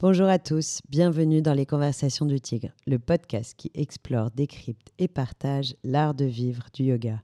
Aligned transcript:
Bonjour 0.00 0.28
à 0.28 0.38
tous, 0.38 0.80
bienvenue 0.88 1.42
dans 1.42 1.54
les 1.54 1.66
Conversations 1.66 2.24
du 2.24 2.40
Tigre, 2.40 2.68
le 2.86 3.00
podcast 3.00 3.54
qui 3.56 3.72
explore, 3.74 4.30
décrypte 4.30 4.92
et 5.00 5.08
partage 5.08 5.74
l'art 5.82 6.14
de 6.14 6.24
vivre 6.24 6.66
du 6.72 6.84
yoga. 6.84 7.20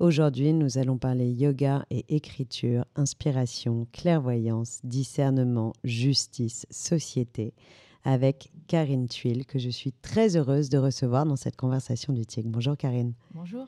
Aujourd'hui, 0.00 0.52
nous 0.52 0.76
allons 0.76 0.98
parler 0.98 1.30
yoga 1.30 1.86
et 1.88 2.04
écriture, 2.14 2.84
inspiration, 2.94 3.86
clairvoyance, 3.94 4.80
discernement, 4.84 5.72
justice, 5.82 6.66
société, 6.70 7.54
avec 8.04 8.52
Karine 8.66 9.08
Tuile, 9.08 9.46
que 9.46 9.58
je 9.58 9.70
suis 9.70 9.92
très 10.02 10.36
heureuse 10.36 10.68
de 10.68 10.76
recevoir 10.76 11.24
dans 11.24 11.36
cette 11.36 11.56
conversation 11.56 12.12
du 12.12 12.26
Tigre. 12.26 12.50
Bonjour 12.50 12.76
Karine. 12.76 13.14
Bonjour. 13.34 13.66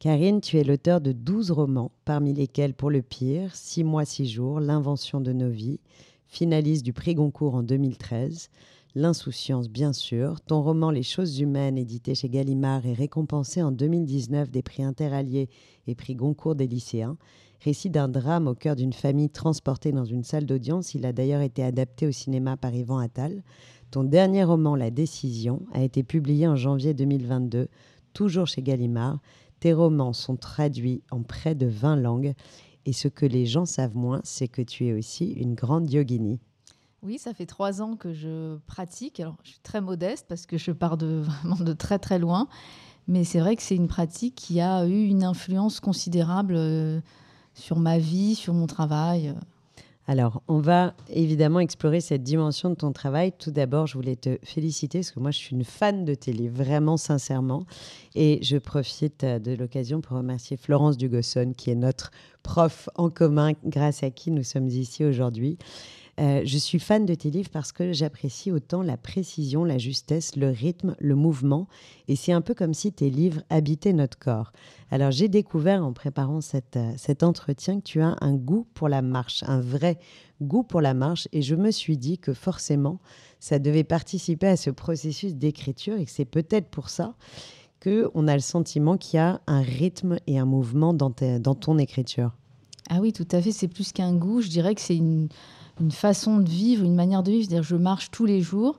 Karine, 0.00 0.40
tu 0.40 0.58
es 0.58 0.64
l'auteur 0.64 1.00
de 1.00 1.12
12 1.12 1.52
romans, 1.52 1.92
parmi 2.04 2.34
lesquels 2.34 2.74
Pour 2.74 2.90
le 2.90 3.02
pire, 3.02 3.54
Six 3.54 3.84
mois, 3.84 4.04
six 4.04 4.28
jours, 4.28 4.58
L'invention 4.58 5.20
de 5.20 5.32
nos 5.32 5.50
vies, 5.50 5.78
finaliste 6.28 6.84
du 6.84 6.92
prix 6.92 7.14
Goncourt 7.14 7.54
en 7.54 7.62
2013. 7.62 8.50
L'insouciance, 8.94 9.68
bien 9.68 9.92
sûr. 9.92 10.40
Ton 10.40 10.62
roman 10.62 10.90
Les 10.90 11.02
choses 11.02 11.40
humaines, 11.40 11.76
édité 11.76 12.14
chez 12.14 12.28
Gallimard, 12.28 12.86
est 12.86 12.94
récompensé 12.94 13.62
en 13.62 13.72
2019 13.72 14.50
des 14.50 14.62
prix 14.62 14.82
interalliés 14.82 15.48
et 15.86 15.94
prix 15.94 16.14
Goncourt 16.14 16.54
des 16.54 16.66
lycéens. 16.66 17.16
Récit 17.64 17.90
d'un 17.90 18.08
drame 18.08 18.46
au 18.46 18.54
cœur 18.54 18.76
d'une 18.76 18.92
famille 18.92 19.30
transportée 19.30 19.90
dans 19.90 20.04
une 20.04 20.22
salle 20.22 20.46
d'audience, 20.46 20.94
il 20.94 21.04
a 21.04 21.12
d'ailleurs 21.12 21.40
été 21.40 21.64
adapté 21.64 22.06
au 22.06 22.12
cinéma 22.12 22.56
par 22.56 22.72
Yvan 22.72 22.98
Attal. 22.98 23.42
Ton 23.90 24.04
dernier 24.04 24.44
roman, 24.44 24.76
La 24.76 24.90
Décision, 24.90 25.62
a 25.72 25.82
été 25.82 26.02
publié 26.02 26.46
en 26.46 26.56
janvier 26.56 26.94
2022, 26.94 27.68
toujours 28.12 28.46
chez 28.46 28.62
Gallimard. 28.62 29.18
Tes 29.60 29.72
romans 29.72 30.12
sont 30.12 30.36
traduits 30.36 31.02
en 31.10 31.22
près 31.22 31.56
de 31.56 31.66
20 31.66 31.96
langues 31.96 32.34
et 32.88 32.94
ce 32.94 33.06
que 33.06 33.26
les 33.26 33.44
gens 33.44 33.66
savent 33.66 33.96
moins, 33.96 34.22
c'est 34.24 34.48
que 34.48 34.62
tu 34.62 34.86
es 34.86 34.94
aussi 34.94 35.26
une 35.32 35.54
grande 35.54 35.92
yogini. 35.92 36.40
Oui, 37.02 37.18
ça 37.18 37.34
fait 37.34 37.44
trois 37.44 37.82
ans 37.82 37.96
que 37.96 38.14
je 38.14 38.56
pratique. 38.66 39.20
Alors, 39.20 39.36
je 39.42 39.50
suis 39.50 39.58
très 39.62 39.82
modeste 39.82 40.24
parce 40.26 40.46
que 40.46 40.56
je 40.56 40.72
pars 40.72 40.96
de 40.96 41.22
vraiment 41.42 41.56
de 41.56 41.74
très 41.74 41.98
très 41.98 42.18
loin. 42.18 42.48
Mais 43.06 43.24
c'est 43.24 43.40
vrai 43.40 43.56
que 43.56 43.62
c'est 43.62 43.76
une 43.76 43.88
pratique 43.88 44.34
qui 44.36 44.62
a 44.62 44.86
eu 44.86 45.04
une 45.04 45.22
influence 45.22 45.80
considérable 45.80 46.54
euh, 46.56 47.02
sur 47.52 47.78
ma 47.78 47.98
vie, 47.98 48.34
sur 48.34 48.54
mon 48.54 48.66
travail. 48.66 49.34
Alors, 50.10 50.42
on 50.48 50.58
va 50.58 50.94
évidemment 51.10 51.60
explorer 51.60 52.00
cette 52.00 52.22
dimension 52.22 52.70
de 52.70 52.74
ton 52.74 52.92
travail. 52.92 53.30
Tout 53.38 53.50
d'abord, 53.50 53.86
je 53.86 53.92
voulais 53.92 54.16
te 54.16 54.38
féliciter 54.42 55.00
parce 55.00 55.10
que 55.10 55.20
moi, 55.20 55.30
je 55.30 55.36
suis 55.36 55.54
une 55.54 55.64
fan 55.64 56.06
de 56.06 56.16
livres, 56.28 56.64
vraiment 56.64 56.96
sincèrement. 56.96 57.66
Et 58.14 58.38
je 58.40 58.56
profite 58.56 59.22
euh, 59.24 59.38
de 59.38 59.52
l'occasion 59.52 60.00
pour 60.00 60.16
remercier 60.16 60.56
Florence 60.56 60.96
Dugosson, 60.96 61.52
qui 61.54 61.70
est 61.70 61.74
notre 61.74 62.10
prof 62.42 62.88
en 62.94 63.10
commun, 63.10 63.52
grâce 63.66 64.02
à 64.02 64.08
qui 64.08 64.30
nous 64.30 64.44
sommes 64.44 64.68
ici 64.68 65.04
aujourd'hui. 65.04 65.58
Euh, 66.18 66.42
je 66.44 66.58
suis 66.58 66.80
fan 66.80 67.06
de 67.06 67.14
tes 67.14 67.30
livres 67.30 67.50
parce 67.50 67.70
que 67.70 67.92
j'apprécie 67.92 68.50
autant 68.50 68.82
la 68.82 68.96
précision, 68.96 69.64
la 69.64 69.78
justesse, 69.78 70.34
le 70.34 70.48
rythme, 70.50 70.96
le 70.98 71.14
mouvement. 71.14 71.68
Et 72.08 72.16
c'est 72.16 72.32
un 72.32 72.40
peu 72.40 72.54
comme 72.54 72.74
si 72.74 72.92
tes 72.92 73.08
livres 73.08 73.42
habitaient 73.50 73.92
notre 73.92 74.18
corps. 74.18 74.52
Alors 74.90 75.12
j'ai 75.12 75.28
découvert 75.28 75.84
en 75.84 75.92
préparant 75.92 76.40
euh, 76.54 76.92
cet 76.96 77.22
entretien 77.22 77.78
que 77.78 77.84
tu 77.84 78.00
as 78.00 78.16
un 78.20 78.34
goût 78.34 78.66
pour 78.74 78.88
la 78.88 79.00
marche, 79.00 79.44
un 79.46 79.60
vrai 79.60 79.98
goût 80.42 80.64
pour 80.64 80.80
la 80.80 80.92
marche. 80.92 81.28
Et 81.32 81.42
je 81.42 81.54
me 81.54 81.70
suis 81.70 81.96
dit 81.96 82.18
que 82.18 82.34
forcément, 82.34 82.98
ça 83.38 83.60
devait 83.60 83.84
participer 83.84 84.48
à 84.48 84.56
ce 84.56 84.70
processus 84.70 85.36
d'écriture 85.36 85.98
et 85.98 86.04
que 86.04 86.10
c'est 86.10 86.24
peut-être 86.24 86.68
pour 86.68 86.88
ça 86.88 87.14
qu'on 87.80 88.26
a 88.26 88.34
le 88.34 88.40
sentiment 88.40 88.96
qu'il 88.96 89.18
y 89.18 89.20
a 89.20 89.40
un 89.46 89.60
rythme 89.60 90.16
et 90.26 90.36
un 90.36 90.46
mouvement 90.46 90.92
dans, 90.94 91.14
dans 91.38 91.54
ton 91.54 91.78
écriture. 91.78 92.32
Ah 92.90 92.98
oui, 93.00 93.12
tout 93.12 93.28
à 93.30 93.40
fait. 93.40 93.52
C'est 93.52 93.68
plus 93.68 93.92
qu'un 93.92 94.14
goût. 94.14 94.40
Je 94.40 94.48
dirais 94.48 94.74
que 94.74 94.80
c'est 94.80 94.96
une 94.96 95.28
une 95.80 95.90
façon 95.90 96.38
de 96.38 96.48
vivre, 96.48 96.84
une 96.84 96.94
manière 96.94 97.22
de 97.22 97.30
vivre. 97.30 97.44
C'est-à-dire, 97.48 97.62
je 97.62 97.76
marche 97.76 98.10
tous 98.10 98.26
les 98.26 98.40
jours. 98.40 98.78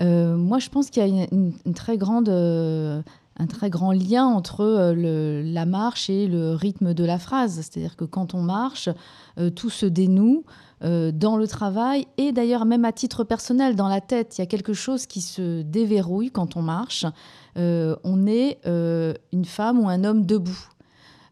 Euh, 0.00 0.36
moi, 0.36 0.58
je 0.58 0.68
pense 0.68 0.90
qu'il 0.90 1.06
y 1.06 1.20
a 1.20 1.26
une, 1.30 1.74
très 1.74 1.96
grande, 1.96 2.28
euh, 2.28 3.02
un 3.38 3.46
très 3.46 3.70
grand 3.70 3.92
lien 3.92 4.26
entre 4.26 4.60
euh, 4.62 5.42
la 5.44 5.66
marche 5.66 6.10
et 6.10 6.26
le 6.26 6.54
rythme 6.54 6.94
de 6.94 7.04
la 7.04 7.18
phrase. 7.18 7.54
C'est-à-dire 7.54 7.96
que 7.96 8.04
quand 8.04 8.34
on 8.34 8.42
marche, 8.42 8.88
tout 9.54 9.70
se 9.70 9.86
dénoue 9.86 10.44
dans 10.82 11.38
le 11.38 11.46
travail 11.46 12.06
et 12.18 12.32
d'ailleurs 12.32 12.66
même 12.66 12.84
à 12.84 12.92
titre 12.92 13.24
personnel, 13.24 13.76
dans 13.76 13.88
la 13.88 14.02
tête. 14.02 14.36
Il 14.36 14.42
y 14.42 14.44
a 14.44 14.46
quelque 14.46 14.74
chose 14.74 15.06
qui 15.06 15.22
se 15.22 15.62
déverrouille 15.62 16.30
quand 16.30 16.56
on 16.56 16.62
marche. 16.62 17.06
on 17.56 18.26
est 18.26 18.58
une 18.66 19.44
femme 19.44 19.80
ou 19.80 19.88
un 19.88 20.04
homme 20.04 20.26
debout. 20.26 20.68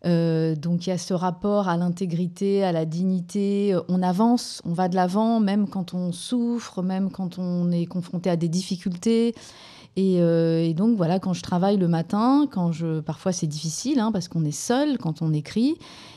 Euh, 0.05 0.55
donc 0.55 0.87
il 0.87 0.91
y 0.91 0.93
a 0.93 0.99
ce 0.99 1.15
rapport 1.15 1.69
à 1.69 1.77
l'intégrité, 1.77 2.63
à 2.63 2.73
la 2.73 2.85
dignité. 2.85 3.77
On 3.89 4.03
avance, 4.03 4.61
on 4.65 4.73
va 4.73 4.89
de 4.89 4.95
l'avant, 4.95 5.41
même 5.41 5.69
quand 5.69 5.95
on 5.95 6.13
souffre, 6.13 6.83
même 6.83 7.11
quand 7.11 7.39
on 7.39 7.71
est 7.71 7.87
confronté 7.87 8.29
à 8.31 8.37
des 8.37 8.49
difficultés. 8.49 9.35
Et, 9.97 10.17
euh, 10.21 10.73
donc 10.73 10.97
voilà, 10.97 11.21
quand 11.21 11.33
je 11.33 11.43
travaille 11.43 11.77
le 11.77 11.87
matin, 11.87 12.49
quand 12.51 12.73
je, 12.73 13.01
parfois 13.01 13.33
c'est 13.33 13.47
difficile 13.47 14.01
hein, 14.01 14.11
parce 14.11 14.27
qu'on 14.27 14.45
est 14.45 14.51
seul 14.51 14.99
quand 14.99 15.23
on 15.23 15.33
écrit, 15.33 15.77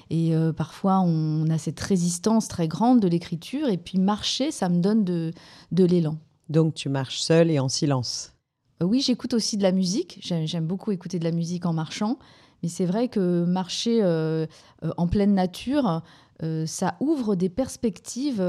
et 0.10 0.36
euh, 0.36 0.52
parfois 0.52 1.00
on 1.02 1.48
a 1.50 1.60
cette 1.60 1.80
résistance 1.80 2.48
très 2.48 2.68
grande 2.68 3.00
de 3.00 3.08
l'écriture. 3.08 3.70
Et 3.70 3.78
puis 3.78 4.00
marcher, 4.00 4.52
ça 4.52 4.68
me 4.70 4.82
donne 4.82 5.04
de, 5.04 5.32
de 5.72 5.86
l'élan. 5.86 6.18
Donc 6.50 6.74
tu 6.74 6.90
marches 6.90 7.20
seul 7.20 7.52
et 7.52 7.60
en 7.60 7.70
silence. 7.70 8.34
oui, 8.82 9.02
j'écoute 9.02 9.34
aussi 9.34 9.58
de 9.58 9.64
la 9.64 9.72
musique. 9.72 10.20
J'aime 10.22 10.66
beaucoup 10.66 10.92
écouter 10.92 11.20
de 11.20 11.24
la 11.24 11.32
musique 11.32 11.66
en 11.66 11.74
marchant. 11.74 12.18
Mais 12.64 12.70
c'est 12.70 12.86
vrai 12.86 13.08
que 13.08 13.46
marcher 13.46 14.02
euh, 14.02 14.46
euh, 14.84 14.92
en 14.98 15.08
pleine 15.08 15.34
nature, 15.34 16.02
euh, 16.44 16.66
ça 16.66 16.96
ouvre 17.00 17.36
des 17.36 17.50
perspectives 17.50 18.44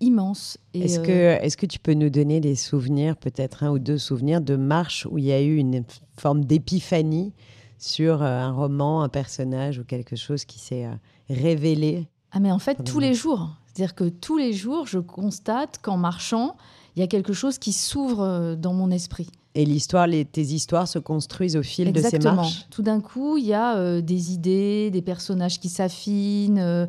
immenses. 0.00 0.58
Est-ce 0.72 1.00
que, 1.00 1.10
est 1.10 1.56
que 1.56 1.66
tu 1.66 1.78
peux 1.78 1.94
nous 1.94 2.10
donner 2.10 2.40
des 2.40 2.54
souvenirs, 2.54 3.16
peut-être 3.16 3.64
un 3.64 3.70
ou 3.70 3.78
deux 3.78 3.98
souvenirs 3.98 4.40
de 4.40 4.56
marche 4.56 5.06
où 5.10 5.18
il 5.18 5.24
y 5.24 5.32
a 5.32 5.40
eu 5.40 5.56
une 5.56 5.84
forme 6.18 6.44
d'épiphanie 6.44 7.32
sur 7.78 8.22
un 8.22 8.52
roman, 8.52 9.02
un 9.02 9.08
personnage 9.08 9.78
ou 9.78 9.84
quelque 9.84 10.16
chose 10.16 10.44
qui 10.44 10.58
s'est 10.58 10.88
révélé 11.28 12.08
Ah 12.32 12.40
mais 12.40 12.52
en 12.52 12.58
fait, 12.58 12.82
tous 12.84 13.00
les 13.00 13.14
jours. 13.14 13.50
C'est-à-dire 13.66 13.94
que 13.94 14.08
tous 14.08 14.38
les 14.38 14.52
jours, 14.52 14.86
je 14.86 15.00
constate 15.00 15.78
qu'en 15.82 15.96
marchant, 15.96 16.56
il 16.94 17.00
y 17.00 17.02
a 17.02 17.08
quelque 17.08 17.32
chose 17.32 17.58
qui 17.58 17.72
s'ouvre 17.72 18.54
dans 18.54 18.72
mon 18.72 18.90
esprit. 18.90 19.28
Et 19.56 19.64
l'histoire, 19.64 20.08
tes 20.08 20.42
histoires 20.42 20.88
se 20.88 20.98
construisent 20.98 21.56
au 21.56 21.62
fil 21.62 21.92
de 21.92 22.00
ces 22.00 22.18
marches. 22.18 22.66
Tout 22.70 22.82
d'un 22.82 23.00
coup, 23.00 23.36
il 23.36 23.44
y 23.44 23.54
a 23.54 23.76
euh, 23.76 24.00
des 24.00 24.32
idées, 24.32 24.90
des 24.90 25.02
personnages 25.02 25.60
qui 25.60 25.68
s'affinent. 25.68 26.58
Euh, 26.58 26.86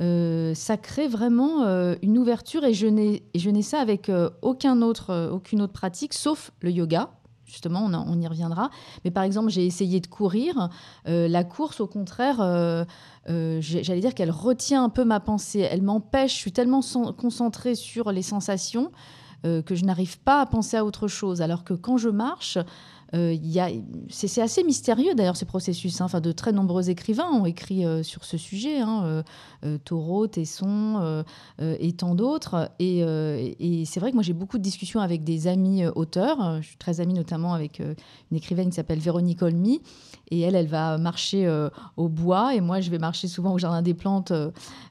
euh, 0.00 0.52
ça 0.54 0.76
crée 0.76 1.08
vraiment 1.08 1.64
une 2.02 2.18
ouverture 2.18 2.64
et 2.64 2.74
je 2.74 2.86
n'ai 2.86 3.62
ça 3.62 3.78
avec 3.80 4.10
aucun 4.42 4.82
autre, 4.82 5.30
aucune 5.32 5.62
autre 5.62 5.72
pratique, 5.72 6.12
sauf 6.12 6.50
le 6.60 6.70
yoga. 6.70 7.10
Justement, 7.46 7.84
on, 7.84 7.94
on 7.94 8.20
y 8.20 8.26
reviendra. 8.26 8.70
Mais 9.04 9.10
par 9.10 9.24
exemple, 9.24 9.50
j'ai 9.50 9.66
essayé 9.66 10.00
de 10.00 10.06
courir. 10.06 10.70
la 11.06 11.44
course, 11.44 11.80
au 11.80 11.86
contraire, 11.86 12.86
j'allais 13.26 14.00
dire 14.00 14.14
qu'elle 14.14 14.30
retient 14.30 14.84
un 14.84 14.88
peu 14.88 15.04
ma 15.04 15.20
pensée. 15.20 15.60
Elle 15.60 15.82
m'empêche. 15.82 16.32
Je 16.32 16.38
suis 16.38 16.52
tellement 16.52 16.80
concentrée 17.16 17.74
sur 17.74 18.12
les 18.12 18.22
sensations 18.22 18.90
que 19.42 19.74
je 19.74 19.84
n'arrive 19.84 20.18
pas 20.20 20.40
à 20.40 20.46
penser 20.46 20.76
à 20.76 20.84
autre 20.84 21.08
chose. 21.08 21.42
Alors 21.42 21.64
que 21.64 21.74
quand 21.74 21.96
je 21.96 22.08
marche, 22.08 22.56
euh, 22.56 22.62
c'est 23.12 24.40
assez 24.40 24.64
mystérieux 24.64 25.14
d'ailleurs 25.14 25.36
ces 25.36 25.44
processus. 25.44 26.00
Hein. 26.00 26.06
Enfin, 26.06 26.20
de 26.20 26.32
très 26.32 26.52
nombreux 26.52 26.88
écrivains 26.88 27.30
ont 27.30 27.44
écrit 27.44 27.84
euh, 27.84 28.02
sur 28.02 28.24
ce 28.24 28.38
sujet, 28.38 28.80
hein, 28.80 29.22
Taureau, 29.84 30.26
Tesson 30.26 31.24
et 31.60 31.92
tant 31.92 32.14
d'autres. 32.14 32.70
Et, 32.78 33.04
c'est 33.86 34.00
vrai 34.00 34.10
que 34.10 34.16
moi 34.16 34.22
j'ai 34.22 34.32
beaucoup 34.32 34.58
de 34.58 34.62
discussions 34.62 35.00
avec 35.00 35.24
des 35.24 35.46
amis 35.46 35.86
auteurs. 35.94 36.60
Je 36.62 36.68
suis 36.68 36.76
très 36.76 37.00
amie 37.00 37.14
notamment 37.14 37.54
avec 37.54 37.80
une 37.80 38.36
écrivaine 38.36 38.70
qui 38.70 38.76
s'appelle 38.76 38.98
Véronique 38.98 39.42
Olmy. 39.42 39.80
Et 40.30 40.40
elle, 40.40 40.54
elle 40.54 40.66
va 40.66 40.96
marcher 40.98 41.48
au 41.96 42.08
bois 42.08 42.54
et 42.54 42.60
moi 42.60 42.80
je 42.80 42.90
vais 42.90 42.98
marcher 42.98 43.28
souvent 43.28 43.52
au 43.52 43.58
jardin 43.58 43.82
des 43.82 43.94
plantes 43.94 44.32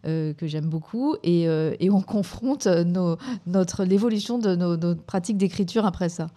que 0.03 0.35
j'aime 0.43 0.69
beaucoup. 0.69 1.15
Et, 1.23 1.47
on 1.89 2.01
confronte 2.01 2.67
l'évolution 3.79 4.37
de 4.37 4.55
nos, 4.55 4.77
nos 4.77 4.95
pratiques 4.95 5.37
d'écriture 5.37 5.85
après 5.85 6.09
ça. 6.09 6.27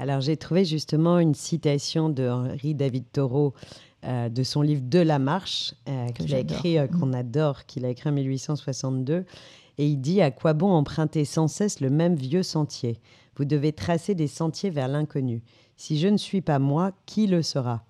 Alors 0.00 0.22
j'ai 0.22 0.38
trouvé 0.38 0.64
justement 0.64 1.18
une 1.18 1.34
citation 1.34 2.08
de 2.08 2.26
Henri 2.26 2.74
David 2.74 3.04
Thoreau 3.12 3.52
euh, 4.04 4.30
de 4.30 4.42
son 4.42 4.62
livre 4.62 4.80
De 4.82 4.98
la 4.98 5.18
marche, 5.18 5.74
euh, 5.90 6.08
qu'il 6.12 6.34
a 6.34 6.38
écrit, 6.38 6.78
euh, 6.78 6.86
qu'on 6.86 7.12
adore, 7.12 7.66
qu'il 7.66 7.84
a 7.84 7.90
écrit 7.90 8.08
en 8.08 8.12
1862. 8.12 9.26
Et 9.76 9.86
il 9.86 9.98
dit 9.98 10.22
À 10.22 10.30
quoi 10.30 10.54
bon 10.54 10.70
emprunter 10.70 11.26
sans 11.26 11.48
cesse 11.48 11.80
le 11.80 11.90
même 11.90 12.14
vieux 12.14 12.42
sentier? 12.42 12.98
Vous 13.36 13.44
devez 13.44 13.74
tracer 13.74 14.14
des 14.14 14.26
sentiers 14.26 14.70
vers 14.70 14.88
l'inconnu. 14.88 15.42
Si 15.76 15.98
je 15.98 16.08
ne 16.08 16.16
suis 16.16 16.40
pas 16.40 16.58
moi, 16.58 16.92
qui 17.04 17.26
le 17.26 17.42
sera? 17.42 17.84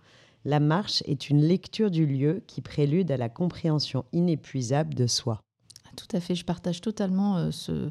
La 0.45 0.59
marche 0.59 1.05
est 1.07 1.31
une 1.31 1.43
lecture 1.43 1.93
du 1.93 2.07
lieu 2.07 2.43
qui 2.49 2.61
prélude 2.61 3.13
à 3.13 3.19
la 3.19 3.29
compréhension 3.29 4.05
inépuisable 4.13 4.95
de 4.95 5.07
soi. 5.07 5.41
Tout 5.95 6.17
à 6.17 6.19
fait, 6.19 6.35
je 6.35 6.45
partage 6.45 6.81
totalement 6.81 7.53
ce, 7.53 7.89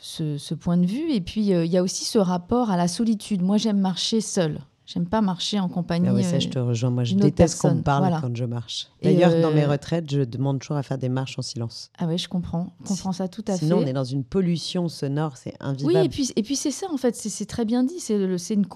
ce, 0.00 0.54
point 0.54 0.76
de 0.76 0.86
vue. 0.86 1.10
Et 1.12 1.20
puis, 1.20 1.52
euh, 1.52 1.64
il 1.64 1.70
y 1.70 1.76
a 1.76 1.82
aussi 1.82 2.04
ce 2.04 2.18
rapport 2.18 2.70
à 2.70 2.76
la 2.76 2.88
solitude. 2.88 3.42
Moi, 3.42 3.56
j'aime 3.56 3.78
marcher 3.78 4.20
seule. 4.20 4.60
J'aime 4.86 5.06
pas 5.06 5.20
marcher 5.20 5.60
en 5.60 5.68
compagnie. 5.68 6.08
Ah 6.08 6.14
ouais, 6.14 6.22
ça, 6.22 6.38
je 6.38 6.48
te 6.48 6.58
rejoins. 6.58 6.88
Moi, 6.88 7.04
je 7.04 7.14
déteste 7.14 7.60
qu'on 7.60 7.74
me 7.74 7.82
parle 7.82 8.10
quand 8.22 8.34
je 8.34 8.46
marche. 8.46 8.88
D'ailleurs, 9.02 9.38
dans 9.42 9.50
mes 9.50 9.66
retraites, 9.66 10.10
je 10.10 10.22
demande 10.22 10.60
toujours 10.60 10.78
à 10.78 10.82
faire 10.82 10.96
des 10.96 11.10
marches 11.10 11.38
en 11.38 11.42
silence. 11.42 11.90
Ah 11.98 12.06
oui, 12.06 12.16
je 12.16 12.26
comprends. 12.26 12.72
Je 12.84 12.88
comprends 12.88 13.12
ça 13.12 13.28
tout 13.28 13.44
à 13.48 13.52
fait. 13.52 13.66
Sinon, 13.66 13.80
on 13.82 13.86
est 13.86 13.92
dans 13.92 14.04
une 14.04 14.24
pollution 14.24 14.88
sonore, 14.88 15.36
c'est 15.36 15.54
invivable. 15.60 15.98
Oui, 15.98 16.06
et 16.06 16.08
puis, 16.08 16.32
et 16.36 16.42
puis 16.42 16.56
c'est 16.56 16.70
ça, 16.70 16.86
en 16.90 16.96
fait. 16.96 17.14
C'est 17.14 17.44
très 17.44 17.66
bien 17.66 17.84
dit. 17.84 18.00
C'est 18.00 18.14
une, 18.54 18.66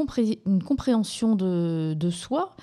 une 0.46 0.62
compréhension 0.62 1.34
de, 1.34 1.94
de 1.98 2.10
soi 2.10 2.54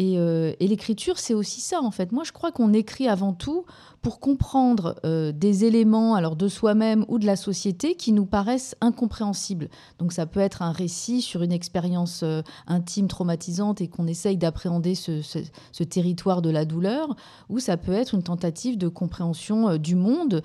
euh, 0.00 0.52
et, 0.60 0.68
l'écriture, 0.68 1.18
c'est 1.18 1.34
aussi 1.34 1.60
ça, 1.60 1.80
en 1.82 1.90
fait. 1.90 2.12
Moi, 2.12 2.24
je 2.24 2.32
crois 2.32 2.52
qu'on 2.52 2.72
écrit 2.72 3.08
avant 3.08 3.32
tout 3.32 3.64
pour 4.00 4.20
comprendre 4.20 4.94
euh, 5.04 5.32
des 5.32 5.64
éléments, 5.64 6.14
alors 6.14 6.36
de 6.36 6.46
soi-même 6.46 7.04
ou 7.08 7.18
de 7.18 7.26
la 7.26 7.34
société, 7.34 7.96
qui 7.96 8.12
nous 8.12 8.26
paraissent 8.26 8.76
incompréhensibles. 8.80 9.68
Donc, 9.98 10.12
ça 10.12 10.26
peut 10.26 10.38
être 10.38 10.62
un 10.62 10.70
récit 10.70 11.20
sur 11.20 11.42
une 11.42 11.50
expérience 11.50 12.20
euh, 12.22 12.42
intime, 12.68 13.08
traumatisante, 13.08 13.80
et 13.80 13.88
qu'on 13.88 14.06
essaye 14.06 14.36
d'appréhender 14.36 14.94
ce, 14.94 15.82
territoire 15.82 16.42
de 16.42 16.50
la 16.50 16.64
douleur, 16.64 17.16
ou 17.48 17.58
ça 17.58 17.76
peut 17.76 17.92
être 17.92 18.14
une 18.14 18.22
tentative 18.22 18.78
de 18.78 18.88
compréhension 18.88 19.78
du 19.78 19.94
monde 19.94 20.42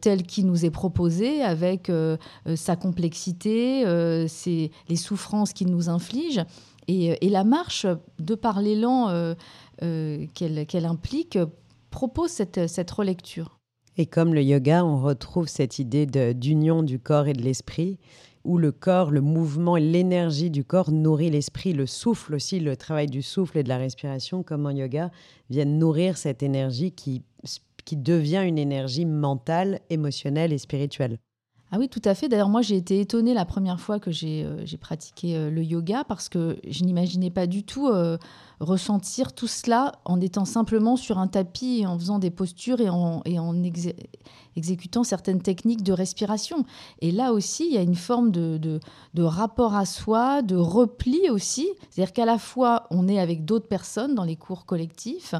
tel 0.00 0.22
qu'il 0.22 0.46
nous 0.46 0.64
est 0.64 0.70
proposé, 0.70 1.42
avec 1.42 1.90
sa 2.54 2.76
complexité, 2.76 3.84
les 3.84 4.96
souffrances 4.96 5.52
qu'il 5.52 5.68
nous 5.68 5.88
inflige. 5.88 6.44
Euh, 6.90 7.14
et, 7.20 7.28
la 7.28 7.44
marche, 7.44 7.86
de 8.18 8.34
par 8.34 8.60
l'élan 8.60 9.08
euh, 9.08 9.34
euh, 9.82 10.26
qu'elle 10.34 10.86
implique, 10.86 11.38
propose 11.90 12.30
cette, 12.30 12.68
cette, 12.68 12.90
relecture. 12.90 13.58
Et 13.96 14.06
comme 14.06 14.34
le 14.34 14.42
yoga, 14.42 14.84
on 14.84 15.00
retrouve 15.00 15.48
cette 15.48 15.78
idée 15.78 16.06
d'union 16.34 16.82
du 16.82 16.98
corps 16.98 17.28
et 17.28 17.32
de 17.32 17.42
l'esprit, 17.42 17.98
où 18.44 18.58
le 18.58 18.72
corps, 18.72 19.10
le 19.10 19.20
mouvement 19.20 19.76
et 19.76 19.80
l'énergie 19.80 20.50
du 20.50 20.64
corps 20.64 20.90
nourrit 20.90 21.30
l'esprit, 21.30 21.72
le 21.72 21.86
souffle 21.86 22.34
aussi, 22.34 22.60
le 22.60 22.76
travail 22.76 23.06
du 23.06 23.22
souffle 23.22 23.58
et 23.58 23.62
de 23.62 23.68
la 23.68 23.78
respiration, 23.78 24.42
comme 24.42 24.66
en 24.66 24.70
yoga, 24.70 25.10
viennent 25.48 25.78
nourrir 25.78 26.18
cette 26.18 26.42
énergie 26.42 26.92
qui, 26.92 27.22
qui 27.84 27.96
devient 27.96 28.42
une 28.44 28.58
énergie 28.58 29.06
mentale, 29.06 29.80
émotionnelle 29.88 30.52
et 30.52 30.58
spirituelle. 30.58 31.18
Ah 31.74 31.78
oui, 31.80 31.88
tout 31.88 32.02
à 32.04 32.14
fait. 32.14 32.28
D'ailleurs, 32.28 32.50
moi, 32.50 32.62
j'ai 32.62 32.76
été 32.76 33.00
étonnée 33.00 33.34
la 33.34 33.44
première 33.44 33.80
fois 33.80 33.98
que 33.98 34.12
j'ai 34.12 34.44
euh, 34.44 34.64
pratiqué 34.80 35.36
euh, 35.36 35.50
le 35.50 35.60
yoga 35.64 36.04
parce 36.04 36.28
que 36.28 36.56
je 36.68 36.84
n'imaginais 36.84 37.30
pas 37.30 37.48
du 37.48 37.64
tout 37.64 37.88
euh, 37.88 38.16
ressentir 38.60 39.32
tout 39.32 39.48
cela 39.48 39.90
en 40.04 40.20
étant 40.20 40.44
simplement 40.44 40.94
sur 40.94 41.18
un 41.18 41.26
tapis 41.26 41.80
et 41.80 41.86
en 41.86 41.98
faisant 41.98 42.20
des 42.20 42.30
postures 42.30 42.80
et 42.80 42.88
en, 42.88 43.24
exécutant 44.54 45.02
certaines 45.02 45.42
techniques 45.42 45.82
de 45.82 45.92
respiration. 45.92 46.64
Et 47.00 47.10
là 47.10 47.32
aussi, 47.32 47.66
il 47.66 47.74
y 47.74 47.78
a 47.78 47.82
une 47.82 47.96
forme 47.96 48.30
de, 48.30 48.78
rapport 49.18 49.74
à 49.74 49.84
soi, 49.84 50.42
de 50.42 50.54
repli 50.54 51.28
aussi. 51.28 51.66
C'est-à-dire 51.90 52.12
qu'à 52.12 52.24
la 52.24 52.38
fois, 52.38 52.86
on 52.92 53.08
est 53.08 53.18
avec 53.18 53.44
d'autres 53.44 53.66
personnes 53.66 54.14
dans 54.14 54.22
les 54.22 54.36
cours 54.36 54.64
collectifs 54.64 55.34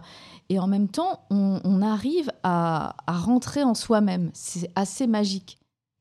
et 0.48 0.58
en 0.58 0.66
même 0.66 0.88
temps, 0.88 1.20
on, 1.30 1.80
arrive 1.80 2.32
à 2.42 2.96
rentrer 3.06 3.62
en 3.62 3.74
soi-même. 3.74 4.32
C'est 4.32 4.68
assez 4.74 5.06
magique. 5.06 5.58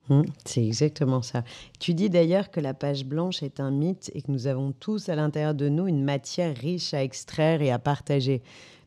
Hum, 0.09 0.25
c'est 0.45 0.65
exactement 0.65 1.21
ça. 1.21 1.43
Tu 1.79 1.93
dis 1.93 2.09
d'ailleurs 2.09 2.51
que 2.51 2.59
la 2.59 2.73
page 2.73 3.05
blanche 3.05 3.41
est 3.41 3.59
un 3.59 3.71
mythe 3.71 4.11
et 4.13 4.21
que 4.21 4.31
nous 4.31 4.47
avons 4.47 4.73
tous 4.73 5.07
à 5.07 5.15
l'intérieur 5.15 5.53
de 5.53 5.69
nous 5.69 5.87
une 5.87 6.03
matière 6.03 6.55
riche 6.55 6.93
à 6.93 7.03
extraire 7.03 7.61
et 7.61 7.71
à 7.71 7.79
partager. 7.79 8.41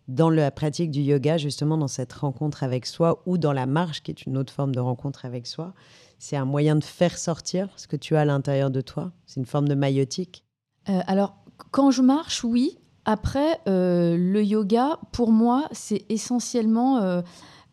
Dans 0.08 0.30
la 0.30 0.50
pratique 0.50 0.90
du 0.90 1.00
yoga, 1.00 1.36
justement, 1.36 1.76
dans 1.78 1.88
cette 1.88 2.12
rencontre 2.12 2.62
avec 2.62 2.86
soi 2.86 3.22
ou 3.26 3.38
dans 3.38 3.52
la 3.52 3.66
marche, 3.66 4.02
qui 4.02 4.10
est 4.10 4.26
une 4.26 4.36
autre 4.38 4.52
forme 4.52 4.74
de 4.74 4.78
rencontre 4.78 5.24
avec 5.24 5.46
soi, 5.46 5.74
c'est 6.18 6.36
un 6.36 6.44
moyen 6.44 6.76
de 6.76 6.84
faire 6.84 7.18
sortir 7.18 7.68
ce 7.76 7.88
que 7.88 7.96
tu 7.96 8.14
as 8.14 8.20
à 8.20 8.24
l'intérieur 8.24 8.70
de 8.70 8.80
toi? 8.80 9.12
C'est 9.26 9.40
une 9.40 9.46
forme 9.46 9.68
de 9.68 9.74
maïotique. 9.74 10.44
Euh, 10.88 11.00
alors, 11.06 11.34
quand 11.72 11.90
je 11.90 12.02
marche, 12.02 12.44
oui. 12.44 12.78
Après, 13.04 13.60
euh, 13.68 14.16
le 14.16 14.42
yoga, 14.44 14.98
pour 15.12 15.32
moi, 15.32 15.68
c'est 15.72 16.04
essentiellement. 16.08 17.22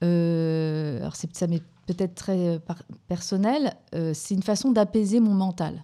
Euh, 0.04 1.00
alors, 1.00 1.16
ça 1.16 1.48
m'est 1.48 1.64
peut-être 1.86 2.16
très 2.16 2.56
euh, 2.56 2.60
personnel, 3.08 3.74
euh, 3.96 4.12
c'est 4.14 4.34
une 4.34 4.44
façon 4.44 4.72
d'apaiser 4.72 5.20
mon 5.20 5.34
mental. 5.34 5.84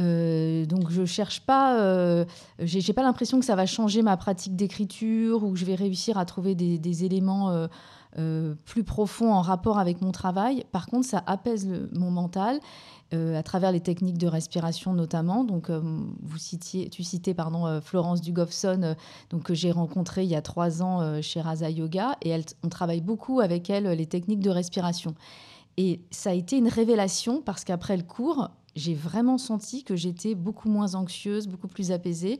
Euh, 0.00 0.64
donc 0.64 0.90
je 0.90 1.04
cherche 1.04 1.42
pas, 1.42 2.24
j'ai 2.58 2.92
pas 2.94 3.02
l'impression 3.02 3.38
que 3.38 3.44
ça 3.44 3.54
va 3.54 3.66
changer 3.66 4.00
ma 4.00 4.16
pratique 4.16 4.56
d'écriture 4.56 5.44
ou 5.44 5.52
que 5.52 5.58
je 5.58 5.66
vais 5.66 5.74
réussir 5.74 6.16
à 6.16 6.24
trouver 6.24 6.54
des, 6.54 7.04
éléments 7.04 7.68
plus 8.64 8.82
profonds 8.82 9.30
en 9.30 9.42
rapport 9.42 9.78
avec 9.78 10.00
mon 10.00 10.10
travail. 10.10 10.64
Par 10.72 10.86
contre, 10.86 11.06
ça 11.06 11.22
apaise 11.26 11.68
mon 11.92 12.10
mental 12.10 12.60
euh, 13.12 13.36
à 13.36 13.42
travers 13.42 13.72
les 13.72 13.80
techniques 13.80 14.18
de 14.18 14.28
respiration 14.28 14.92
notamment. 14.92 15.42
Donc, 15.42 15.68
euh, 15.68 15.80
vous 15.82 16.38
citiez, 16.38 16.88
tu 16.90 17.02
citais 17.02 17.34
euh, 17.38 17.80
Florence 17.80 18.20
Dugofson, 18.20 18.94
donc, 19.30 19.42
que 19.42 19.54
j'ai 19.54 19.72
rencontrée 19.72 20.22
il 20.22 20.30
y 20.30 20.36
a 20.36 20.42
trois 20.42 20.82
ans 20.82 21.20
chez 21.20 21.40
Raza 21.40 21.70
Yoga, 21.70 22.16
et 22.22 22.38
on 22.62 22.68
travaille 22.68 23.00
beaucoup 23.00 23.40
avec 23.40 23.68
elle 23.68 23.84
les 23.88 24.06
techniques 24.06 24.40
de 24.40 24.50
respiration. 24.50 25.14
Et 25.76 26.00
ça 26.10 26.30
a 26.30 26.34
été 26.34 26.56
une 26.56 26.68
révélation 26.68 27.42
parce 27.42 27.64
qu'après 27.64 27.96
le 27.96 28.02
cours, 28.02 28.50
j'ai 28.76 28.94
vraiment 28.94 29.38
senti 29.38 29.82
que 29.82 29.96
j'étais 29.96 30.34
beaucoup 30.34 30.68
moins 30.68 30.94
anxieuse, 30.94 31.48
beaucoup 31.48 31.68
plus 31.68 31.90
apaisée. 31.90 32.38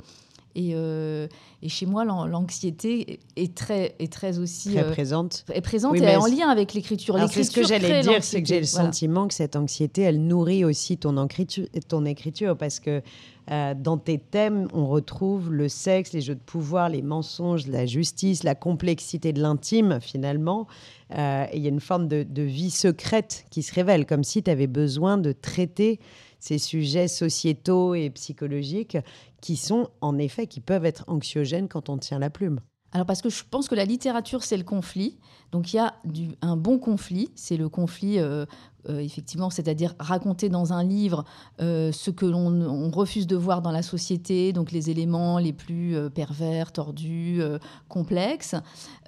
Euh, 0.59 1.29
et, 1.63 1.69
chez 1.69 1.87
moi, 1.87 2.05
l'anxiété 2.05 3.21
est 3.37 3.55
très, 3.55 3.95
est 3.99 4.13
très 4.13 4.39
aussi 4.39 4.73
très 4.73 4.85
euh, 4.85 4.93
présente. 4.93 5.45
Est 5.53 5.61
présente 5.61 5.97
et 5.97 6.17
en 6.17 6.27
lien 6.27 6.49
avec 6.49 6.75
l'écriture. 6.75 7.17
C'est 7.31 7.45
ce 7.45 7.51
que 7.51 7.67
j'allais 7.67 8.01
dire, 8.01 8.23
c'est 8.23 8.43
que 8.43 8.49
j'ai 8.49 8.61
le 8.61 8.67
sentiment 8.67 9.29
que 9.29 9.35
cette 9.35 9.57
anxiété, 9.57 10.03
elle 10.03 10.27
nourrit 10.27 10.65
aussi 10.65 10.99
ton 10.99 11.23
écriture, 11.25 11.67
ton 11.89 12.05
écriture 12.05 12.57
parce 12.57 12.81
que 12.81 13.03
euh, 13.51 13.75
dans 13.75 13.99
tes 13.99 14.19
thèmes, 14.19 14.69
on 14.73 14.87
retrouve 14.87 15.53
le 15.53 15.69
sexe, 15.69 16.13
les 16.13 16.21
jeux 16.21 16.35
de 16.35 16.41
pouvoir, 16.41 16.89
les 16.89 17.03
mensonges, 17.03 17.67
la 17.67 17.87
justice, 17.87 18.43
la 18.43 18.55
complexité 18.55 19.33
de 19.33 19.41
l'intime, 19.41 19.99
finalement. 20.01 20.67
et 21.11 21.49
il 21.55 21.63
y 21.63 21.67
a 21.67 21.71
une 21.71 21.81
forme 21.81 22.07
de, 22.07 22.23
de, 22.23 22.43
vie 22.43 22.71
secrète 22.71 23.47
qui 23.51 23.63
se 23.63 23.75
révèle, 23.75 24.07
comme 24.07 24.25
si 24.25 24.43
tu 24.43 24.51
avais 24.51 24.69
besoin 24.69 25.19
de 25.19 25.33
traiter 25.33 25.99
ces 26.41 26.59
sujets 26.59 27.09
sociétaux 27.09 27.95
et 27.95 28.11
psychologiques 28.11 28.99
qui 29.41 29.57
sont 29.57 29.91
en 30.01 30.19
effet, 30.19 30.47
qui 30.47 30.61
peuvent 30.61 30.85
être 30.85 31.05
anxiogènes 31.07 31.69
quand 31.69 31.89
on 31.89 31.99
tient 31.99 32.19
la 32.19 32.31
plume. 32.31 32.61
Alors 32.93 33.07
parce 33.07 33.23
que 33.23 33.31
je 33.31 33.45
pense 33.49 33.69
que 33.69 33.75
la 33.75 33.85
littérature, 33.85 34.43
c'est 34.43 34.57
le 34.57 34.65
conflit. 34.65 35.17
Donc 35.53 35.73
il 35.73 35.77
y 35.77 35.79
a 35.81 35.95
un 36.43 36.57
bon 36.57 36.79
conflit, 36.79 37.31
c'est 37.35 37.57
le 37.57 37.69
conflit, 37.69 38.19
euh, 38.19 38.47
euh, 38.89 38.99
effectivement, 38.99 39.51
c'est-à-dire 39.51 39.95
raconter 39.99 40.49
dans 40.49 40.73
un 40.73 40.83
livre 40.83 41.25
euh, 41.61 41.93
ce 41.93 42.11
que 42.11 42.27
l'on 42.27 42.91
refuse 42.91 43.27
de 43.27 43.37
voir 43.37 43.61
dans 43.63 43.73
la 43.73 43.83
société, 43.83 44.53
donc 44.53 44.73
les 44.73 44.91
éléments 44.91 45.39
les 45.39 45.53
plus 45.53 45.97
pervers, 46.15 46.73
tordus, 46.73 47.43
complexes. 47.89 48.55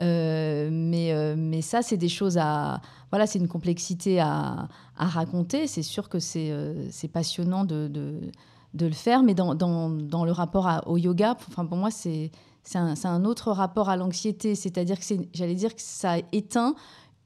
mais, 0.01 1.61
ça, 1.63 1.83
c'est 1.83 1.97
des 1.97 2.09
choses 2.09 2.39
à... 2.39 2.81
Voilà, 3.11 3.27
c'est 3.27 3.39
une 3.39 3.49
complexité 3.49 4.21
à, 4.21 4.69
raconter. 4.97 5.67
C'est 5.67 5.83
sûr 5.83 6.09
que 6.09 6.19
c'est 6.19 7.09
passionnant 7.13 7.65
de, 7.65 7.91
le 8.79 8.91
faire, 8.91 9.23
mais 9.23 9.35
dans 9.35 9.55
le 9.55 10.33
rapport 10.33 10.83
au 10.87 10.97
yoga, 10.97 11.37
enfin, 11.49 11.67
pour 11.67 11.79
moi, 11.79 11.91
c'est 11.91 12.31
un, 12.75 12.95
un, 13.05 13.25
autre 13.25 13.53
rapport 13.53 13.89
à 13.89 13.97
l'anxiété. 13.97 14.55
C'est-à-dire 14.55 14.99
que 14.99 15.05
j'allais 15.33 15.55
dire 15.55 15.75
que 15.75 15.83
ça 15.83 16.17
éteint 16.33 16.75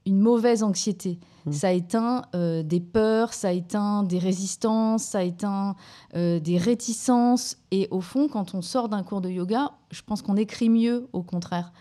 une 0.07 0.21
mauvaise 0.21 0.63
anxiété. 0.63 1.19
Mmh. 1.45 1.53
Ça 1.53 1.73
éteint 1.73 2.23
euh, 2.35 2.63
des 2.63 2.81
peurs, 2.81 3.35
ça 3.35 3.53
éteint 3.53 4.05
des 4.05 4.19
résistances, 4.19 5.03
ça 5.03 5.25
éteint 5.25 5.75
euh, 6.15 6.39
des 6.39 6.59
réticences. 6.59 7.59
Et 7.73 7.89
au 7.91 8.01
fond, 8.01 8.29
quand 8.29 8.55
on 8.55 8.63
sort 8.63 8.89
d'un 8.89 9.03
cours 9.03 9.21
de 9.21 9.29
yoga, 9.29 9.73
je 9.91 10.03
pense 10.03 10.23
qu'on 10.23 10.37
écrit 10.37 10.71
mieux, 10.71 11.09
au 11.13 11.23
contraire. 11.23 11.73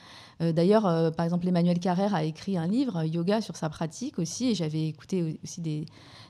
Euh, 0.42 0.52
d'ailleurs, 0.52 1.14
par 1.14 1.24
exemple, 1.24 1.48
Emmanuel 1.48 1.80
Carrère 1.80 2.14
a 2.14 2.24
écrit 2.24 2.58
un 2.58 2.68
livre, 2.68 3.04
Yoga, 3.04 3.42
sur 3.42 3.56
sa 3.56 3.70
pratique 3.70 4.20
aussi, 4.20 4.50
et 4.50 4.56
j'avais 4.56 4.88
écouté 4.88 5.40
aussi 5.44 5.62
des, 5.62 5.86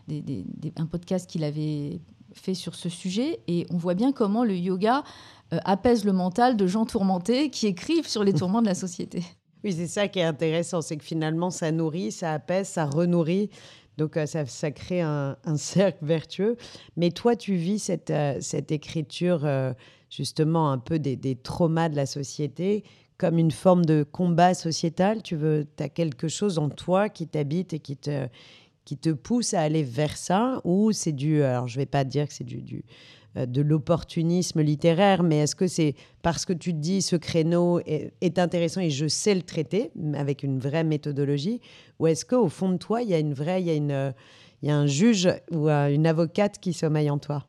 des, 0.08 0.22
des, 0.22 0.46
un 0.76 0.86
podcast 0.86 1.28
qu'il 1.30 1.44
avait 1.44 2.00
fait 2.40 2.54
sur 2.54 2.76
ce 2.76 2.90
sujet 2.90 3.40
et 3.48 3.66
on 3.72 3.78
voit 3.78 3.94
bien 3.94 4.12
comment 4.12 4.44
le 4.44 4.56
yoga 4.56 5.04
euh, 5.54 5.60
apaise 5.66 6.06
le 6.06 6.14
mental 6.14 6.58
de 6.58 6.68
gens 6.68 6.86
tourmentés 6.86 7.50
qui 7.50 7.68
écrivent 7.68 8.08
sur 8.08 8.24
les 8.24 8.34
tourments 8.40 8.62
de 8.62 8.68
la 8.68 8.76
société. 8.76 9.24
Oui, 9.64 9.74
c'est 9.74 9.88
ça 9.88 10.08
qui 10.08 10.20
est 10.20 10.24
intéressant, 10.24 10.82
c'est 10.82 10.98
que 10.98 11.04
finalement 11.04 11.50
ça 11.50 11.72
nourrit, 11.72 12.12
ça 12.12 12.34
apaise, 12.34 12.68
ça 12.68 12.86
renourrit. 12.86 13.50
Donc 13.98 14.18
euh, 14.18 14.26
ça, 14.26 14.46
ça, 14.46 14.72
crée 14.72 15.02
un, 15.02 15.38
cercle 15.56 16.06
vertueux. 16.06 16.58
Mais 16.98 17.12
toi, 17.12 17.36
tu 17.36 17.56
vis 17.56 17.80
cette, 17.80 18.12
euh, 18.12 18.38
cette 18.42 18.72
écriture 18.72 19.48
justement 20.10 20.72
un 20.72 20.78
peu 20.78 21.00
des, 21.00 21.16
des, 21.16 21.36
traumas 21.36 21.90
de 21.90 21.96
la 21.96 22.06
société 22.06 22.84
comme 23.18 23.38
une 23.38 23.52
forme 23.52 23.86
de 23.86 24.04
combat 24.04 24.54
sociétal? 24.54 25.24
Tu 25.24 25.36
veux, 25.36 25.68
as 25.80 25.90
quelque 25.90 26.28
chose 26.28 26.60
en 26.60 26.70
toi 26.70 27.10
qui 27.10 27.28
t'habite 27.28 27.74
et 27.74 27.80
qui 27.80 27.98
te, 27.98 28.28
qui 28.86 28.98
te 28.98 29.10
pousse 29.10 29.54
à 29.54 29.62
aller 29.62 29.84
vers 29.84 30.16
ça 30.16 30.62
ou 30.64 30.92
c'est 30.92 31.12
du 31.12 31.42
alors 31.42 31.68
je 31.68 31.78
vais 31.78 31.86
pas 31.86 32.04
dire 32.04 32.28
que 32.28 32.34
c'est 32.34 32.44
du, 32.44 32.62
du 32.62 32.84
euh, 33.38 33.46
de 33.46 33.62
l'opportunisme 33.62 34.62
littéraire, 34.62 35.22
mais 35.24 35.40
est-ce 35.40 35.56
que 35.56 35.68
c'est 35.68 35.96
parce 36.22 36.46
que 36.46 36.54
tu 36.54 36.72
te 36.72 36.78
dis 36.78 37.02
ce 37.02 37.16
créneau 37.16 37.80
est, 37.86 38.40
intéressant 38.40 38.82
et 38.82 38.90
je 38.90 39.08
sais 39.08 39.36
le 39.36 39.42
traiter 39.42 39.92
avec 40.14 40.44
une 40.44 40.60
vraie 40.60 40.84
méthodologie, 40.84 41.60
ou 42.00 42.08
est-ce 42.08 42.26
qu'au 42.26 42.48
fond 42.48 42.70
de 42.70 42.78
toi, 42.78 43.02
il 43.02 43.10
y 43.10 43.14
a 43.14 43.20
une 43.20 43.34
vraie, 43.34 43.62
il 43.62 43.68
y 43.68 43.72
a, 43.72 43.76
une, 43.76 44.14
il 44.62 44.70
y 44.70 44.72
a 44.72 44.78
un 44.78 44.88
juge 44.88 45.30
ou 45.52 45.68
euh, 45.70 45.94
une 45.94 46.08
avocate 46.08 46.60
qui 46.60 46.72
sommeille 46.72 47.10
en 47.10 47.18
toi? 47.18 47.46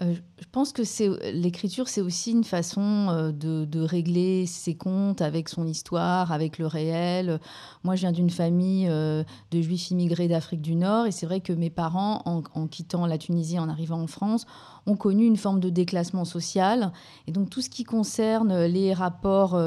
Euh, 0.00 0.14
je 0.40 0.46
pense 0.50 0.72
que 0.72 0.82
c'est 0.82 1.08
l'écriture, 1.32 1.88
c'est 1.88 2.00
aussi 2.00 2.32
une 2.32 2.42
façon 2.42 3.08
euh, 3.10 3.30
de, 3.30 3.80
régler 3.80 4.44
ses 4.46 4.74
comptes 4.74 5.22
avec 5.22 5.48
son 5.48 5.66
histoire, 5.66 6.32
avec 6.32 6.58
le 6.58 6.66
réel. 6.66 7.38
Moi, 7.84 7.94
je 7.94 8.00
viens 8.00 8.12
d'une 8.12 8.30
famille 8.30 8.88
euh, 8.88 9.22
de 9.52 9.60
juifs 9.60 9.90
immigrés 9.90 10.26
d'Afrique 10.26 10.62
du 10.62 10.74
Nord, 10.74 11.06
et 11.06 11.12
c'est 11.12 11.26
vrai 11.26 11.40
que 11.40 11.52
mes 11.52 11.70
parents, 11.70 12.22
en, 12.24 12.66
quittant 12.66 13.06
la 13.06 13.18
Tunisie, 13.18 13.58
en 13.58 13.68
arrivant 13.68 14.00
en 14.00 14.08
France, 14.08 14.46
ont 14.86 14.96
connu 14.96 15.24
une 15.26 15.36
forme 15.36 15.60
de 15.60 15.70
déclassement 15.70 16.24
social. 16.24 16.92
Et 17.26 17.32
donc 17.32 17.50
tout 17.50 17.60
ce 17.60 17.70
qui 17.70 17.84
concerne 17.84 18.64
les 18.64 18.92
rapports 18.92 19.58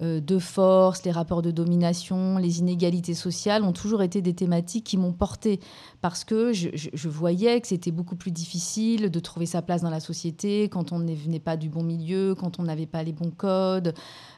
de 0.00 0.38
force, 0.38 1.04
les 1.04 1.10
rapports 1.10 1.42
de 1.42 1.50
domination, 1.50 2.38
les 2.38 2.58
inégalités 2.58 3.14
sociales 3.14 3.64
ont 3.64 3.72
toujours 3.72 4.02
été 4.02 4.22
des 4.22 4.34
thématiques 4.34 4.84
qui 4.84 4.96
m'ont 4.96 5.12
portée 5.12 5.60
parce 6.00 6.24
que 6.24 6.52
je, 6.52 6.68
je 6.74 7.08
voyais 7.08 7.60
que 7.60 7.68
c'était 7.68 7.90
beaucoup 7.90 8.16
plus 8.16 8.30
difficile 8.30 9.10
de 9.10 9.20
trouver 9.20 9.46
sa 9.46 9.62
place 9.62 9.82
dans 9.82 9.90
la 9.90 10.00
société, 10.00 10.68
quand 10.68 10.92
on 10.92 10.98
ne 10.98 11.14
venait 11.14 11.40
pas 11.40 11.56
du 11.56 11.68
bon 11.68 11.82
milieu, 11.82 12.34
quand 12.34 12.58
on 12.58 12.62
n'avait 12.64 12.86
pas 12.86 13.02
les 13.02 13.12
bons 13.12 13.30
codes. 13.30 13.94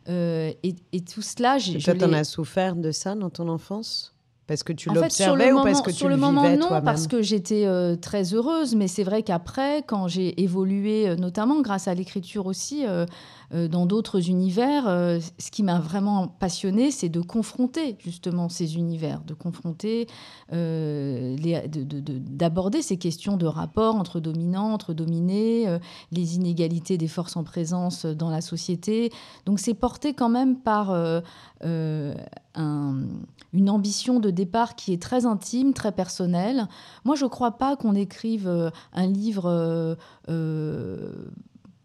Euh, 0.09 0.53
et, 0.63 1.01
tout 1.01 1.23
cela, 1.23 1.59
j'ai. 1.59 1.79
Toi, 1.79 1.95
tu 1.95 2.05
en 2.05 2.13
as 2.13 2.25
souffert 2.25 2.77
de 2.77 2.91
ça 2.91 3.15
dans 3.15 3.31
ton 3.31 3.49
enfance? 3.49 4.15
Parce 4.47 4.63
que 4.63 4.73
tu 4.73 4.91
l'observais 4.91 5.53
ou 5.53 5.63
parce 5.63 5.83
que 5.83 5.91
tu 5.91 5.97
sur 5.97 6.09
le, 6.09 6.17
moment, 6.17 6.49
non, 6.57 6.81
parce 6.83 7.07
que 7.07 7.23
j'étais 7.23 7.65
euh, 7.65 7.97
très 7.97 8.35
heureuse. 8.35 8.75
Mais 8.75 8.89
c'est 8.89 9.05
vrai 9.05 9.23
qu'après, 9.23 9.83
quand 9.87 10.09
j'ai 10.09 10.41
évolué, 10.43 11.09
euh, 11.09 11.17
notamment 11.17 11.61
grâce 11.61 11.87
à 11.87 11.95
l'écriture 11.95 12.47
aussi, 12.47 12.85
euh, 12.87 13.07
dans 13.53 13.85
d'autres 13.85 14.31
univers, 14.31 14.89
euh, 14.89 15.21
ce 15.39 15.51
qui 15.51 15.63
m'a 15.63 15.79
vraiment 15.79 16.27
passionné, 16.29 16.91
c'est 16.91 17.11
de 17.11 17.21
confronter 17.21 17.97
justement 17.99 18.49
ces 18.49 18.77
univers, 18.77 19.21
de 19.21 19.35
confronter, 19.35 20.07
euh, 20.53 21.37
d'aborder 21.37 22.81
ces 22.81 22.97
questions 22.97 23.37
de 23.37 23.47
rapport 23.47 23.97
entre 23.97 24.21
dominants, 24.21 24.73
entre 24.73 24.95
dominés, 24.95 25.67
les 26.13 26.37
inégalités 26.37 26.97
des 26.97 27.09
forces 27.09 27.37
en 27.37 27.45
présence 27.45 28.07
dans 28.07 28.31
la 28.31 28.41
société. 28.41 29.13
Donc 29.45 29.61
c'est 29.61 29.75
porté 29.75 30.15
quand 30.15 30.31
même 30.31 30.57
par 30.57 30.95
une 31.67 32.15
ambition 33.69 34.19
de 34.21 34.31
départ 34.31 34.77
qui 34.77 34.93
est 34.93 35.03
très 35.03 35.27
intime, 35.27 35.75
très 35.75 35.93
personnelle. 35.93 36.69
Moi, 37.05 37.17
je 37.17 37.25
ne 37.25 37.31
crois 37.31 37.53
pas 37.53 37.77
qu'on 37.77 37.95
écrive 37.95 38.73
un 38.95 39.07
livre 39.07 39.97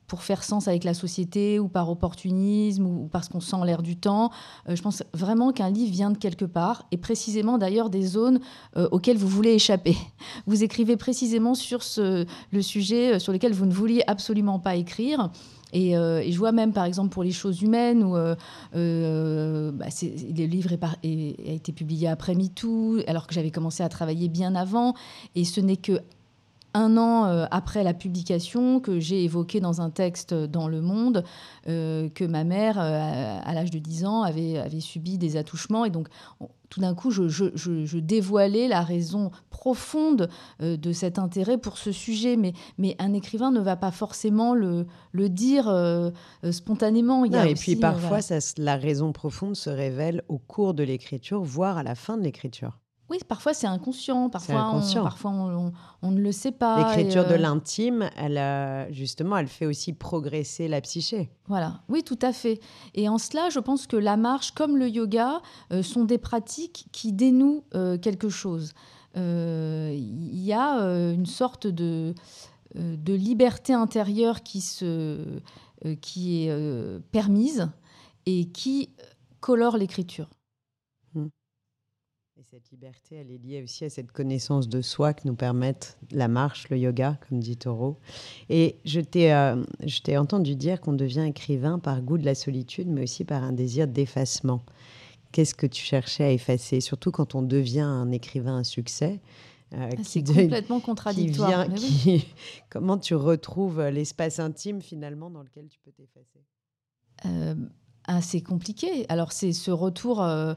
pour 0.07 0.23
faire 0.23 0.43
sens 0.43 0.69
avec 0.69 0.85
la 0.85 0.93
société 0.93 1.59
ou 1.59 1.67
par 1.67 1.89
opportunisme 1.89 2.85
ou 2.85 3.09
parce 3.11 3.27
qu'on 3.27 3.41
sent 3.41 3.57
l'air 3.65 3.83
du 3.83 3.97
temps. 3.97 4.31
Euh, 4.69 4.75
je 4.75 4.81
pense 4.81 5.03
vraiment 5.13 5.51
qu'un 5.51 5.69
livre 5.69 5.91
vient 5.91 6.11
de 6.11 6.17
quelque 6.17 6.45
part 6.45 6.87
et 6.91 6.97
précisément 6.97 7.57
d'ailleurs 7.57 7.89
des 7.89 8.03
zones 8.03 8.39
euh, 8.77 8.87
auxquelles 8.91 9.17
vous 9.17 9.27
voulez 9.27 9.51
échapper. 9.51 9.97
Vous 10.47 10.63
écrivez 10.63 10.95
précisément 10.95 11.55
sur 11.55 11.83
ce, 11.83 12.25
le 12.51 12.61
sujet 12.61 13.15
euh, 13.15 13.19
sur 13.19 13.33
lequel 13.33 13.51
vous 13.51 13.65
ne 13.65 13.73
vouliez 13.73 14.01
absolument 14.07 14.59
pas 14.59 14.75
écrire. 14.75 15.29
Et, 15.73 15.91
je 15.91 16.37
vois 16.37 16.53
même, 16.53 16.71
par 16.71 16.85
exemple, 16.85 17.09
pour 17.09 17.23
les 17.23 17.33
choses 17.33 17.61
humaines, 17.61 18.01
où 18.01 18.13
bah, 18.13 18.35
le 18.73 20.45
livre 20.45 20.69
a 20.81 20.97
été 21.03 21.73
publié 21.73 22.07
après 22.07 22.35
MeToo, 22.35 22.99
alors 23.05 23.27
que 23.27 23.33
j'avais 23.33 23.51
commencé 23.51 23.83
à 23.83 23.89
travailler 23.89 24.29
bien 24.29 24.55
avant. 24.55 24.93
Et 25.35 25.43
ce 25.43 25.59
n'est 25.59 25.75
que 25.75 25.99
un 26.73 26.97
an 26.97 27.25
euh, 27.25 27.45
après 27.51 27.83
la 27.83 27.93
publication 27.93 28.79
que 28.79 28.99
j'ai 28.99 29.23
évoqué 29.23 29.59
dans 29.59 29.81
un 29.81 29.89
texte 29.89 30.33
dans 30.33 30.67
Le 30.67 30.81
Monde 30.81 31.23
euh, 31.67 32.09
que 32.09 32.23
ma 32.23 32.43
mère, 32.43 32.79
euh, 32.79 33.39
à 33.43 33.53
l'âge 33.53 33.71
de 33.71 33.79
10 33.79 34.05
ans, 34.05 34.21
avait, 34.23 34.57
avait 34.57 34.79
subi 34.79 35.17
des 35.17 35.37
attouchements. 35.37 35.85
Et 35.85 35.89
donc, 35.89 36.07
tout 36.69 36.81
d'un 36.81 36.93
coup, 36.93 37.11
je, 37.11 37.97
dévoilais 37.99 38.67
la 38.67 38.81
raison 38.81 39.31
profonde 39.49 40.29
de 40.59 40.91
cet 40.91 41.17
intérêt 41.17 41.57
pour 41.57 41.77
ce 41.77 41.91
sujet. 41.91 42.35
Mais, 42.35 42.53
mais 42.77 42.95
un 42.99 43.13
écrivain 43.13 43.51
ne 43.51 43.61
va 43.61 43.75
pas 43.75 43.91
forcément 43.91 44.53
le, 44.53 44.85
le 45.13 45.29
dire 45.29 45.73
spontanément. 46.51 47.23
Il 47.23 47.35
et 47.35 47.53
puis 47.53 47.77
parfois, 47.77 48.21
ça, 48.21 48.39
la 48.57 48.75
raison 48.75 49.13
profonde 49.13 49.55
se 49.55 49.69
révèle 49.69 50.23
au 50.27 50.37
cours 50.37 50.73
de 50.73 50.83
l'écriture, 50.83 51.41
voire 51.41 51.77
à 51.77 51.83
la 51.83 51.95
fin 51.95 52.17
de 52.17 52.23
l'écriture. 52.23 52.77
Oui, 53.09 53.19
parfois 53.25 53.53
c'est 53.53 53.67
inconscient, 53.67 54.29
parfois, 54.29 54.73
On, 54.73 55.03
parfois 55.03 55.31
on, 56.01 56.11
ne 56.11 56.19
le 56.19 56.31
sait 56.33 56.51
pas. 56.51 56.95
L'écriture 56.95 57.25
de 57.25 57.33
euh, 57.33 57.37
l'intime, 57.37 58.09
elle, 58.17 58.93
justement, 58.93 59.37
elle 59.37 59.47
fait 59.47 59.65
aussi 59.65 59.93
progresser 59.93 60.67
la 60.67 60.81
psyché. 60.81 61.29
Voilà, 61.47 61.81
oui, 61.87 62.03
tout 62.03 62.19
à 62.21 62.33
fait. 62.33 62.59
Et 62.95 63.07
en 63.07 63.17
cela, 63.17 63.49
je 63.49 63.59
pense 63.59 63.87
que 63.87 63.95
la 63.95 64.17
marche, 64.17 64.51
comme 64.51 64.75
le 64.77 64.89
yoga, 64.89 65.41
euh, 65.71 65.83
sont 65.83 66.03
des 66.03 66.17
pratiques 66.17 66.87
qui 66.91 67.13
dénouent 67.13 67.63
euh, 67.75 67.97
quelque 67.97 68.29
chose. 68.29 68.73
Il 69.15 70.43
y 70.43 70.53
a 70.53 70.73
une 71.11 71.25
sorte 71.25 71.65
de, 71.65 72.13
de 72.75 73.13
liberté 73.13 73.73
intérieure 73.73 74.43
qui, 74.43 74.61
se, 74.61 75.39
qui 76.01 76.45
est 76.45 77.01
permise 77.11 77.67
et 78.27 78.45
qui 78.45 78.91
colore 79.39 79.75
l'écriture. 79.75 80.29
Et 82.39 82.43
cette 82.43 82.69
liberté, 82.69 83.15
elle 83.15 83.31
est 83.31 83.39
liée 83.39 83.63
aussi 83.63 83.83
à 83.83 83.89
cette 83.89 84.11
connaissance 84.11 84.69
de 84.69 84.81
soi 84.81 85.15
que 85.15 85.27
nous 85.27 85.33
permettent 85.33 85.97
la 86.11 86.27
marche, 86.27 86.69
le 86.69 86.77
yoga, 86.77 87.17
comme 87.27 87.39
dit 87.39 87.57
Taureau. 87.57 87.97
Et 88.49 88.75
je 88.85 88.99
t'ai, 88.99 89.33
euh, 89.33 89.63
je 89.83 90.01
t'ai 90.01 90.19
entendu 90.19 90.55
dire 90.55 90.79
qu'on 90.79 90.93
devient 90.93 91.25
écrivain 91.27 91.79
par 91.79 91.99
goût 92.03 92.19
de 92.19 92.25
la 92.25 92.35
solitude, 92.35 92.89
mais 92.89 93.01
aussi 93.01 93.25
par 93.25 93.43
un 93.43 93.53
désir 93.53 93.87
d'effacement. 93.87 94.63
Qu'est-ce 95.31 95.55
que 95.55 95.65
tu 95.65 95.83
cherchais 95.83 96.25
à 96.25 96.31
effacer, 96.31 96.79
surtout 96.79 97.09
quand 97.09 97.33
on 97.33 97.41
devient 97.41 97.79
un 97.81 98.11
écrivain 98.11 98.59
à 98.59 98.63
succès 98.63 99.19
euh, 99.73 99.89
ah, 99.91 100.01
c'est 100.03 100.23
complètement 100.23 100.79
contradictoire. 100.79 101.65
comment 102.69 102.97
tu 102.97 103.15
retrouves 103.15 103.81
l'espace 103.81 104.39
intime 104.39 104.81
finalement 104.81 105.29
dans 105.29 105.43
lequel 105.43 105.67
tu 105.67 105.77
peux 105.83 105.91
t'effacer? 105.91 106.45
Euh, 107.25 107.55
ah, 108.05 108.21
C'est 108.21 108.41
compliqué. 108.41 109.05
Alors 109.09 109.33
c'est 109.33 109.51
ce 109.51 109.71
retour 109.71 110.23
euh, 110.23 110.53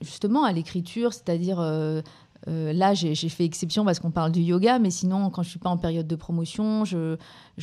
justement 0.00 0.44
à 0.44 0.52
l'écriture, 0.52 1.12
c'est-à-dire 1.12 1.60
euh, 1.60 2.00
euh, 2.46 2.72
là, 2.72 2.92
j'ai 2.92 3.14
fait 3.14 3.44
exception 3.44 3.84
parce 3.84 4.00
qu'on 4.00 4.10
parle 4.10 4.30
du 4.30 4.40
yoga, 4.40 4.78
mais 4.78 4.90
sinon, 4.90 5.30
quand 5.30 5.42
je 5.42 5.48
suis 5.48 5.58
pas 5.58 5.70
en 5.70 5.78
période 5.78 6.06
de 6.06 6.16
promotion, 6.16 6.84
je, 6.84 7.16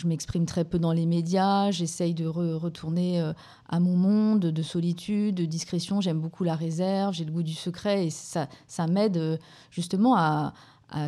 m'exprime 0.06 0.46
très 0.46 0.66
peu 0.66 0.80
dans 0.80 0.92
les 0.92 1.06
médias. 1.06 1.70
J'essaye 1.70 2.16
de 2.16 2.25
retourner 2.25 3.22
euh, 3.22 3.34
à 3.70 3.80
mon 3.80 3.96
monde 3.96 4.40
de 4.40 4.62
solitude, 4.63 5.36
de 5.36 5.46
discrétion. 5.46 6.01
J'aime 6.01 6.20
beaucoup 6.20 6.44
la 6.44 6.56
réserve, 6.56 7.13
j'ai 7.13 7.25
le 7.25 7.32
goût 7.32 7.44
du 7.44 7.54
secret 7.54 8.08
et 8.08 8.10
ça, 8.10 8.48
ça 8.68 8.88
m'aide 8.88 9.40
justement 9.70 10.16
à, 10.18 10.54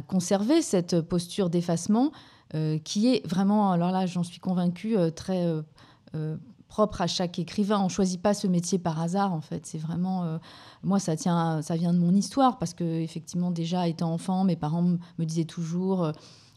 conserver 0.07 0.61
cette 0.61 1.01
posture 1.01 1.49
d'effacement 1.49 2.13
qui 2.85 3.13
est 3.13 3.27
vraiment, 3.27 3.73
alors 3.73 3.91
là, 3.91 4.05
j'en 4.05 4.23
suis 4.23 4.39
convaincue, 4.39 4.95
très 5.13 5.45
propre 6.73 7.01
à 7.03 7.07
chaque 7.07 7.37
écrivain. 7.37 7.79
On 7.85 7.87
choisit 7.87 8.19
pas 8.19 8.33
ce 8.33 8.47
métier 8.47 8.79
par 8.79 8.99
hasard, 8.99 9.31
en 9.31 9.41
fait. 9.41 9.63
C'est 9.67 9.77
vraiment, 9.77 10.23
euh, 10.23 10.39
moi, 10.81 10.97
ça 10.97 11.15
tient, 11.15 11.61
ça 11.61 11.75
vient 11.75 11.93
de 11.93 11.99
mon 11.99 12.15
histoire 12.15 12.57
parce 12.57 12.73
que 12.73 12.83
effectivement, 12.83 13.51
déjà 13.51 13.87
étant 13.87 14.11
enfant, 14.11 14.43
mes 14.43 14.55
parents 14.55 14.81
me 14.81 15.23
disaient 15.23 15.43
toujours. 15.43 16.03
Euh, 16.03 16.11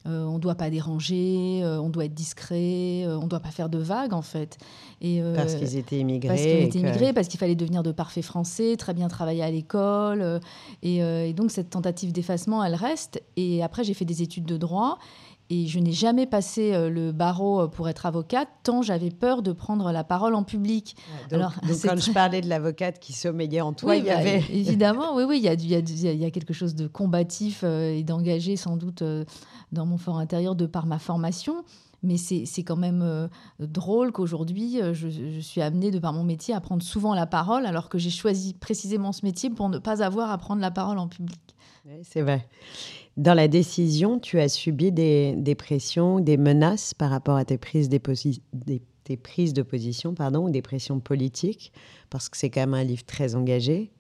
euh, 0.07 0.25
on 0.25 0.35
ne 0.35 0.39
doit 0.39 0.55
pas 0.55 0.71
déranger, 0.71 1.63
on 1.65 1.89
doit 1.91 2.05
être 2.05 2.15
discret, 2.15 3.05
on 3.09 3.25
ne 3.25 3.27
doit 3.27 3.41
pas 3.41 3.51
faire 3.51 3.69
de 3.69 3.79
vagues 3.79 4.15
en 4.15 4.23
fait. 4.23 4.57
Et, 5.01 5.21
parce 5.35 5.57
qu'ils 5.57 5.77
étaient 5.77 5.99
immigrés. 5.99 6.29
Parce 6.29 6.41
qu'ils 6.41 6.63
étaient 6.63 6.79
immigrés, 6.79 7.13
parce 7.13 7.27
qu'il 7.27 7.41
fallait 7.41 7.57
devenir 7.57 7.83
de 7.83 7.91
parfaits 7.91 8.25
français, 8.25 8.77
très 8.77 8.95
bien 8.95 9.09
travailler 9.09 9.43
à 9.43 9.51
l'école. 9.51 10.41
Et, 10.85 10.99
et, 10.99 11.33
donc 11.33 11.51
cette 11.51 11.71
tentative 11.71 12.13
d'effacement, 12.13 12.63
elle 12.63 12.77
reste. 12.77 13.21
Et 13.37 13.65
après, 13.65 13.83
j'ai 13.83 13.95
fait 13.95 14.05
des 14.05 14.23
études 14.23 14.47
de 14.47 14.57
droit. 14.57 14.99
Et 15.49 15.67
je 15.69 15.79
n'ai 15.79 15.93
jamais 15.93 16.27
passé 16.27 16.73
euh, 16.75 16.91
le 16.91 17.13
barreau 17.13 17.61
euh, 17.61 17.67
pour 17.69 17.89
être 17.89 18.05
avocate, 18.05 18.49
tant 18.65 18.83
j'avais 18.83 19.11
peur 19.11 19.43
de 19.43 19.53
prendre 19.53 19.93
la 19.93 20.03
parole 20.03 20.35
en 20.35 20.43
public. 20.43 20.97
donc, 21.31 21.41
Alors, 21.41 21.55
quand 21.83 22.01
je 22.01 22.11
parlais 22.11 22.41
de 22.41 22.49
l'avocate 22.49 22.99
qui 22.99 23.13
sommeillait 23.13 23.61
en 23.61 23.73
toi, 23.73 23.95
il 23.95 24.05
y 24.05 24.09
bah, 24.09 24.19
avait... 24.19 24.43
Évidemment, 24.51 25.15
oui, 25.15 25.23
oui, 25.23 25.39
il 25.39 25.45
y, 25.45 25.49
a, 25.49 25.55
il, 25.55 26.21
y 26.21 26.25
a, 26.25 26.31
quelque 26.31 26.53
chose 26.53 26.75
de 26.75 26.89
combatif 26.89 27.61
euh, 27.63 27.95
et 27.95 28.03
d'engagé 28.03 28.57
sans 28.57 28.77
doute 28.77 29.05
dans 29.71 29.87
mon 29.87 29.99
fort 29.99 30.19
intérieur 30.19 30.57
de 30.57 30.67
par 30.67 30.87
ma 30.87 30.99
formation. 30.99 31.65
Mais 32.03 32.17
c'est 32.19 32.63
quand 32.63 32.77
même 32.77 33.29
drôle 33.59 34.13
qu'aujourd'hui, 34.13 34.81
je, 34.93 35.09
je, 35.09 35.41
suis 35.41 35.61
amenée, 35.61 35.91
de 35.91 35.99
par 35.99 36.13
mon 36.13 36.23
métier, 36.25 36.55
à 36.55 36.61
prendre 36.61 36.83
souvent 36.83 37.15
la 37.15 37.27
parole, 37.27 37.67
alors 37.67 37.89
que 37.89 37.99
j'ai 37.99 38.11
choisi 38.11 38.53
précisément 38.53 39.13
ce 39.13 39.25
métier 39.25 39.51
pour 39.51 39.69
ne 39.71 39.79
pas 39.79 40.03
avoir 40.03 40.31
à 40.31 40.39
prendre 40.39 40.61
la 40.61 40.71
parole 40.71 40.99
en 40.99 41.09
public. 41.09 41.41
Oui, 41.87 41.95
c'est 42.03 42.21
vrai. 42.23 42.47
Dans 43.17 43.35
la 43.35 43.49
décision, 43.49 44.19
tu 44.19 44.39
as 44.41 44.49
subi 44.49 44.93
des, 44.93 45.55
pressions, 45.57 46.21
des 46.21 46.37
menaces 46.37 46.93
par 46.93 47.11
rapport 47.11 47.37
à 47.37 47.47
tes 47.47 47.57
prises, 47.57 47.89
de 47.89 49.63
position 49.63 50.15
pardon, 50.15 50.45
ou 50.47 50.51
des 50.51 50.61
pressions 50.61 51.01
politiques, 51.01 51.73
parce 52.11 52.29
que 52.29 52.37
c'est 52.37 52.51
quand 52.51 52.61
même 52.61 52.75
un 52.75 52.85
livre 52.85 53.05
très 53.07 53.35
engagé, 53.35 53.91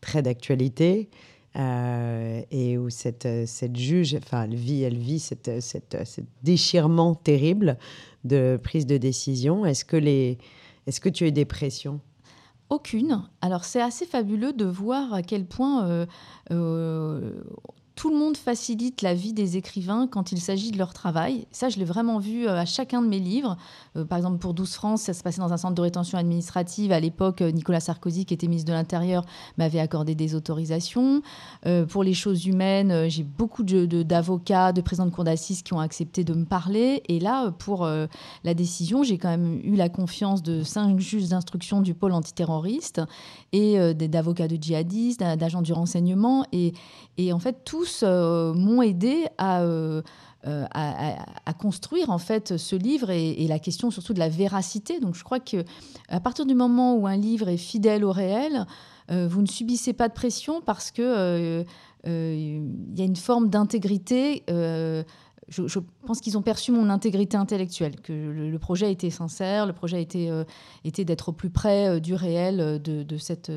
très 0.00 0.22
d'actualité, 0.22 1.08
euh, 1.56 2.42
et 2.50 2.76
où 2.76 2.90
cette, 2.90 3.28
cette 3.46 3.76
juge, 3.76 4.16
enfin, 4.16 4.42
elle 4.42 4.56
vit, 4.56 4.82
elle 4.82 4.98
vit 4.98 5.20
cette, 5.20 5.60
cette, 5.60 5.96
déchirement 6.42 7.14
terrible 7.14 7.78
de 8.24 8.58
prise 8.60 8.86
de 8.86 8.96
décision. 8.96 9.64
Est-ce 9.64 9.84
que, 9.84 9.96
est-ce 9.96 11.00
que 11.00 11.08
tu 11.08 11.24
as 11.24 11.28
eu 11.28 11.32
des 11.32 11.44
pressions? 11.44 12.00
Aucune. 12.70 13.22
Alors 13.40 13.64
c'est 13.64 13.80
assez 13.80 14.04
fabuleux 14.04 14.52
de 14.52 14.64
voir 14.64 15.14
à 15.14 15.22
quel 15.22 15.44
point 15.44 15.86
euh, 15.86 16.06
euh, 16.50 17.44
tout 17.94 18.10
le 18.10 18.16
monde 18.16 18.36
facilite 18.36 19.02
la 19.02 19.14
vie 19.14 19.32
des 19.32 19.56
écrivains 19.56 20.06
quand 20.06 20.32
il 20.32 20.40
s'agit 20.40 20.70
de 20.72 20.78
leur 20.78 20.92
travail. 20.92 21.46
Ça, 21.52 21.68
je 21.68 21.78
l'ai 21.78 21.84
vraiment 21.84 22.18
vu 22.18 22.46
euh, 22.46 22.58
à 22.58 22.64
chacun 22.64 23.02
de 23.02 23.06
mes 23.06 23.20
livres. 23.20 23.56
Euh, 23.96 24.04
par 24.04 24.18
exemple, 24.18 24.38
pour 24.38 24.54
12 24.54 24.72
France, 24.72 25.02
ça 25.02 25.14
se 25.14 25.22
passait 25.22 25.40
dans 25.40 25.52
un 25.52 25.56
centre 25.56 25.74
de 25.74 25.80
rétention 25.80 26.18
administrative. 26.18 26.92
À 26.92 27.00
l'époque, 27.00 27.42
euh, 27.42 27.50
Nicolas 27.50 27.80
Sarkozy, 27.80 28.24
qui 28.24 28.34
était 28.34 28.46
ministre 28.46 28.68
de 28.68 28.74
l'Intérieur, 28.74 29.24
m'avait 29.58 29.78
accordé 29.78 30.14
des 30.14 30.34
autorisations. 30.34 31.22
pour 31.88 32.04
les 32.04 32.14
choses 32.14 32.46
humaines, 32.46 33.08
j'ai 33.08 33.22
beaucoup 33.22 33.62
d'avocats, 33.62 34.72
de, 34.72 34.80
de, 34.80 35.04
de 35.04 35.10
cour 35.10 35.24
d'assises 35.24 35.62
qui 35.62 35.72
ont 35.72 35.80
accepté 35.80 36.24
de 36.24 36.34
me 36.34 36.44
parler. 36.44 37.02
Et 37.08 37.18
là, 37.18 37.50
pour 37.50 37.86
la 37.86 38.54
décision, 38.54 39.02
j'ai 39.02 39.18
quand 39.18 39.30
même 39.30 39.60
eu 39.62 39.74
la 39.74 39.88
confiance 39.88 40.42
de 40.42 40.62
cinq 40.62 40.98
juges 41.00 41.28
d'instruction 41.28 41.80
du 41.80 41.94
pôle 41.94 42.12
antiterroriste 42.12 43.00
et 43.52 43.94
d'avocats 43.94 44.48
de 44.48 44.56
djihadistes, 44.60 45.20
d'agents 45.20 45.62
du 45.62 45.72
renseignement. 45.72 46.44
Et, 46.52 47.32
en 47.32 47.38
fait, 47.38 47.64
euh, 48.02 48.54
m'ont 48.54 48.82
aidé 48.82 49.26
euh, 49.40 50.02
euh, 50.46 50.66
à, 50.72 51.54
construire 51.54 52.10
en 52.10 52.18
fait 52.18 52.56
ce 52.56 52.76
livre 52.76 53.10
et, 53.10 53.46
la 53.48 53.58
question 53.58 53.90
surtout 53.90 54.12
de 54.12 54.18
la 54.18 54.28
véracité. 54.28 55.00
Donc 55.00 55.14
je 55.14 55.24
crois 55.24 55.40
que 55.40 55.64
à 56.08 56.20
partir 56.20 56.46
du 56.46 56.54
moment 56.54 56.96
où 56.96 57.06
un 57.06 57.16
livre 57.16 57.48
est 57.48 57.56
fidèle 57.56 58.04
au 58.04 58.12
réel, 58.12 58.66
vous 59.10 59.42
ne 59.42 59.46
subissez 59.46 59.92
pas 59.92 60.08
de 60.08 60.14
pression 60.14 60.60
parce 60.60 60.90
que 60.90 61.64
il 62.04 62.98
y 62.98 63.00
a 63.00 63.04
une 63.04 63.16
forme 63.16 63.48
d'intégrité. 63.48 64.42
Je, 64.48 65.78
pense 66.06 66.20
qu'ils 66.20 66.38
ont 66.38 66.42
perçu 66.42 66.72
mon 66.72 66.88
intégrité 66.90 67.36
intellectuelle, 67.36 68.00
que 68.00 68.12
le, 68.12 68.58
projet 68.58 68.90
était 68.90 69.10
sincère, 69.10 69.66
le 69.66 69.72
projet 69.72 70.02
était, 70.02 70.30
était 70.84 71.04
d'être 71.04 71.30
au 71.30 71.32
plus 71.32 71.50
près 71.50 72.00
du 72.00 72.14
réel 72.14 72.82
de 72.82 73.16
cette 73.18 73.52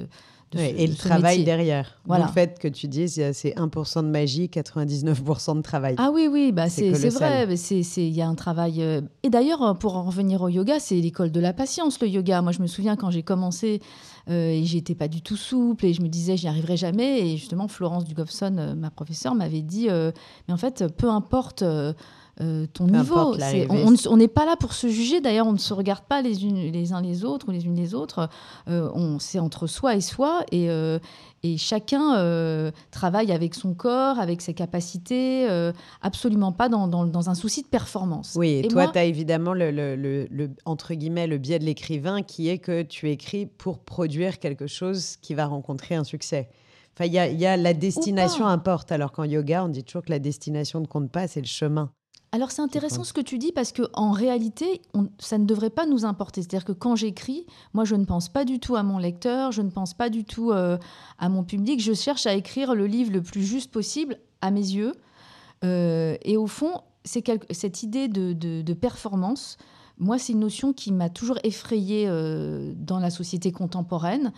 et 0.56 0.88
le 0.88 0.96
travail 0.96 1.44
derrière. 1.44 1.98
Voilà. 2.06 2.26
Le 2.26 2.32
fait 2.32 2.58
que 2.60 2.68
tu 2.68 2.88
dises, 2.88 3.22
c'est 3.34 3.56
1% 3.56 4.04
de 4.04 4.08
magie, 4.08 4.48
99% 4.48 5.58
de 5.58 5.62
travail. 5.62 5.96
Ah 5.98 6.10
oui, 6.14 6.28
oui, 6.32 6.52
bah 6.52 6.70
c'est 6.70 6.92
vrai. 7.10 7.48
Il 7.48 8.10
y 8.10 8.22
a 8.22 8.28
un 8.28 8.36
travail. 8.36 8.82
Euh, 8.82 9.02
et 9.24 9.30
d'ailleurs, 9.30 9.78
pour 9.78 9.96
en 9.96 10.04
revenir 10.04 10.42
au 10.42 10.48
yoga, 10.48 10.80
c'est 10.80 10.96
l'école 10.96 11.32
de 11.32 11.40
la 11.40 11.54
patience, 11.54 12.02
le 12.02 12.08
yoga. 12.08 12.42
Moi, 12.42 12.52
je 12.52 12.62
me 12.62 12.68
souviens 12.68 12.96
quand 12.96 13.12
j'ai 13.12 13.24
commencé, 13.24 13.82
euh, 14.30 14.52
et 14.52 14.64
j'étais 14.64 14.96
pas 14.96 15.08
du 15.08 15.22
tout 15.22 15.38
souple, 15.38 15.86
et 15.86 15.94
je 15.94 16.02
me 16.02 16.08
disais, 16.08 16.38
j'y 16.38 16.48
arriverai 16.48 16.78
jamais. 16.78 17.28
Et 17.28 17.38
justement, 17.38 17.68
Florence 17.68 18.06
Dugofson, 18.06 18.56
euh, 18.58 18.76
ma 18.76 18.90
professeure, 18.90 19.36
m'avait 19.36 19.62
dit, 19.62 19.88
mais 19.90 20.54
en 20.54 20.58
fait, 20.58 20.86
peu 20.98 21.10
importe. 21.10 21.64
Ton 22.74 22.88
niveau. 22.88 23.36
on 24.10 24.18
n'est 24.18 24.28
pas 24.28 24.46
là 24.46 24.56
pour 24.56 24.74
se 24.74 24.88
juger. 24.88 25.22
D'ailleurs, 25.22 25.48
on 25.48 25.54
ne 25.54 25.58
se 25.58 25.74
regarde 25.74 26.04
pas 26.04 26.22
les, 26.22 26.44
unes, 26.46 26.72
les 26.72 26.94
uns 26.94 27.02
les 27.02 27.26
autres 27.26 27.50
ou 27.50 27.52
les 27.52 27.66
unes 27.66 27.76
les 27.76 27.94
autres. 27.94 28.30
on 28.68 29.20
c'est 29.20 29.40
entre 29.40 29.68
soi 29.68 29.96
et 29.96 30.02
soi. 30.02 30.44
Et, 30.52 30.70
et 31.44 31.58
chacun 31.58 32.18
euh, 32.18 32.72
travaille 32.92 33.32
avec 33.32 33.54
son 33.54 33.74
corps, 33.74 34.20
avec 34.20 34.42
ses 34.42 34.54
capacités, 34.54 35.48
euh, 35.50 35.72
absolument 36.02 36.52
pas 36.52 36.68
dans, 36.68 36.88
dans, 36.88 37.30
un 37.30 37.36
souci 37.36 37.62
de 37.62 37.68
performance. 37.68 38.34
Oui, 38.36 38.62
et, 38.64 38.68
toi, 38.68 38.88
tu 38.88 38.98
as 38.98 39.06
évidemment 39.06 39.54
le, 39.54 39.70
le, 39.72 39.96
le, 39.96 40.50
entre 40.66 40.94
guillemets, 40.94 41.28
le 41.28 41.38
biais 41.38 41.60
de 41.60 41.66
l'écrivain 41.66 42.24
qui 42.24 42.50
est 42.50 42.58
que 42.58 42.82
tu 42.82 43.10
écris 43.10 43.46
pour 43.46 43.80
produire 43.80 44.40
quelque 44.40 44.68
chose 44.68 45.18
qui 45.22 45.36
va 45.36 45.46
rencontrer 45.46 45.96
un 45.96 46.04
succès. 46.04 46.50
Enfin, 46.96 47.06
il 47.06 47.14
y 47.14 47.46
a, 47.46 47.58
la 47.58 47.74
destination 47.74 48.48
importe, 48.48 48.92
alors 48.92 49.12
qu'en 49.12 49.24
yoga, 49.24 49.64
on 49.64 49.70
dit 49.70 49.84
toujours 49.84 50.04
que 50.04 50.10
la 50.10 50.20
destination 50.20 50.80
ne 50.80 50.88
compte 50.88 51.12
pas, 51.12 51.28
c'est 51.28 51.42
le 51.42 51.46
chemin. 51.48 51.92
Alors 52.38 52.52
c'est 52.52 52.62
intéressant 52.62 53.04
ce 53.04 53.14
que 53.14 53.22
tu 53.22 53.40
dis 53.40 53.52
parce 53.52 53.72
que 53.72 53.82
en 53.94 54.12
réalité, 54.12 54.84
ça 55.18 55.40
ne 55.40 55.46
devrait 55.46 55.72
pas 55.72 55.88
nous 55.88 56.06
importer. 56.06 56.44
C'est-à-dire 56.44 56.66
que 56.66 56.72
quand 56.72 56.96
j'écris, 56.96 57.48
moi 57.74 57.84
je 57.84 57.96
ne 57.96 58.06
pense 58.06 58.30
pas 58.30 58.46
du 58.46 58.60
tout 58.60 58.76
à 58.76 58.84
mon 58.84 59.00
lecteur, 59.00 59.52
je 59.52 59.64
ne 59.64 59.72
pense 59.72 59.96
pas 59.96 60.12
du 60.12 60.24
tout 60.24 60.52
euh, 60.52 60.78
à 61.18 61.30
mon 61.30 61.44
public. 61.44 61.82
Je 61.82 61.94
cherche 61.94 62.28
à 62.28 62.36
écrire 62.36 62.76
le 62.76 62.86
livre 62.86 63.12
le 63.12 63.24
plus 63.24 63.42
juste 63.42 63.72
possible 63.72 64.20
à 64.42 64.52
mes 64.52 64.62
yeux. 64.62 64.94
Euh, 65.64 66.16
et 66.22 66.38
au 66.38 66.46
fond, 66.46 66.82
c'est 67.06 67.24
cette 67.50 67.82
idée 67.82 68.08
de, 68.08 68.74
performance. 68.76 69.58
Moi, 69.98 70.20
c'est 70.20 70.34
une 70.34 70.42
notion 70.42 70.74
qui 70.74 70.94
m'a 70.94 71.10
toujours 71.10 71.40
effrayée 71.44 72.06
euh, 72.08 72.72
dans 72.76 73.00
la 73.00 73.10
société 73.10 73.52
contemporaine 73.52 74.32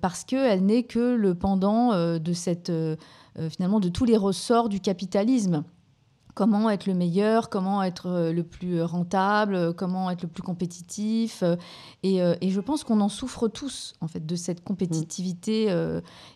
parce 0.00 0.24
qu'elle 0.24 0.66
n'est 0.66 0.82
que 0.82 1.14
le 1.14 1.36
pendant 1.36 1.92
de 2.18 2.32
cette 2.32 2.72
finalement 3.48 3.78
de 3.78 3.88
tous 3.88 4.04
les 4.04 4.16
ressorts 4.16 4.68
du 4.68 4.80
capitalisme 4.80 5.62
comment 6.38 6.70
être 6.70 6.86
le 6.86 6.94
meilleur, 6.94 7.50
comment 7.50 7.82
être 7.82 8.06
euh, 8.06 8.32
le 8.32 8.44
plus 8.44 8.80
rentable, 8.80 9.56
euh, 9.56 9.72
comment 9.72 10.08
être 10.08 10.22
le 10.22 10.28
plus 10.28 10.44
compétitif. 10.44 11.42
Euh, 11.42 11.56
et, 12.04 12.50
je 12.50 12.60
pense 12.60 12.84
qu'on 12.84 13.00
en 13.00 13.08
souffre 13.08 13.48
tous, 13.48 13.94
en 14.00 14.06
fait, 14.06 14.24
de 14.24 14.36
cette 14.36 14.62
compétitivité 14.62 15.66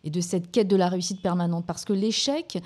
et 0.02 0.10
de 0.10 0.20
cette 0.20 0.50
quête 0.50 0.66
de 0.66 0.74
la 0.74 0.88
réussite 0.88 1.22
permanente. 1.22 1.64
Parce 1.66 1.84
que 1.84 1.92
l'échec, 1.92 2.58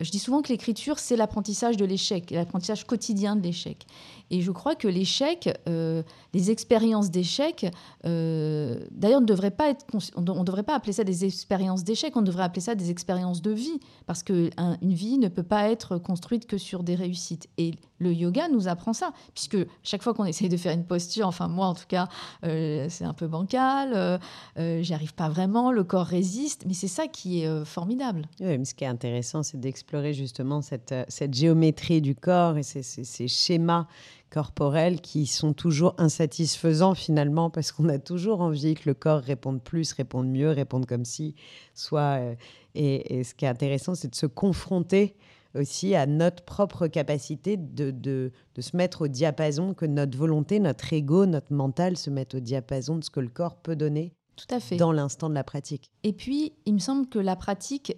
je 0.00 0.10
dis 0.10 0.18
souvent 0.18 0.42
que 0.42 0.48
l'écriture, 0.48 0.98
c'est 0.98 1.16
l'apprentissage 1.16 1.76
de 1.76 1.84
l'échec, 1.84 2.30
l'apprentissage 2.30 2.84
quotidien 2.84 3.36
de 3.36 3.42
l'échec. 3.42 3.86
Et 4.30 4.40
je 4.40 4.50
crois 4.50 4.74
que 4.74 4.88
l'échec, 4.88 5.48
euh, 5.68 6.02
les 6.32 6.50
expériences 6.50 7.10
d'échec, 7.10 7.66
euh, 8.06 8.80
d'ailleurs, 8.90 9.18
on 9.18 9.22
ne 9.22 9.26
devrait 9.26 9.50
pas 9.50 9.68
être, 9.68 9.84
on 10.16 10.20
ne 10.20 10.44
devrait 10.44 10.62
pas 10.62 10.74
appeler 10.74 10.92
ça 10.92 11.04
des 11.04 11.24
expériences 11.24 11.84
d'échec, 11.84 12.16
on 12.16 12.22
devrait 12.22 12.44
appeler 12.44 12.62
ça 12.62 12.74
des 12.74 12.90
expériences 12.90 13.42
de 13.42 13.50
vie, 13.50 13.80
parce 14.06 14.22
qu'une 14.22 14.50
vie 14.82 15.18
ne 15.18 15.28
peut 15.28 15.42
pas 15.42 15.68
être 15.68 15.98
construite 15.98 16.46
que 16.46 16.58
sur 16.58 16.82
des 16.82 16.94
réussites. 16.94 17.48
Et 17.58 17.72
le 17.98 18.12
yoga 18.12 18.48
nous 18.48 18.68
apprend 18.68 18.92
ça, 18.92 19.12
puisque 19.34 19.58
chaque 19.82 20.02
fois 20.02 20.14
qu'on 20.14 20.24
essaye 20.24 20.48
de 20.48 20.56
faire 20.56 20.72
une 20.72 20.84
posture, 20.84 21.26
enfin 21.26 21.48
moi 21.48 21.66
en 21.66 21.74
tout 21.74 21.86
cas, 21.86 22.08
euh, 22.44 22.86
c'est 22.88 23.04
un 23.04 23.14
peu 23.14 23.26
bancal, 23.26 24.18
j'y 24.56 24.94
arrive 24.94 25.14
pas 25.14 25.28
vraiment, 25.28 25.72
le 25.72 25.84
corps 25.84 26.06
résiste, 26.06 26.64
mais 26.66 26.74
c'est 26.74 26.88
ça 26.88 27.06
qui 27.06 27.42
est 27.42 27.64
formidable. 27.64 28.26
Oui, 28.40 28.58
mais 28.58 28.64
ce 28.64 28.74
qui 28.74 28.84
est 28.84 28.88
intéressant, 28.88 29.42
c'est 29.42 29.60
d'explorer 29.60 30.14
justement 30.14 30.62
cette, 30.62 30.94
géométrie 31.32 32.00
du 32.00 32.14
corps 32.14 32.56
et 32.58 32.62
ces 32.62 33.28
schémas 33.28 33.86
corporels 34.32 35.02
qui 35.02 35.26
sont 35.26 35.52
toujours 35.52 35.94
insatisfaisants 35.98 36.94
finalement 36.94 37.50
parce 37.50 37.70
qu'on 37.70 37.88
a 37.90 37.98
toujours 37.98 38.40
envie 38.40 38.74
que 38.74 38.88
le 38.88 38.94
corps 38.94 39.20
réponde 39.20 39.62
plus, 39.62 39.92
réponde 39.92 40.26
mieux, 40.28 40.48
réponde 40.50 40.86
comme 40.86 41.04
si, 41.04 41.34
soit. 41.74 42.18
Euh, 42.18 42.34
et, 42.74 43.22
ce 43.24 43.34
qui 43.34 43.44
est 43.44 43.48
intéressant, 43.48 43.94
c'est 43.94 44.08
de 44.08 44.14
se 44.14 44.24
confronter 44.24 45.14
aussi 45.54 45.94
à 45.94 46.06
notre 46.06 46.42
propre 46.44 46.86
capacité 46.86 47.58
de, 47.58 47.90
de, 47.90 48.32
de, 48.54 48.62
se 48.62 48.74
mettre 48.74 49.02
au 49.02 49.08
diapason, 49.08 49.74
que 49.74 49.84
notre 49.84 50.16
volonté, 50.16 50.58
notre 50.58 50.90
ego, 50.94 51.26
notre 51.26 51.52
mental 51.52 51.98
se 51.98 52.08
mettent 52.08 52.34
au 52.34 52.40
diapason 52.40 52.96
de 52.96 53.04
ce 53.04 53.10
que 53.10 53.20
le 53.20 53.28
corps 53.28 53.56
peut 53.56 53.76
donner. 53.76 54.14
Tout 54.36 54.46
à 54.54 54.60
fait. 54.60 54.76
Dans 54.76 54.92
l'instant 54.92 55.28
de 55.28 55.34
la 55.34 55.44
pratique. 55.44 55.90
Et 56.04 56.14
puis, 56.14 56.54
il 56.64 56.72
me 56.72 56.78
semble 56.78 57.06
que 57.06 57.18
la 57.18 57.36
pratique, 57.36 57.94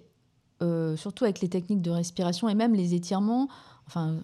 euh, 0.61 0.97
surtout 0.97 1.23
avec 1.23 1.39
les 1.39 1.47
techniques 1.47 1.81
de 1.81 1.91
respiration 1.91 2.49
et 2.49 2.55
même 2.55 2.75
les 2.75 2.93
étirements, 2.93 3.47
enfin, 3.87 4.19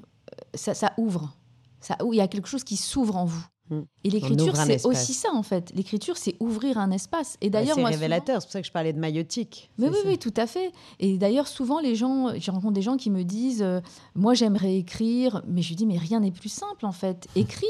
ça, 0.54 0.74
ça 0.74 0.91
ouvre 0.97 1.34
ça, 1.82 1.98
il 2.12 2.15
y 2.15 2.22
a 2.22 2.28
quelque 2.28 2.48
chose 2.48 2.63
qui 2.63 2.78
s'ouvre 2.78 3.17
en 3.17 3.26
vous. 3.26 3.46
Hmm. 3.70 3.82
Et 4.04 4.10
l'écriture, 4.10 4.56
c'est 4.56 4.86
aussi 4.86 5.13
ça, 5.13 5.30
en 5.34 5.44
fait. 5.44 5.72
L'écriture, 5.74 6.17
c'est 6.17 6.36
ouvrir 6.39 6.78
un 6.78 6.91
espace. 6.91 7.38
Et 7.41 7.50
bah, 7.50 7.60
d'ailleurs, 7.60 7.78
c'est 7.78 7.86
révélateur. 7.86 8.41
C'est 8.41 8.48
pour 8.48 8.52
ça 8.52 8.62
que 8.62 8.67
je 8.67 8.72
parlais 8.72 8.94
de 8.94 9.00
maïotique. 9.00 9.72
Mais 9.78 9.89
oui, 9.89 9.98
oui, 10.06 10.17
tout 10.17 10.34
à 10.38 10.46
fait. 10.46 10.72
Et 11.00 11.17
d'ailleurs, 11.17 11.48
souvent, 11.48 11.80
les 11.80 11.96
gens, 11.96 12.38
je 12.38 12.52
rencontre 12.52 12.74
des 12.74 12.82
gens 12.82 12.98
qui 12.98 13.10
me 13.10 13.24
disent, 13.24 13.63
euh, 13.63 13.80
moi, 14.13 14.34
j'aimerais 14.34 14.76
écrire, 14.78 15.41
mais 15.48 15.62
je 15.62 15.74
dis, 15.74 15.86
mais 15.86 15.98
rien 15.98 16.20
n'est 16.20 16.32
plus 16.32 16.50
simple, 16.50 16.86
en 16.86 16.91
fait. 16.91 17.28
Écris. 17.36 17.65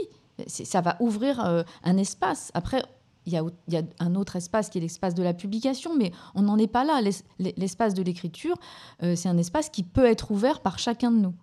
ça 0.48 0.82
va 0.82 0.98
ouvrir 1.00 1.46
euh, 1.46 1.64
un 1.84 1.98
espace. 1.98 2.52
Après, 2.56 2.84
il 3.28 3.34
y, 3.34 3.38
a, 3.38 3.44
y, 3.70 3.78
a, 3.78 3.84
un 4.00 4.16
autre 4.16 4.36
espace 4.36 4.70
qui 4.70 4.80
est 4.80 4.82
l'espace 4.82 5.14
de 5.14 5.22
la 5.22 5.36
publication, 5.36 5.96
mais 5.96 6.12
on 6.34 6.42
n'en 6.42 6.58
est 6.58 6.68
pas 6.68 6.84
là. 6.84 7.02
L'espace 7.38 7.94
de 7.94 8.02
l'écriture, 8.02 8.56
euh, 9.04 9.16
c'est 9.16 9.30
un 9.30 9.38
espace 9.38 9.70
qui 9.70 9.84
peut 9.84 10.06
être 10.06 10.32
ouvert 10.32 10.62
par 10.62 10.80
chacun 10.80 11.12
de 11.12 11.18
nous. 11.18 11.34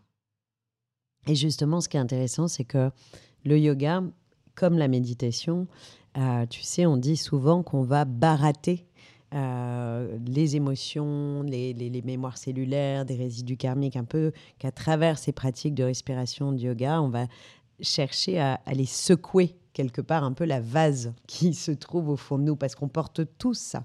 Et 1.29 1.35
justement, 1.35 1.81
ce 1.81 1.89
qui 1.89 1.97
est 1.97 2.01
intéressant, 2.01 2.49
c'est 2.49 2.65
que 2.65 2.91
le 3.45 3.59
yoga, 3.59 4.03
comme 4.55 4.79
la 4.79 4.89
méditation, 4.89 5.69
euh, 6.17 6.47
tu 6.47 6.63
sais, 6.63 6.87
on 6.87 6.97
dit 6.97 7.19
souvent 7.19 7.63
qu'on 7.63 7.83
va 7.83 8.07
barater 8.07 8.87
euh, 9.35 10.17
les 10.27 10.57
émotions, 10.57 11.43
les, 11.43 12.03
mémoires 12.05 12.39
cellulaires, 12.39 13.05
des 13.05 13.15
résidus 13.15 13.59
karmiques, 13.59 13.97
un 13.97 14.05
peu 14.05 14.33
qu'à 14.59 14.73
travers 14.73 15.19
ces 15.19 15.33
pratiques 15.33 15.75
de 15.75 15.85
respiration, 15.85 16.53
de 16.53 16.59
yoga, 16.59 17.03
on 17.03 17.11
va 17.11 17.27
chercher 17.81 18.41
à, 18.41 18.61
à, 18.65 18.73
les 18.73 18.87
secouer 18.87 19.55
quelque 19.75 20.01
part, 20.01 20.25
un 20.25 20.33
peu 20.33 20.45
la 20.45 20.61
vase 20.61 21.13
qui 21.27 21.53
se 21.53 21.71
trouve 21.71 22.09
au 22.09 22.17
fond 22.17 22.39
de 22.39 22.45
nous, 22.45 22.57
parce 22.57 22.75
qu'on 22.75 22.89
porte 22.89 23.21
tous 23.37 23.59
ça. 23.59 23.85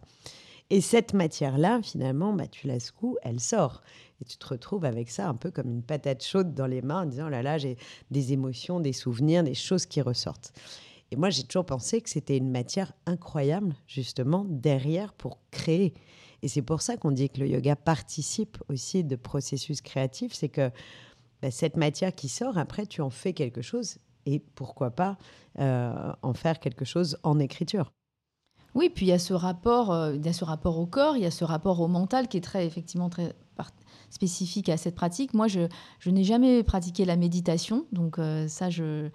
Et 0.74 0.82
cette 0.82 1.14
matière-là, 1.14 1.82
finalement, 1.84 2.34
bah, 2.34 2.48
tu 2.48 2.66
la 2.66 2.80
secoues, 2.80 3.16
elle 3.22 3.40
sort. 3.40 3.84
Et 4.20 4.26
tu 4.26 4.38
te 4.38 4.48
retrouves 4.48 4.86
avec 4.86 5.12
ça 5.12 5.30
un 5.30 5.36
peu 5.36 5.52
comme 5.52 5.70
une 5.70 5.84
patate 5.84 6.24
chaude 6.24 6.56
dans 6.56 6.66
les 6.66 6.82
mains 6.82 7.04
en 7.04 7.06
disant, 7.06 7.28
oh 7.28 7.30
là 7.30 7.44
là, 7.44 7.60
j'ai 7.60 7.78
des 8.10 8.34
émotions, 8.34 8.80
des 8.80 8.92
souvenirs, 8.92 9.44
des 9.44 9.54
choses 9.54 9.86
qui 9.86 10.02
ressortent. 10.02 10.52
Et 11.12 11.16
moi, 11.16 11.30
j'ai 11.30 11.44
toujours 11.44 11.68
pensé 11.68 12.02
que 12.02 12.10
c'était 12.10 12.38
une 12.38 12.50
matière 12.50 12.92
incroyable, 13.06 13.76
justement, 13.86 14.48
derrière 14.50 15.14
pour 15.14 15.38
créer. 15.52 15.94
Et 16.42 16.48
c'est 16.48 16.64
pour 16.64 16.82
ça 16.82 16.98
qu'on 16.98 17.12
dit 17.12 17.30
que 17.30 17.42
le 17.42 17.50
yoga 17.50 17.76
participe 17.76 18.58
aussi 18.68 19.04
de 19.04 19.16
processus 19.16 19.80
créatifs. 19.80 20.34
C'est 20.34 20.50
que 20.50 20.72
bah, 21.44 21.52
cette 21.52 21.78
matière 21.78 22.16
qui 22.16 22.30
sort, 22.30 22.58
après, 22.58 22.88
tu 22.88 23.02
en 23.02 23.12
fais 23.12 23.34
quelque 23.34 23.62
chose. 23.62 24.00
Et 24.26 24.40
pourquoi 24.40 24.90
pas 24.90 25.20
euh, 25.60 26.14
en 26.24 26.34
faire 26.34 26.60
quelque 26.60 26.84
chose 26.84 27.20
en 27.22 27.38
écriture 27.38 27.92
Oui, 28.76 28.90
puis 28.90 29.06
il 29.06 29.10
y 29.10 29.14
a 29.14 29.20
ce 29.20 29.34
rapport, 29.34 29.92
euh, 29.92 30.16
il 30.16 30.26
y 30.26 30.30
a 30.30 30.34
ce 30.34 30.44
rapport 30.44 30.80
au 30.80 30.86
corps, 30.86 31.16
il 31.16 31.24
y 31.24 31.26
a 31.26 31.32
ce 31.32 31.44
rapport 31.44 31.80
au 31.80 31.88
mental 31.88 32.28
qui 32.28 32.38
est 32.38 32.42
très 32.42 32.66
effectivement 32.66 33.10
très 33.10 33.36
spécifique 34.10 34.70
à 34.70 34.78
cette 34.78 34.94
pratique. 34.94 35.34
Moi, 35.34 35.48
je, 35.48 35.62
je 35.98 36.12
n'ai 36.12 36.24
jamais 36.24 36.62
pratiqué 36.62 37.04
la 37.04 37.16
méditation, 37.16 37.86
donc 37.92 38.20
euh, 38.20 38.48
ça, 38.48 38.70
je, 38.70 39.10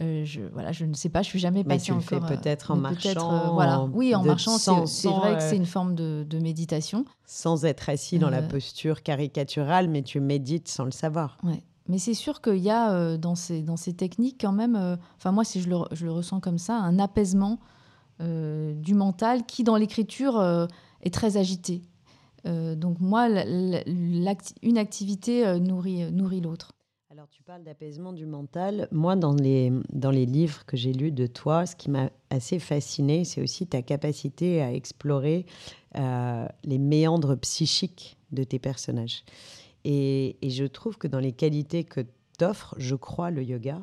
euh, 0.00 0.24
je, 0.24 0.40
voilà, 0.52 0.72
je 0.72 0.84
ne 0.86 0.94
sais 0.94 1.08
pas, 1.08 1.22
je 1.22 1.28
suis 1.28 1.38
jamais 1.38 1.62
passée 1.62 1.92
mais 1.92 2.00
tu 2.00 2.14
le 2.14 2.20
fais 2.20 2.36
peut-être 2.36 2.72
en 2.72 2.76
marchant. 2.76 3.54
voilà. 3.54 3.84
Oui, 3.92 4.12
en 4.12 4.24
marchant, 4.24 4.58
c'est 4.58 5.08
vrai 5.08 5.36
que 5.36 5.42
c'est 5.42 5.56
une 5.56 5.66
forme 5.66 5.94
de, 5.94 6.26
de, 6.28 6.38
méditation. 6.40 7.04
Sans 7.26 7.64
être 7.64 7.88
assis 7.88 8.18
dans 8.18 8.30
la 8.30 8.42
posture 8.42 9.04
caricaturale, 9.04 9.88
mais 9.88 10.02
tu 10.02 10.18
médites 10.18 10.66
sans 10.66 10.84
le 10.84 10.90
savoir. 10.90 11.38
Ouais. 11.44 11.62
Mais 11.86 11.98
c'est 11.98 12.14
sûr 12.14 12.40
qu'il 12.40 12.56
y 12.56 12.70
a 12.70 13.16
dans, 13.18 13.36
ces, 13.36 13.62
dans 13.62 13.76
ces 13.76 13.92
techniques 13.92 14.40
quand 14.40 14.52
même, 14.52 14.98
enfin 15.16 15.30
moi 15.30 15.44
si 15.44 15.60
je 15.60 15.68
le, 15.68 15.76
je 15.92 16.06
le, 16.06 16.12
ressens 16.12 16.40
comme 16.40 16.58
ça, 16.58 16.76
un 16.76 16.98
apaisement 16.98 17.60
du 18.20 18.94
mental 18.94 19.44
qui, 19.44 19.64
dans 19.64 19.76
l'écriture, 19.76 20.38
euh, 20.38 20.66
est 21.02 21.12
très 21.12 21.36
agité. 21.36 21.82
Euh, 22.46 22.74
donc 22.74 23.00
moi, 23.00 23.28
une 23.28 24.78
activité 24.78 25.58
nourrit, 25.58 26.10
nourrit 26.12 26.40
l'autre. 26.40 26.72
Alors 27.10 27.28
tu 27.28 27.42
parles 27.42 27.62
d'apaisement 27.62 28.12
du 28.12 28.26
mental. 28.26 28.88
Moi, 28.90 29.16
dans 29.16 29.34
les, 29.34 29.72
dans 29.92 30.10
les 30.10 30.26
livres 30.26 30.64
que 30.66 30.76
j'ai 30.76 30.92
lus 30.92 31.12
de 31.12 31.26
toi, 31.26 31.64
ce 31.64 31.76
qui 31.76 31.90
m'a 31.90 32.10
assez 32.30 32.58
fasciné, 32.58 33.24
c'est 33.24 33.40
aussi 33.40 33.66
ta 33.66 33.82
capacité 33.82 34.60
à 34.60 34.72
explorer 34.72 35.46
les 35.94 36.78
méandres 36.78 37.36
psychiques 37.36 38.16
de 38.32 38.42
tes 38.42 38.58
personnages. 38.58 39.24
Et, 39.84 40.36
et, 40.42 40.50
je 40.50 40.64
trouve 40.64 40.98
que 40.98 41.06
dans 41.06 41.20
les 41.20 41.32
qualités 41.32 41.84
que 41.84 42.00
t'offre, 42.38 42.74
je 42.78 42.94
crois, 42.94 43.30
le 43.30 43.44
yoga, 43.44 43.80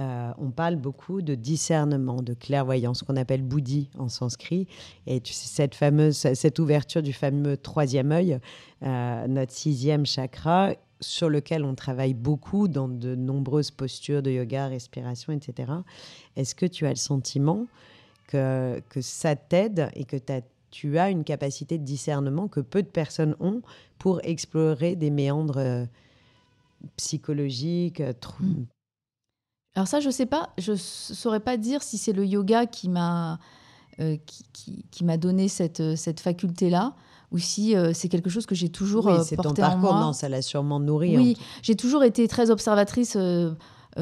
euh, 0.00 0.32
on 0.38 0.50
parle 0.50 0.76
beaucoup 0.76 1.20
de 1.20 1.34
discernement, 1.34 2.22
de 2.22 2.34
clairvoyance, 2.34 3.02
qu'on 3.02 3.16
appelle 3.16 3.42
bouddhi 3.42 3.90
en 3.98 4.08
sanskrit. 4.08 4.66
Et 5.06 5.20
cette 5.24 5.74
fameuse, 5.74 6.16
cette 6.16 6.58
ouverture 6.58 7.02
du 7.02 7.12
fameux 7.12 7.56
troisième 7.56 8.12
œil, 8.12 8.38
euh, 8.82 9.26
notre 9.26 9.52
sixième 9.52 10.06
chakra, 10.06 10.72
sur 11.00 11.28
lequel 11.28 11.64
on 11.64 11.74
travaille 11.74 12.14
beaucoup 12.14 12.68
dans 12.68 12.88
de 12.88 13.14
nombreuses 13.14 13.72
postures 13.72 14.22
de 14.22 14.30
yoga, 14.30 14.68
respiration, 14.68 15.32
etc. 15.32 15.72
Est-ce 16.36 16.54
que 16.54 16.66
tu 16.66 16.86
as 16.86 16.90
le 16.90 16.96
sentiment 16.96 17.66
que, 18.28 18.80
ça 19.00 19.36
t'aide 19.36 19.90
et 19.94 20.04
que 20.04 20.16
tu 20.70 20.96
as 20.98 21.10
une 21.10 21.24
capacité 21.24 21.76
de 21.76 21.84
discernement 21.84 22.48
que 22.48 22.60
peu 22.60 22.82
de 22.82 22.88
personnes 22.88 23.36
ont 23.40 23.60
pour 23.98 24.20
explorer 24.24 24.96
des 24.96 25.10
méandres 25.10 25.58
euh, 25.58 25.84
psychologiques, 26.96 28.00
mmh. 28.00 28.64
Alors 29.74 29.88
ça, 29.88 30.00
je 30.00 30.10
sais 30.10 30.26
pas, 30.26 30.50
je 30.58 30.74
saurais 30.74 31.40
pas 31.40 31.56
dire 31.56 31.82
si 31.82 31.96
c'est 31.98 32.12
le 32.12 32.26
yoga 32.26 32.66
qui 32.66 32.88
m'a 32.88 33.38
euh, 34.00 34.16
qui, 34.52 34.84
qui, 34.90 35.04
m'a 35.04 35.16
donné 35.16 35.48
cette, 35.48 35.80
euh, 35.80 35.96
cette 35.96 36.20
faculté-là 36.20 36.94
ou 37.32 37.38
si 37.38 37.74
euh, 37.74 37.92
c'est 37.94 38.08
quelque 38.08 38.30
chose 38.30 38.46
que 38.46 38.54
j'ai 38.54 38.68
toujours 38.68 39.06
oui, 39.06 39.14
c'est 39.24 39.36
ton 39.36 39.54
parcours, 39.54 39.94
non, 39.94 40.12
ça 40.12 40.28
l'a 40.28 40.42
sûrement 40.42 40.80
nourri. 40.80 41.16
Oui, 41.16 41.36
j'ai 41.62 41.74
toujours 41.74 42.04
été 42.04 42.28
très 42.28 42.50
observatrice 42.50 43.14
euh, 43.16 43.52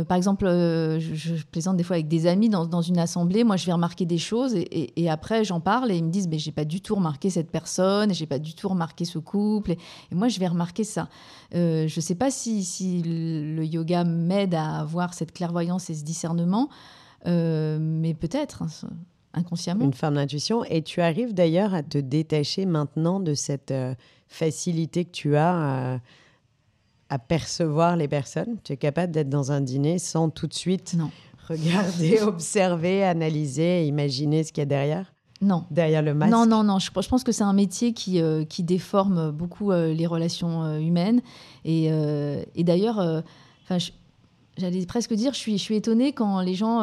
par 0.05 0.17
exemple, 0.17 0.47
euh, 0.47 1.01
je, 1.01 1.35
plaisante 1.51 1.77
des 1.77 1.83
fois 1.83 1.97
avec 1.97 2.07
des 2.07 2.27
amis 2.27 2.49
dans, 2.49 2.83
une 2.83 2.99
assemblée. 2.99 3.43
Moi, 3.43 3.57
je 3.57 3.67
vais 3.67 3.73
remarquer 3.73 4.07
des 4.07 4.19
choses 4.19 4.55
et, 4.55 5.11
après, 5.11 5.45
j'en 5.45 5.61
parle 5.61 5.91
et 5.91 5.97
ils 5.97 6.05
me 6.05 6.11
disent 6.11 6.29
Mais 6.29 6.39
j'ai 6.39 6.53
pas 6.53 6.65
du 6.65 6.81
tout 6.81 6.95
remarqué 6.95 7.29
cette 7.31 7.51
personne, 7.51 8.15
j'ai 8.15 8.27
pas 8.27 8.39
du 8.39 8.55
tout 8.55 8.69
remarqué 8.69 9.05
ce 9.05 9.19
couple. 9.19 9.73
Et, 9.73 9.79
moi, 10.15 10.29
je 10.29 10.39
vais 10.39 10.47
remarquer 10.47 10.85
ça. 10.85 11.09
Euh, 11.55 11.89
je 11.89 12.01
sais 12.01 12.15
pas 12.15 12.31
si, 12.31 13.03
le 13.05 13.65
yoga 13.65 14.05
m'aide 14.05 14.55
à 14.55 14.81
avoir 14.81 15.13
cette 15.13 15.33
clairvoyance 15.33 15.91
et 15.91 15.95
ce 15.95 16.05
discernement, 16.05 16.69
mais 17.27 18.15
peut-être. 18.15 18.63
Hein, 18.63 18.89
inconsciemment. 19.33 19.85
Une 19.85 19.93
forme 19.93 20.15
d'intuition. 20.15 20.65
Et 20.65 20.83
tu 20.83 21.01
arrives 21.01 21.35
d'ailleurs 21.35 21.73
à 21.75 21.83
te 21.83 21.99
détacher 21.99 22.67
maintenant 22.67 23.21
de 23.21 23.35
cette 23.35 23.73
facilité 24.29 25.05
que 25.05 25.13
tu 25.13 25.37
as 25.37 26.01
à, 27.11 27.19
percevoir 27.19 27.97
les 27.97 28.09
personnes 28.09 28.57
Tu 28.65 28.73
es 28.73 28.77
capable 28.77 29.13
d'être 29.13 29.29
dans 29.29 29.53
un 29.53 29.61
dîner 29.61 29.99
sans 29.99 30.31
tout 30.31 30.47
de 30.47 30.55
suite 30.55 30.97
regarder, 31.49 32.21
observer, 32.23 33.05
analyser, 33.05 33.87
imaginer 33.87 34.45
ce 34.45 34.53
qu'il 34.53 34.61
y 34.61 34.63
a 34.63 34.67
derrière? 34.67 35.13
Non. 35.43 35.65
Derrière 35.71 36.03
le 36.03 36.15
masque? 36.15 36.33
Non, 36.33 36.47
non, 36.47 36.63
non. 36.63 36.79
Je, 36.79 36.91
pense 36.91 37.25
que 37.25 37.33
c'est 37.33 37.45
un 37.45 37.55
métier 37.55 37.93
qui, 37.93 38.21
euh, 38.21 38.45
qui 38.45 38.63
déforme 38.63 39.31
beaucoup 39.31 39.73
euh, 39.73 39.95
les 39.95 40.07
relations 40.07 40.65
euh, 40.65 40.79
humaines. 40.79 41.23
Et, 41.65 41.87
et 41.87 42.65
d'ailleurs, 42.65 43.23
j'allais 44.57 44.87
presque 44.87 45.15
dire, 45.15 45.33
je 45.33 45.39
suis, 45.39 45.59
je 45.59 45.63
suis 45.63 45.77
étonnée 45.77 46.13
quand 46.13 46.41
les 46.41 46.55
gens 46.55 46.81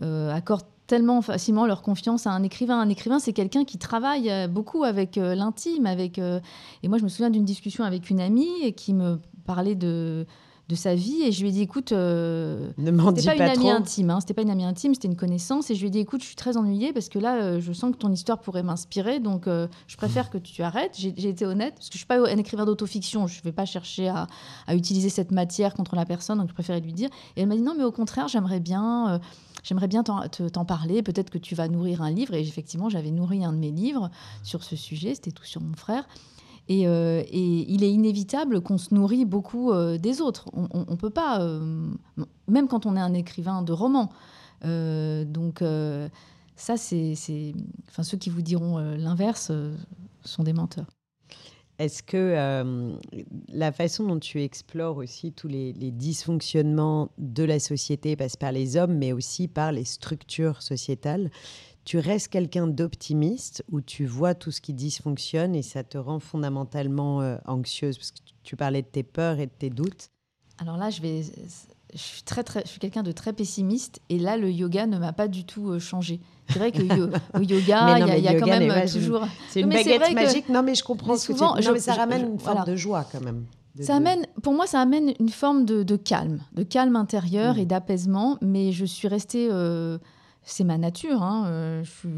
accordent 0.00 0.66
tellement 0.86 1.22
facilement 1.22 1.66
leur 1.66 1.80
confiance 1.82 2.26
à 2.26 2.30
un 2.30 2.42
écrivain. 2.42 2.78
Un 2.78 2.88
écrivain, 2.88 3.18
c'est 3.18 3.32
quelqu'un 3.32 3.64
qui 3.64 3.78
travaille 3.78 4.48
beaucoup 4.48 4.84
avec 4.84 5.16
l'intime. 5.16 5.86
avec. 5.86 6.18
Et 6.18 6.88
moi, 6.88 6.98
je 6.98 7.04
me 7.04 7.08
souviens 7.08 7.30
d'une 7.30 7.44
discussion 7.44 7.84
avec 7.84 8.10
une 8.10 8.20
amie 8.20 8.72
qui 8.74 8.94
me 8.94 9.20
parler 9.44 9.74
de, 9.74 10.26
de 10.68 10.74
sa 10.74 10.94
vie 10.94 11.22
et 11.22 11.32
je 11.32 11.42
lui 11.42 11.50
ai 11.50 11.52
dit 11.52 11.60
écoute 11.60 11.92
euh, 11.92 12.70
ne 12.78 12.90
c'était 13.16 13.36
pas, 13.36 13.44
une 13.44 13.50
amie 13.50 13.70
intime 13.70 14.10
hein, 14.10 14.20
c'était 14.20 14.32
pas 14.32 14.42
une 14.42 14.50
amie 14.50 14.64
intime 14.64 14.94
c'était 14.94 15.08
une 15.08 15.16
connaissance 15.16 15.70
et 15.70 15.74
je 15.74 15.80
lui 15.80 15.88
ai 15.88 15.90
dit 15.90 15.98
écoute 15.98 16.22
je 16.22 16.26
suis 16.26 16.36
très 16.36 16.56
ennuyée 16.56 16.94
parce 16.94 17.10
que 17.10 17.18
là 17.18 17.36
euh, 17.36 17.60
je 17.60 17.72
sens 17.74 17.92
que 17.92 17.98
ton 17.98 18.10
histoire 18.10 18.40
pourrait 18.40 18.62
m'inspirer 18.62 19.20
donc 19.20 19.46
euh, 19.46 19.68
je 19.86 19.96
préfère 19.98 20.30
que 20.30 20.38
tu 20.38 20.62
arrêtes. 20.62 20.96
J'ai, 20.96 21.28
été 21.28 21.44
honnête 21.44 21.74
parce 21.74 21.88
que 21.88 21.94
je 21.94 21.98
suis 21.98 22.06
pas 22.06 22.18
un 22.18 22.36
écrivain 22.38 22.64
d'autofiction 22.64 23.26
je 23.26 23.42
vais 23.42 23.52
pas 23.52 23.66
chercher 23.66 24.08
à, 24.08 24.26
à, 24.66 24.74
utiliser 24.74 25.10
cette 25.10 25.32
matière 25.32 25.74
contre 25.74 25.96
la 25.96 26.06
personne 26.06 26.38
donc 26.38 26.48
je 26.48 26.54
préférais 26.54 26.80
lui 26.80 26.94
dire. 26.94 27.10
Et 27.36 27.42
elle 27.42 27.48
m'a 27.48 27.56
dit 27.56 27.62
non 27.62 27.74
mais 27.76 27.84
au 27.84 27.92
contraire 27.92 28.28
j'aimerais 28.28 28.60
bien 28.60 29.20
j'aimerais 29.62 29.88
bien 29.88 30.02
t'en 30.02 30.64
parler 30.64 31.02
peut-être 31.02 31.28
que 31.28 31.38
tu 31.38 31.54
vas 31.54 31.68
nourrir 31.68 32.00
un 32.00 32.10
livre 32.10 32.32
et 32.32 32.40
effectivement 32.40 32.88
j'avais 32.88 33.10
nourri 33.10 33.44
un 33.44 33.52
de 33.52 33.58
mes 33.58 33.70
livres 33.70 34.10
sur 34.42 34.64
ce 34.64 34.76
sujet 34.76 35.14
c'était 35.14 35.32
tout 35.32 35.44
sur 35.44 35.60
mon 35.60 35.74
frère 35.74 36.06
euh, 36.70 37.22
et, 37.26 37.72
il 37.72 37.84
est 37.84 37.92
inévitable 37.92 38.60
qu'on 38.60 38.78
se 38.78 38.94
nourrit 38.94 39.24
beaucoup 39.24 39.72
euh, 39.72 39.98
des 39.98 40.20
autres. 40.20 40.48
On 40.54 40.90
ne 40.90 40.96
peut 40.96 41.10
pas, 41.10 41.40
euh, 41.40 41.90
même 42.48 42.68
quand 42.68 42.86
on 42.86 42.96
est 42.96 43.00
un 43.00 43.14
écrivain 43.14 43.62
de 43.62 43.72
roman. 43.72 44.10
donc 44.62 45.62
ça, 46.56 46.76
ceux 46.76 48.18
qui 48.18 48.30
vous 48.30 48.42
diront 48.42 48.78
l'inverse 48.78 49.52
sont 50.24 50.42
des 50.42 50.52
menteurs. 50.52 50.86
Est-ce 51.80 52.04
que 52.04 52.94
la 53.52 53.72
façon 53.72 54.04
dont 54.06 54.20
tu 54.20 54.40
explores 54.40 54.96
aussi 54.96 55.32
tous 55.32 55.48
les, 55.48 55.72
dysfonctionnements 55.72 57.10
de 57.18 57.42
la 57.42 57.58
société 57.58 58.16
passe 58.16 58.36
par 58.36 58.52
les 58.52 58.76
hommes, 58.76 58.96
mais 58.96 59.12
aussi 59.12 59.48
par 59.48 59.72
les 59.72 59.84
structures 59.84 60.62
sociétales, 60.62 61.30
tu 61.84 61.98
restes 61.98 62.28
quelqu'un 62.28 62.66
d'optimiste 62.66 63.62
ou 63.70 63.80
tu 63.80 64.06
vois 64.06 64.34
tout 64.34 64.50
ce 64.50 64.60
qui 64.60 64.72
dysfonctionne 64.72 65.54
et 65.54 65.62
ça 65.62 65.84
te 65.84 65.98
rend 65.98 66.18
fondamentalement 66.18 67.20
euh, 67.20 67.36
anxieuse? 67.46 67.98
Parce 67.98 68.10
que 68.10 68.18
tu 68.42 68.56
parlais 68.56 68.82
de 68.82 68.86
tes 68.86 69.02
peurs 69.02 69.38
et 69.38 69.46
de 69.46 69.52
tes 69.52 69.70
doutes. 69.70 70.10
Alors 70.58 70.76
là, 70.76 70.90
je 70.90 71.02
vais. 71.02 71.22
Je 71.92 72.00
suis, 72.00 72.22
très, 72.22 72.42
très, 72.42 72.62
je 72.64 72.70
suis 72.70 72.80
quelqu'un 72.80 73.04
de 73.04 73.12
très 73.12 73.32
pessimiste 73.32 74.00
et 74.08 74.18
là, 74.18 74.36
le 74.36 74.50
yoga 74.50 74.86
ne 74.86 74.98
m'a 74.98 75.12
pas 75.12 75.28
du 75.28 75.44
tout 75.44 75.70
euh, 75.70 75.78
changé. 75.78 76.20
C'est 76.48 76.58
vrai 76.58 76.72
que 76.72 76.82
au 77.38 77.40
yoga, 77.40 77.98
il 78.16 78.24
y, 78.24 78.28
a, 78.28 78.34
quand 78.34 78.46
même 78.46 78.68
euh, 78.68 78.88
toujours. 78.88 79.24
C'est 79.48 79.60
une 79.60 79.68
baguette 79.68 80.12
magique. 80.12 80.48
Non, 80.48 80.64
mais 80.64 80.74
je 80.74 80.82
comprends 80.82 81.16
souvent, 81.16 81.54
ce 81.54 81.60
que 81.60 81.66
tu... 81.66 81.72
mais 81.72 81.78
ça 81.78 81.94
ramène 81.94 82.32
une 82.32 82.40
forme 82.40 82.64
de 82.64 82.74
joie 82.74 83.06
quand 83.12 83.20
même. 83.20 83.44
ça 83.78 83.96
amène, 83.96 84.26
pour 84.42 84.54
moi, 84.54 84.66
ça 84.66 84.80
amène 84.80 85.12
une 85.20 85.28
forme 85.28 85.64
de, 85.64 85.96
calme, 85.96 86.40
de 86.54 86.64
calme 86.64 86.96
intérieur 86.96 87.54
mm. 87.54 87.58
et 87.58 87.66
d'apaisement. 87.66 88.38
Mais 88.42 88.72
je 88.72 88.84
suis 88.84 89.06
restée 89.06 89.48
c'est 90.44 90.64
ma 90.64 90.78
nature. 90.78 91.22
Hein, 91.22 91.46
euh, 91.46 91.84
je 91.84 91.90
suis 91.90 92.08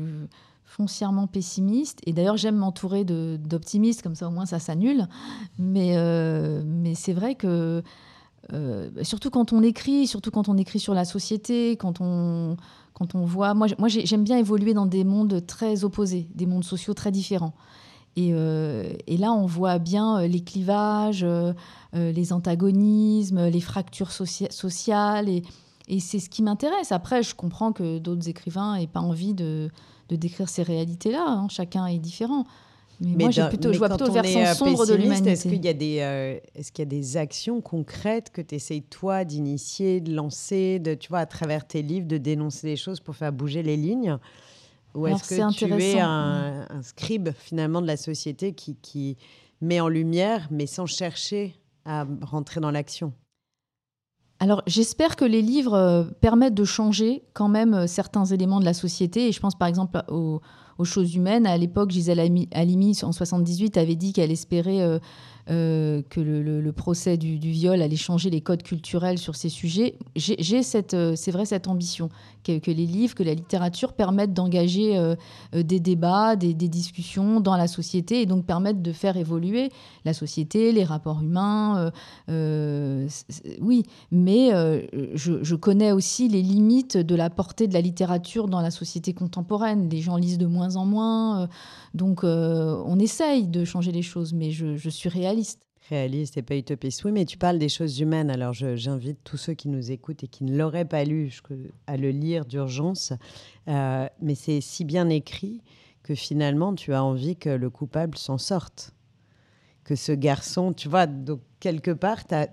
foncièrement 0.64 1.26
pessimiste. 1.26 2.00
Et 2.06 2.12
d'ailleurs, 2.12 2.36
j'aime 2.36 2.56
m'entourer 2.56 3.04
d'optimistes, 3.04 4.02
comme 4.02 4.14
ça 4.14 4.28
au 4.28 4.30
moins 4.30 4.46
ça 4.46 4.58
s'annule. 4.58 5.06
Mais, 5.58 5.96
euh, 5.96 6.62
mais 6.66 6.94
c'est 6.94 7.12
vrai 7.12 7.34
que, 7.34 7.82
euh, 8.52 8.90
surtout 9.02 9.30
quand 9.30 9.52
on 9.52 9.62
écrit, 9.62 10.06
surtout 10.06 10.30
quand 10.30 10.48
on 10.48 10.56
écrit 10.56 10.80
sur 10.80 10.94
la 10.94 11.04
société, 11.04 11.76
quand 11.76 12.00
on, 12.00 12.56
quand 12.94 13.14
on 13.14 13.24
voit. 13.24 13.54
Moi, 13.54 13.68
j'aime 13.88 14.24
bien 14.24 14.38
évoluer 14.38 14.74
dans 14.74 14.86
des 14.86 15.04
mondes 15.04 15.46
très 15.46 15.84
opposés, 15.84 16.28
des 16.34 16.46
mondes 16.46 16.64
sociaux 16.64 16.94
très 16.94 17.12
différents. 17.12 17.54
Et, 18.18 18.30
et 18.30 19.16
là, 19.18 19.30
on 19.32 19.44
voit 19.44 19.78
bien 19.78 20.26
les 20.26 20.40
clivages, 20.40 21.26
les 21.92 22.32
antagonismes, 22.32 23.48
les 23.48 23.60
fractures 23.60 24.10
sociales. 24.10 25.28
Et 25.88 26.00
c'est 26.00 26.18
ce 26.18 26.28
qui 26.28 26.42
m'intéresse. 26.42 26.92
Après, 26.92 27.22
je 27.22 27.34
comprends 27.34 27.72
que 27.72 27.98
d'autres 27.98 28.28
écrivains 28.28 28.78
n'aient 28.78 28.86
pas 28.86 29.00
envie 29.00 29.34
de, 29.34 29.70
de 30.08 30.16
décrire 30.16 30.48
ces 30.48 30.62
réalités-là. 30.62 31.24
Hein. 31.26 31.48
Chacun 31.48 31.86
est 31.86 31.98
différent. 31.98 32.44
Mais, 33.00 33.24
moi, 33.24 33.48
plutôt, 33.48 33.72
je 33.72 33.78
vois 33.78 33.90
plutôt 33.90 34.06
le 34.06 34.12
versant 34.12 34.40
euh, 34.40 34.54
sombre 34.54 34.86
de 34.86 34.94
l'humanité. 34.94 35.32
Est-ce 35.32 35.48
qu'il 35.48 35.62
y, 35.62 35.68
a 35.68 35.74
des, 35.74 35.98
euh, 36.00 36.38
est-ce 36.54 36.72
qu'il 36.72 36.82
y 36.82 36.86
a 36.86 36.90
des 36.90 37.16
actions 37.18 37.60
concrètes 37.60 38.30
que 38.30 38.40
tu 38.40 38.54
essayes, 38.54 38.82
toi, 38.82 39.24
d'initier, 39.24 40.00
de 40.00 40.14
lancer, 40.14 40.78
de, 40.78 40.94
tu 40.94 41.10
vois, 41.10 41.18
à 41.18 41.26
travers 41.26 41.66
tes 41.66 41.82
livres, 41.82 42.06
de 42.06 42.16
dénoncer 42.16 42.68
les 42.68 42.76
choses 42.76 43.00
pour 43.00 43.14
faire 43.14 43.32
bouger 43.32 43.62
les 43.62 43.76
lignes? 43.76 44.16
Ou 44.94 45.06
est-ce 45.08 45.28
que 45.28 45.52
tu 45.52 45.82
es 45.82 46.00
un, 46.00 46.66
un, 46.70 46.82
scribe, 46.82 47.28
finalement, 47.38 47.82
de 47.82 47.86
la 47.86 47.98
société 47.98 48.54
qui, 48.54 48.76
qui 48.76 49.18
met 49.60 49.78
en 49.78 49.88
lumière, 49.88 50.48
mais 50.50 50.66
sans 50.66 50.86
chercher 50.86 51.54
à 51.84 52.06
rentrer 52.22 52.60
dans 52.60 52.70
l'action? 52.70 53.12
Alors 54.38 54.62
j'espère 54.66 55.16
que 55.16 55.24
les 55.24 55.42
livres 55.42 56.08
permettent 56.20 56.54
de 56.54 56.64
changer 56.64 57.22
quand 57.32 57.48
même 57.48 57.86
certains 57.86 58.24
éléments 58.26 58.60
de 58.60 58.64
la 58.64 58.74
société. 58.74 59.28
Et 59.28 59.32
je 59.32 59.40
pense 59.40 59.54
par 59.54 59.68
exemple 59.68 60.02
aux, 60.78 60.84
choses 60.84 61.14
humaines. 61.14 61.46
À 61.46 61.56
l'époque, 61.56 61.90
Gisèle 61.90 62.20
Halimi, 62.52 62.98
en 63.02 63.12
78, 63.12 63.76
avait 63.76 63.96
dit 63.96 64.12
qu'elle 64.12 64.30
espérait 64.30 65.00
euh, 65.48 66.02
que 66.10 66.20
le, 66.20 66.72
procès 66.72 67.16
du, 67.16 67.36
viol 67.36 67.80
allait 67.80 67.94
changer 67.94 68.30
les 68.30 68.40
codes 68.40 68.64
culturels 68.64 69.16
sur 69.16 69.36
ces 69.36 69.48
sujets. 69.48 69.96
J'ai 70.16 70.64
cette, 70.64 70.94
euh, 70.94 71.14
c'est 71.14 71.30
vrai, 71.30 71.44
cette 71.44 71.68
ambition 71.68 72.08
que, 72.42 72.60
les 72.66 72.86
livres, 72.86 73.14
que 73.14 73.22
la 73.22 73.34
littérature 73.34 73.92
permettent 73.92 74.34
d'engager 74.34 74.98
euh, 74.98 75.14
des 75.54 75.78
débats, 75.78 76.34
des, 76.34 76.52
discussions 76.52 77.38
dans 77.38 77.56
la 77.56 77.68
société 77.68 78.22
et 78.22 78.26
donc 78.26 78.44
permettent 78.44 78.82
de 78.82 78.92
faire 78.92 79.16
évoluer 79.16 79.70
la 80.04 80.12
société, 80.12 80.72
les 80.72 80.82
rapports 80.82 81.22
humains. 81.22 81.92
oui, 82.28 83.84
mais 84.10 84.50
je, 85.14 85.44
je, 85.44 85.54
connais 85.54 85.92
aussi 85.92 86.28
les 86.28 86.42
limites 86.42 86.96
de 86.96 87.14
la 87.14 87.30
portée 87.30 87.68
de 87.68 87.74
la 87.74 87.80
littérature 87.80 88.48
dans 88.48 88.60
la 88.60 88.72
société 88.72 89.14
contemporaine. 89.14 89.88
Les 89.88 90.00
gens 90.00 90.16
lisent 90.16 90.38
de 90.38 90.46
moins 90.46 90.65
en 90.74 90.84
moins, 90.84 91.48
donc 91.94 92.24
on 92.24 92.98
essaye 92.98 93.46
de 93.46 93.64
changer 93.64 93.92
les 93.92 94.02
choses, 94.02 94.32
mais 94.32 94.50
je, 94.50 94.88
suis 94.88 95.08
réaliste 95.08 95.66
réaliste. 95.88 96.36
et 96.36 96.42
pas 96.42 96.56
utopiste. 96.56 97.04
Oui, 97.04 97.12
mais 97.12 97.24
tu 97.24 97.38
parles 97.38 97.58
des 97.58 97.68
choses 97.68 98.00
humaines. 98.00 98.30
Alors, 98.30 98.52
j'invite 98.52 99.18
tous 99.24 99.36
ceux 99.36 99.54
qui 99.54 99.68
nous 99.68 99.90
écoutent 99.90 100.24
et 100.24 100.28
qui 100.28 100.44
ne 100.44 100.56
l'auraient 100.56 100.84
pas 100.84 101.04
lu 101.04 101.32
à 101.86 101.96
le 101.96 102.10
lire 102.10 102.44
d'urgence. 102.44 103.12
Euh, 103.68 104.06
mais 104.20 104.34
c'est 104.34 104.60
si 104.60 104.84
bien 104.84 105.08
écrit 105.08 105.62
que 106.02 106.14
finalement, 106.14 106.74
tu 106.74 106.92
as 106.92 107.02
envie 107.02 107.36
que 107.36 107.50
le 107.50 107.70
coupable 107.70 108.16
s'en 108.16 108.38
sorte. 108.38 108.92
Que 109.84 109.94
ce 109.94 110.12
garçon, 110.12 110.72
tu 110.72 110.88
vois, 110.88 111.06
donc 111.06 111.40
quelque 111.60 111.92
part, 111.92 112.26
tu 112.26 112.34
as, 112.34 112.48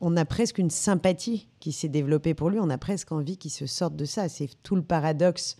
on 0.00 0.16
a 0.16 0.24
presque 0.24 0.58
une 0.58 0.70
sympathie 0.70 1.48
qui 1.60 1.72
s'est 1.72 1.88
développée 1.88 2.32
pour 2.32 2.48
lui. 2.48 2.58
On 2.60 2.70
a 2.70 2.78
presque 2.78 3.12
envie 3.12 3.36
qu'il 3.36 3.50
se 3.50 3.66
sorte 3.66 3.94
de 3.96 4.06
ça. 4.06 4.28
C'est 4.28 4.48
tout 4.62 4.76
le 4.76 4.82
paradoxe 4.82 5.56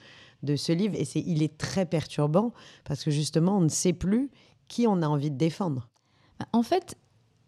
de 0.46 0.56
ce 0.56 0.72
livre. 0.72 0.94
Et 0.96 1.04
c'est, 1.04 1.20
il 1.20 1.42
est 1.42 1.58
très 1.58 1.84
perturbant 1.84 2.52
parce 2.84 3.04
que 3.04 3.10
justement, 3.10 3.58
on 3.58 3.60
ne 3.60 3.68
sait 3.68 3.92
plus 3.92 4.30
qui 4.68 4.86
on 4.86 5.02
a 5.02 5.06
envie 5.06 5.30
de 5.30 5.36
défendre 5.36 5.88
En 6.52 6.62
fait, 6.62 6.96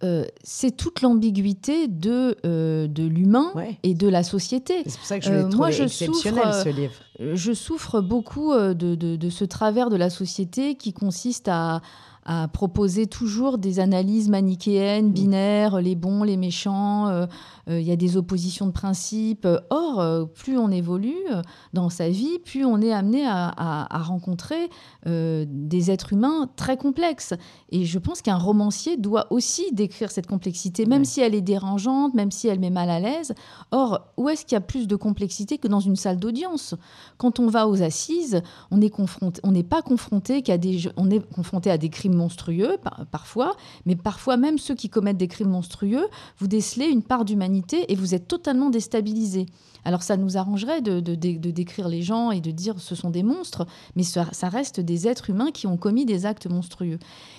euh, 0.05 0.25
c'est 0.45 0.77
toute 0.77 1.03
l'ambiguïté 1.03 1.89
de, 1.89 2.37
euh, 2.47 2.87
de 2.87 3.05
l'humain 3.05 3.53
et 3.83 3.95
de 3.95 4.09
la 4.09 4.23
société. 4.23 4.83
C'est 4.87 4.97
pour 4.97 5.07
ça 5.07 5.19
que 5.19 5.25
je 5.25 5.33
euh, 5.33 5.49
moi, 5.49 5.71
je 5.71 5.85
exceptionnel, 5.85 6.45
souffre, 6.45 6.63
ce 6.65 6.69
livre. 6.69 6.95
Je 7.19 7.53
souffre 7.53 8.01
beaucoup 8.01 8.55
de, 8.55 8.73
de, 8.73 9.17
de, 9.17 9.31
ce 9.31 9.45
travers 9.45 9.91
de 9.91 9.97
la 9.97 10.09
société 10.09 10.77
qui 10.77 10.93
consiste 10.93 11.49
à, 11.49 11.81
à 12.31 12.47
proposer 12.47 13.07
toujours 13.07 13.57
des 13.57 13.81
analyses 13.81 14.29
manichéennes, 14.29 15.13
binaires, 15.13 15.81
les 15.81 15.95
bons, 15.95 16.25
les 16.25 16.37
méchants. 16.37 17.09
Euh, 17.09 17.25
euh, 17.71 17.81
il 17.81 17.87
y 17.87 17.91
a 17.91 17.97
des 17.97 18.19
oppositions 18.19 18.67
de 18.67 18.71
principe. 18.71 19.49
Or, 19.71 19.99
euh, 19.99 20.27
plus 20.27 20.59
on 20.59 20.71
évolue 20.71 21.17
dans 21.73 21.89
sa 21.89 22.11
vie, 22.11 22.39
plus 22.39 22.67
on 22.67 22.83
est 22.83 22.93
amené 22.93 23.27
à, 23.27 23.87
rencontrer 24.03 24.69
des 25.07 25.91
êtres 25.91 26.13
humains 26.13 26.49
très 26.57 26.77
complexes. 26.77 27.33
Et 27.71 27.85
je 27.85 27.99
pense 27.99 28.21
qu'un 28.21 28.37
romancier 28.37 28.99
doit 28.99 29.27
aussi 29.33 29.73
décrire 29.73 30.11
cette 30.11 30.27
complexité, 30.27 30.85
même 30.85 31.05
si 31.05 31.21
elle 31.21 31.35
est 31.35 31.41
dérangeante, 31.41 32.13
même 32.15 32.31
si 32.31 32.49
elle 32.49 32.61
met 32.61 32.71
mal 32.71 32.91
à 32.91 33.01
l'aise. 33.01 33.35
Or, 33.71 34.13
où 34.19 34.29
est-ce 34.29 34.45
qu'il 34.45 34.55
y 34.55 34.57
a 34.57 34.61
plus 34.61 34.87
de 34.87 34.97
complexité 34.97 35.57
que 35.57 35.69
dans 35.69 35.81
une 35.81 35.97
salle 35.97 36.19
d'audience? 36.19 36.75
Quand 37.19 37.41
on 37.41 37.49
va 37.49 37.69
aux 37.69 37.83
assises, 37.83 38.43
on 38.71 38.79
n'est 38.79 38.89
pas 39.63 39.83
confronté 39.83 40.43
confronté 41.35 41.71
à 41.71 41.79
des 41.79 41.91
crimes 41.91 42.15
monstrueux 42.15 42.77
parfois, 43.11 43.57
mais 43.87 43.97
parfois 43.97 44.37
même 44.37 44.59
ceux 44.59 44.75
qui 44.75 44.89
commettent 44.89 45.17
des 45.17 45.29
crimes 45.29 45.51
monstrueux, 45.51 46.07
vous 46.39 46.47
décelez 46.47 46.87
une 46.87 47.03
part 47.03 47.25
d'humanité 47.25 47.93
et 47.93 47.97
vous 47.97 48.15
êtes 48.15 48.29
totalement 48.29 48.71
déstabilisé. 48.71 49.47
Alors 49.85 50.03
ça 50.03 50.17
nous 50.17 50.37
arrangerait 50.37 50.81
de, 50.81 51.01
décrire 51.01 51.89
les 51.89 52.03
gens 52.03 52.31
et 52.31 52.41
de 52.41 52.51
dire 52.51 52.79
ce 52.79 52.95
sont 52.95 53.11
des 53.11 53.23
monstres, 53.23 53.67
mais 53.97 54.03
ça, 54.03 54.49
reste 54.49 54.81
des 54.81 55.09
êtres 55.09 55.31
humains 55.31 55.51
qui 55.51 55.67
ont 55.67 55.77
commis 55.77 56.05
des 56.05 56.27
actes 56.27 56.47
monstrueux. 56.47 56.99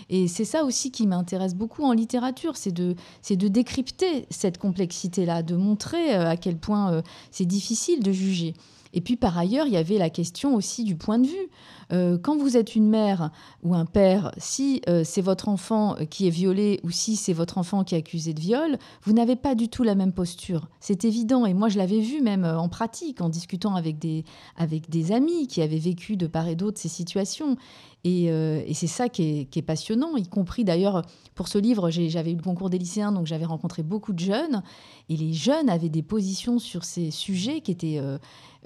Et 0.09 0.27
c'est 0.27 0.45
ça 0.45 0.63
aussi 0.65 0.91
qui 0.91 1.07
m'intéresse 1.07 1.55
beaucoup 1.55 1.83
en 1.83 1.93
littérature, 1.93 2.57
c'est 2.57 2.71
de, 2.71 2.95
de 3.29 3.47
décrypter 3.47 4.25
cette 4.29 4.57
complexité-là, 4.57 5.43
de 5.43 5.55
montrer 5.55 6.15
euh, 6.15 6.29
à 6.29 6.37
quel 6.37 6.57
point 6.57 6.91
euh, 6.91 7.01
c'est 7.31 7.45
difficile 7.45 8.01
de 8.03 8.11
juger. 8.11 8.53
Et 8.93 9.02
puis 9.02 9.15
par 9.15 9.38
ailleurs, 9.38 9.67
il 9.67 9.73
y 9.73 9.78
avait 9.78 9.97
la 9.97 10.10
question 10.10 10.56
aussi 10.56 10.84
du 10.84 10.95
point 10.95 11.19
de 11.19 11.28
vue. 11.28 11.49
Euh, 11.91 12.17
quand 12.21 12.38
vous 12.38 12.56
êtes 12.58 12.75
une 12.75 12.88
mère 12.88 13.32
ou 13.63 13.73
un 13.73 13.86
père, 13.86 14.32
si 14.38 14.82
euh, 14.88 15.04
c'est 15.04 15.21
votre 15.21 15.49
enfant 15.49 15.95
qui 16.10 16.28
est 16.28 16.32
violé 16.32 16.80
ou 16.84 16.91
si 16.91 17.15
c'est 17.15 17.34
votre 17.34 17.58
enfant 17.58 17.84
qui 17.84 17.95
est 17.95 17.97
accusé 17.97 18.34
de 18.34 18.39
viol, 18.39 18.78
vous 19.04 19.13
n'avez 19.13 19.36
pas 19.36 19.56
du 19.56 19.69
tout 19.69 19.84
la 19.84 19.95
même 19.95 20.13
posture. 20.13 20.67
C'est 20.80 21.06
évident. 21.06 21.45
Et 21.45 21.54
moi, 21.54 21.69
je 21.69 21.78
l'avais 21.78 21.99
vu 21.99 22.21
même 22.21 22.45
euh, 22.45 22.60
en 22.60 22.69
pratique, 22.69 23.21
en 23.21 23.30
discutant 23.30 23.75
avec 23.75 23.97
des, 23.97 24.23
avec 24.56 24.89
des 24.89 25.12
amis 25.12 25.47
qui 25.47 25.62
avaient 25.62 25.80
vécu 25.80 26.15
de 26.15 26.28
part 26.28 26.47
et 26.47 26.56
d'autre 26.56 26.80
ces 26.80 26.89
situations. 26.89 27.58
Et, 28.06 28.32
c'est 28.73 28.88
ça 28.88 29.10
qui 29.10 29.49
est, 29.54 29.62
passionnant, 29.62 30.15
y 30.15 30.25
compris 30.25 30.63
d'ailleurs 30.63 31.02
pour 31.36 31.49
ce 31.49 31.58
livre, 31.58 31.89
j'avais 31.89 32.32
eu 32.32 32.36
le 32.38 32.41
concours 32.41 32.69
des 32.69 32.78
lycéens, 32.78 33.12
donc 33.12 33.25
j'avais 33.25 33.43
rencontré 33.43 33.84
beaucoup 33.84 34.13
de 34.13 34.19
jeunes. 34.19 34.63
Et 35.10 35.17
les 35.17 35.34
jeunes 35.34 35.69
avaient 35.69 35.89
des 35.89 36.02
positions 36.02 36.60
sur 36.60 36.86
ces 36.86 37.12
sujets 37.12 37.60
qui 37.60 37.71
étaient 37.71 37.99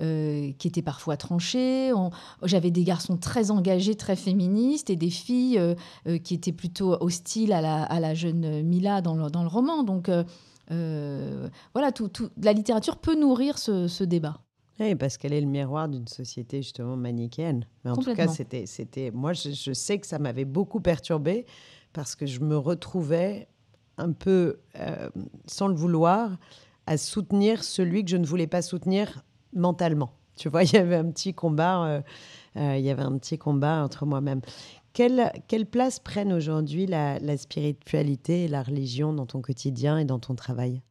euh, 0.01 0.51
qui 0.57 0.67
étaient 0.67 0.81
parfois 0.81 1.17
tranchées. 1.17 1.91
J'avais 2.41 2.71
des 2.71 2.83
garçons 2.83 3.12
très 3.17 3.51
engagés, 3.51 3.95
très 3.95 4.15
féministes, 4.15 4.89
et 4.89 4.95
des 4.95 5.09
filles 5.09 5.57
euh, 5.57 5.75
euh, 6.07 6.17
qui 6.17 6.33
étaient 6.33 6.51
plutôt 6.51 6.95
hostiles 6.99 7.53
à 7.53 7.61
la, 7.61 8.13
jeune 8.13 8.63
Mila 8.63 9.01
dans 9.01 9.15
le, 9.15 9.29
dans 9.29 9.43
le 9.43 9.47
roman. 9.47 9.83
Donc 9.83 10.09
voilà, 10.69 11.91
tout, 11.91 12.11
la 12.41 12.53
littérature 12.53 12.97
peut 12.97 13.19
nourrir 13.19 13.57
ce, 13.57 14.03
débat. 14.03 14.39
Oui, 14.79 14.95
parce 14.95 15.17
qu'elle 15.17 15.33
est 15.33 15.41
le 15.41 15.47
miroir 15.47 15.87
d'une 15.87 16.07
société 16.07 16.61
justement 16.61 16.97
manichéenne. 16.97 17.67
Mais 17.85 17.91
en 17.91 17.97
tout 17.97 18.13
cas, 18.15 18.27
c'était, 18.27 18.65
c'était, 18.65 19.11
moi, 19.11 19.33
je, 19.33 19.51
je, 19.51 19.71
sais 19.71 19.99
que 19.99 20.07
ça 20.07 20.17
m'avait 20.17 20.45
beaucoup 20.45 20.79
perturbée 20.79 21.45
parce 21.93 22.15
que 22.15 22.25
je 22.25 22.39
me 22.39 22.57
retrouvais 22.57 23.47
un 23.97 24.11
peu, 24.11 24.59
sans 25.45 25.67
le 25.67 25.75
vouloir, 25.75 26.37
à 26.87 26.97
soutenir 26.97 27.63
celui 27.63 28.03
que 28.03 28.11
je 28.11 28.17
ne 28.17 28.25
voulais 28.25 28.47
pas 28.47 28.61
soutenir 28.61 29.23
mentalement. 29.53 30.11
Tu 30.35 30.49
vois, 30.49 30.63
il 30.63 30.73
y 30.73 30.77
avait 30.77 30.95
un 30.95 31.09
petit 31.09 31.33
combat, 31.33 31.85
euh, 31.85 31.97
euh, 31.97 32.01
il 32.55 32.81
y 32.81 32.89
avait 32.89 33.03
un 33.03 33.17
petit 33.17 33.37
combat 33.37 33.83
entre 33.83 34.05
moi-même. 34.05 34.41
Quelle, 34.93 35.31
quelle, 35.47 35.65
place 35.65 35.99
prennent 35.99 36.33
aujourd'hui 36.33 36.85
la, 36.85 37.37
spiritualité 37.37 38.43
et 38.43 38.47
la 38.47 38.61
religion 38.61 39.11
dans 39.11 39.25
ton 39.25 39.41
quotidien 39.41 39.97
et 39.97 40.05
dans 40.05 40.19
ton 40.19 40.35
travail? 40.35 40.81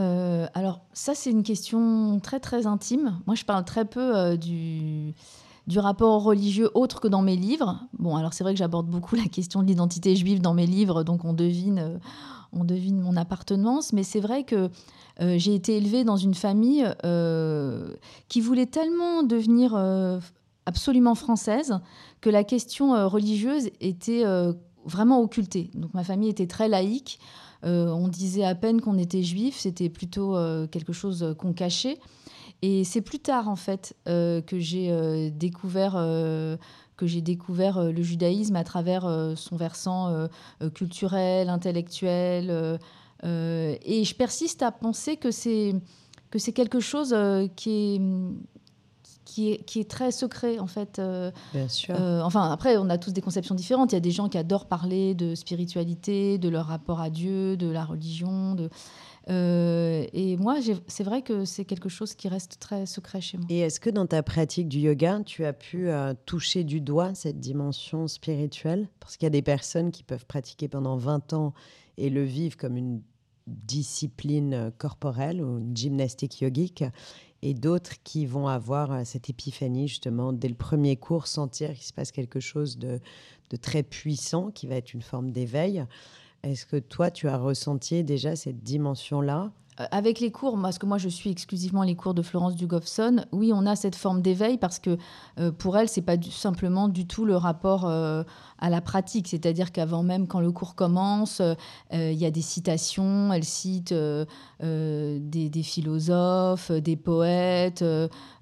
Euh, 0.00 0.46
Alors 0.54 0.80
ça, 0.92 1.14
c'est 1.14 1.30
une 1.30 1.44
question 1.44 2.18
très 2.20 2.40
très 2.40 2.66
intime. 2.66 3.20
Moi, 3.26 3.36
je 3.36 3.44
parle 3.44 3.64
très 3.64 3.84
peu 3.84 4.36
du, 4.36 5.14
du 5.66 5.78
rapport 5.78 6.22
religieux 6.22 6.70
autre 6.74 7.00
que 7.00 7.08
dans 7.08 7.22
mes 7.22 7.36
livres. 7.36 7.80
Bon, 7.98 8.16
alors 8.16 8.32
c'est 8.32 8.44
vrai 8.44 8.52
que 8.52 8.58
j'aborde 8.58 8.88
beaucoup 8.88 9.16
la 9.16 9.26
question 9.26 9.62
de 9.62 9.66
l'identité 9.66 10.14
juive 10.16 10.40
dans 10.40 10.54
mes 10.54 10.66
livres, 10.66 11.04
donc 11.04 11.24
on 11.24 11.32
devine, 11.32 12.00
on 12.52 12.64
devine 12.64 13.00
mon 13.00 13.16
appartenance, 13.16 13.92
mais 13.92 14.02
c'est 14.02 14.20
vrai 14.20 14.44
que 14.44 14.70
euh, 15.20 15.36
j'ai 15.38 15.54
été 15.54 15.76
élevée 15.76 16.04
dans 16.04 16.16
une 16.16 16.34
famille 16.34 16.86
euh, 17.04 17.94
qui 18.28 18.40
voulait 18.40 18.66
tellement 18.66 19.22
devenir 19.22 19.74
euh, 19.74 20.18
absolument 20.66 21.14
française 21.14 21.78
que 22.20 22.30
la 22.30 22.44
question 22.44 23.08
religieuse 23.08 23.70
était 23.80 24.24
vraiment 24.84 25.20
occultée. 25.20 25.70
Donc 25.74 25.92
ma 25.94 26.04
famille 26.04 26.30
était 26.30 26.46
très 26.46 26.68
laïque. 26.68 27.18
on 27.62 28.08
disait 28.08 28.44
à 28.44 28.54
peine 28.54 28.80
qu'on 28.80 28.98
était 28.98 29.22
juif, 29.22 29.56
c'était 29.58 29.88
plutôt 29.88 30.36
quelque 30.70 30.92
chose 30.92 31.34
qu'on 31.38 31.52
cachait. 31.52 31.98
Et 32.62 32.84
c'est 32.84 33.02
plus 33.02 33.18
tard 33.18 33.48
en 33.48 33.56
fait 33.56 33.94
que 34.06 34.58
j'ai 34.58 35.30
découvert 35.30 35.92
que 36.96 37.06
j'ai 37.06 37.20
découvert 37.20 37.82
le 37.82 38.02
judaïsme 38.02 38.56
à 38.56 38.64
travers 38.64 39.32
son 39.36 39.56
versant 39.56 40.28
culturel, 40.74 41.50
intellectuel, 41.50 42.78
euh, 43.24 43.76
et 43.82 44.04
je 44.04 44.14
persiste 44.14 44.62
à 44.62 44.70
penser 44.70 45.16
que 45.16 45.30
c'est 45.30 45.74
que 46.30 46.38
c'est 46.38 46.52
quelque 46.52 46.80
chose 46.80 47.14
euh, 47.14 47.46
qui 47.54 47.94
est 47.94 48.00
qui 49.24 49.52
est, 49.52 49.64
qui 49.64 49.80
est, 49.80 49.90
très 49.90 50.12
secret 50.12 50.58
en 50.58 50.66
fait. 50.66 50.98
Euh, 50.98 51.30
Bien 51.52 51.68
sûr. 51.68 51.94
enfin, 51.98 52.50
après, 52.50 52.76
on 52.76 52.88
a 52.90 52.98
tous 52.98 53.12
des 53.12 53.20
conceptions 53.20 53.54
différentes. 53.54 53.92
Il 53.92 53.96
y 53.96 53.98
a 53.98 54.00
des 54.00 54.10
gens 54.10 54.28
qui 54.28 54.38
adorent 54.38 54.66
parler 54.66 55.14
de 55.14 55.34
spiritualité, 55.34 56.38
de 56.38 56.48
leur 56.48 56.66
rapport 56.66 57.00
à 57.00 57.10
Dieu, 57.10 57.56
de 57.56 57.68
la 57.68 57.84
religion. 57.84 58.54
De... 58.54 58.68
et 59.28 60.36
moi, 60.36 60.56
c'est 60.86 61.04
vrai 61.04 61.22
que 61.22 61.44
c'est 61.44 61.64
quelque 61.64 61.88
chose 61.88 62.14
qui 62.14 62.28
reste 62.28 62.58
très 62.60 62.86
secret 62.86 63.20
chez 63.20 63.38
moi. 63.38 63.46
Et 63.50 63.60
est-ce 63.60 63.80
que 63.80 63.90
dans 63.90 64.06
ta 64.06 64.22
pratique 64.22 64.68
du 64.68 64.78
yoga, 64.80 65.20
tu 65.24 65.44
as 65.44 65.52
pu 65.52 65.88
toucher 66.26 66.64
du 66.64 66.80
doigt 66.80 67.14
cette 67.14 67.40
dimension 67.40 68.06
spirituelle? 68.08 68.88
Parce 69.00 69.16
qu'il 69.16 69.26
y 69.26 69.28
a 69.28 69.30
des 69.30 69.42
personnes 69.42 69.90
qui 69.90 70.02
peuvent 70.02 70.26
pratiquer 70.26 70.68
pendant 70.68 70.96
20 70.96 71.32
ans 71.32 71.54
et 71.96 72.10
le 72.10 72.24
vivre 72.24 72.56
comme 72.56 72.76
une 72.76 73.00
discipline 73.46 74.72
corporelle 74.78 75.42
ou 75.42 75.58
une 75.58 75.76
gymnastique 75.76 76.40
yogique 76.40 76.84
et 77.44 77.52
d'autres 77.52 78.02
qui 78.02 78.24
vont 78.24 78.48
avoir 78.48 78.90
euh, 78.90 79.02
cette 79.04 79.28
épiphanie 79.28 79.86
justement 79.86 80.32
dès 80.32 80.48
le 80.48 80.54
premier 80.54 80.96
cours, 80.96 81.26
sentir 81.26 81.74
qu'il 81.74 81.84
se 81.84 81.92
passe 81.92 82.10
quelque 82.10 82.40
chose 82.40 82.78
de, 82.78 83.00
très 83.60 83.84
puissant 83.84 84.50
qui 84.50 84.66
va 84.66 84.74
être 84.74 84.94
une 84.94 85.02
forme 85.02 85.30
d'éveil. 85.30 85.84
Est-ce 86.44 86.66
que 86.66 86.76
toi, 86.76 87.10
tu 87.10 87.26
as 87.28 87.38
ressenti 87.38 88.04
déjà 88.04 88.36
cette 88.36 88.62
dimension-là? 88.62 89.50
Euh, 89.80 89.84
avec 89.90 90.20
les 90.20 90.30
cours, 90.30 90.56
parce 90.60 90.78
que 90.78 90.86
moi 90.86 90.98
je 90.98 91.08
suis 91.08 91.30
exclusivement 91.30 91.82
les 91.82 91.96
cours 91.96 92.14
de 92.14 92.22
Florence 92.22 92.54
Dugofson, 92.54 93.24
oui, 93.32 93.50
on 93.52 93.66
a 93.66 93.74
cette 93.74 93.96
forme 93.96 94.22
d'éveil 94.22 94.56
parce 94.56 94.78
que 94.78 94.96
euh, 95.40 95.50
pour 95.50 95.76
elle, 95.76 95.88
c'est 95.88 96.02
pas 96.02 96.16
simplement 96.30 96.88
du 96.88 97.06
tout 97.06 97.24
le 97.24 97.36
rapport 97.36 97.86
euh, 97.86 98.22
à 98.60 98.70
la 98.70 98.80
pratique. 98.80 99.26
C'est-à-dire 99.26 99.72
qu'avant 99.72 100.04
même, 100.04 100.28
quand 100.28 100.38
le 100.38 100.52
cours 100.52 100.76
commence, 100.76 101.42
il 101.92 102.12
y 102.12 102.24
a 102.24 102.30
des 102.30 102.40
citations, 102.40 103.32
elle 103.32 103.44
cite 103.44 103.92
des, 103.92 105.18
des, 105.20 105.62
philosophes, 105.62 106.70
des 106.70 106.96
poètes, 106.96 107.84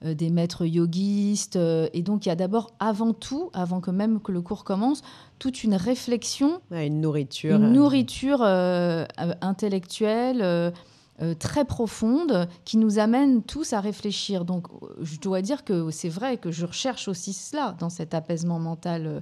des 0.03 0.31
maîtres 0.31 0.65
yogistes. 0.65 1.57
et 1.57 2.03
donc 2.03 2.27
il 2.27 2.29
y 2.29 2.33
a 2.33 2.37
d'abord, 2.37 2.73
avant 2.79 3.13
tout, 3.13 3.51
avant 3.53 3.81
que 3.81 3.91
même 3.91 4.21
que 4.21 4.33
le 4.33 4.43
cours 4.43 4.65
commence, 4.65 5.03
toute 5.43 5.65
une 5.65 5.75
réflexion. 5.75 6.61
une 6.71 7.01
nourriture. 7.01 7.57
Une 7.57 7.73
nourriture 7.73 8.43
intellectuelle 8.43 10.73
euh, 11.21 11.35
très 11.35 11.67
profonde 11.67 12.49
qui 12.65 12.79
nous 12.79 12.99
amène 12.99 13.43
tous 13.43 13.75
à 13.75 13.81
réfléchir. 13.81 14.47
Donc, 14.47 14.69
je 15.03 15.21
dois 15.21 15.43
dire 15.43 15.63
que 15.63 15.91
c'est 15.91 16.09
vrai 16.09 16.39
que 16.39 16.51
je 16.51 16.65
recherche 16.65 17.07
aussi 17.07 17.35
cela 17.35 17.77
dans 17.79 17.91
cet 17.91 18.15
apaisement 18.15 18.59
mental 18.59 19.07
euh, 19.07 19.21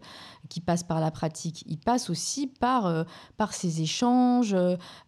qui 0.48 0.60
passe 0.60 0.84
par 0.84 1.00
la 1.00 1.10
pratique. 1.10 1.64
Il 1.66 1.78
passe 1.78 2.08
aussi 2.08 2.46
par, 2.46 2.86
euh, 2.86 3.02
par 3.36 3.52
ces 3.52 3.82
échanges. 3.82 4.56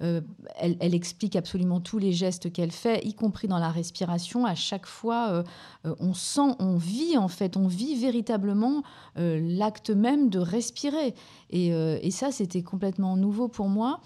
Elle, 0.01 0.95
explique 0.95 1.37
absolument 1.37 1.81
tous 1.81 1.99
les 1.99 2.12
gestes 2.12 2.53
qu'elle 2.53 2.73
fait, 2.73 3.07
y 3.07 3.14
compris 3.14 3.47
dans 3.47 3.59
la 3.59 3.71
respiration. 3.71 4.45
À 4.45 4.57
chaque 4.57 4.87
fois, 4.87 5.45
on 5.85 6.14
sent, 6.14 6.57
on 6.59 6.77
vit 6.77 7.16
en 7.16 7.29
fait, 7.29 7.57
on 7.57 7.66
vit 7.66 7.95
véritablement 7.95 8.83
l'acte 9.16 9.90
même 9.90 10.29
de 10.29 10.38
respirer. 10.38 11.14
Et 11.51 12.11
ça, 12.11 12.31
c'était 12.31 12.62
complètement 12.62 13.16
nouveau 13.16 13.49
pour 13.49 13.68
moi. 13.68 14.01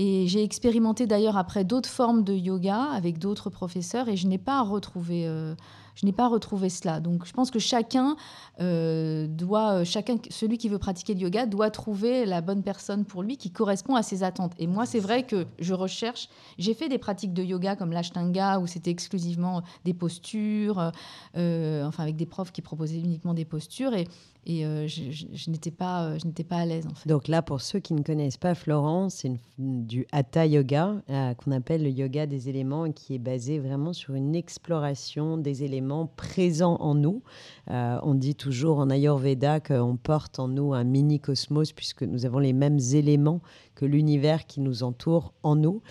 Et 0.00 0.28
j'ai 0.28 0.44
expérimenté 0.44 1.08
d'ailleurs 1.08 1.36
après 1.36 1.64
d'autres 1.64 1.88
formes 1.88 2.22
de 2.22 2.32
yoga 2.32 2.84
avec 2.92 3.18
d'autres 3.18 3.50
professeurs 3.50 4.08
et 4.08 4.16
je 4.16 4.28
n'ai 4.28 4.38
pas 4.38 4.62
retrouvé, 4.62 5.26
euh, 5.26 5.56
je 5.96 6.06
n'ai 6.06 6.12
pas 6.12 6.28
retrouvé 6.28 6.68
cela. 6.68 7.00
Donc 7.00 7.26
je 7.26 7.32
pense 7.32 7.50
que 7.50 7.58
chacun 7.58 8.14
euh, 8.60 9.26
doit, 9.26 9.82
chacun, 9.82 10.18
celui 10.30 10.56
qui 10.56 10.68
veut 10.68 10.78
pratiquer 10.78 11.14
le 11.14 11.22
yoga 11.22 11.46
doit 11.46 11.72
trouver 11.72 12.26
la 12.26 12.40
bonne 12.40 12.62
personne 12.62 13.06
pour 13.06 13.24
lui 13.24 13.36
qui 13.36 13.50
correspond 13.50 13.96
à 13.96 14.04
ses 14.04 14.22
attentes. 14.22 14.52
Et 14.60 14.68
moi, 14.68 14.86
c'est 14.86 15.00
vrai 15.00 15.24
que 15.24 15.46
je 15.58 15.74
recherche. 15.74 16.28
J'ai 16.58 16.74
fait 16.74 16.88
des 16.88 16.98
pratiques 16.98 17.34
de 17.34 17.42
yoga 17.42 17.74
comme 17.74 17.90
l'ashtanga 17.90 18.60
où 18.60 18.68
c'était 18.68 18.92
exclusivement 18.92 19.62
des 19.84 19.94
postures, 19.94 20.92
euh, 21.36 21.84
enfin 21.84 22.04
avec 22.04 22.14
des 22.14 22.26
profs 22.26 22.52
qui 22.52 22.62
proposaient 22.62 23.00
uniquement 23.00 23.34
des 23.34 23.44
postures 23.44 23.94
et 23.94 24.06
et 24.48 24.64
euh, 24.64 24.88
je, 24.88 25.50
n'étais 25.50 25.70
pas, 25.70 26.04
euh, 26.04 26.18
je 26.18 26.26
n'étais 26.26 26.42
pas 26.42 26.56
à 26.56 26.64
l'aise 26.64 26.86
en 26.86 26.94
fait. 26.94 27.06
Donc 27.06 27.28
là, 27.28 27.42
pour 27.42 27.60
ceux 27.60 27.80
qui 27.80 27.92
ne 27.92 28.02
connaissent 28.02 28.38
pas 28.38 28.54
Florence, 28.54 29.16
c'est 29.16 29.32
du 29.58 30.06
hatha 30.10 30.46
yoga 30.46 30.94
euh, 31.10 31.34
qu'on 31.34 31.52
appelle 31.52 31.82
le 31.82 31.90
yoga 31.90 32.26
des 32.26 32.48
éléments 32.48 32.90
qui 32.90 33.14
est 33.14 33.18
basé 33.18 33.58
vraiment 33.58 33.92
sur 33.92 34.14
une 34.14 34.34
exploration 34.34 35.36
des 35.36 35.64
éléments 35.64 36.06
présents 36.06 36.76
en 36.80 36.94
nous. 36.94 37.22
on 37.68 38.14
dit 38.14 38.34
toujours 38.34 38.78
en 38.78 38.88
Ayurveda 38.88 39.60
qu'on 39.60 39.98
porte 40.02 40.38
en 40.38 40.48
nous 40.48 40.72
un 40.72 40.84
mini 40.84 41.20
cosmos 41.20 41.72
puisque 41.72 42.02
nous 42.02 42.24
avons 42.24 42.38
les 42.38 42.54
mêmes 42.54 42.78
éléments 42.94 43.42
que 43.74 43.84
l'univers 43.84 44.46
qui 44.46 44.60
nous 44.60 44.82
entoure 44.82 45.34
en 45.42 45.56
nous. 45.56 45.82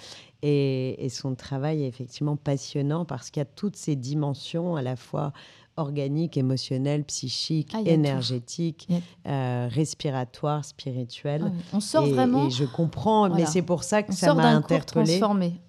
Et, 0.41 1.08
son 1.10 1.36
travail 1.36 1.84
est 1.84 1.88
effectivement 1.88 2.36
passionnant 2.36 3.06
parce 3.06 3.32
qu'il 3.32 3.39
y 3.39 3.41
a 3.41 3.46
toutes 3.46 3.76
ces 3.76 3.96
dimensions 3.96 4.76
à 4.76 4.82
la 4.82 4.96
fois 4.96 5.34
organique, 5.78 6.38
émotionnel, 6.38 7.04
psychique, 7.06 7.72
ah, 7.74 7.82
énergétique, 7.86 8.88
euh, 9.28 9.68
respiratoire, 9.72 10.66
spirituel. 10.66 11.44
Ah 11.46 11.52
on 11.74 11.80
sort 11.80 12.08
vraiment. 12.08 12.48
Et 12.48 12.52
je 12.52 12.66
comprends, 12.66 13.30
mais 13.30 13.46
c'est 13.46 13.62
pour 13.62 13.84
ça 13.84 14.04
que 14.04 14.13
ça 14.13 14.34
m'a 14.34 14.50
interpellée. 14.50 15.22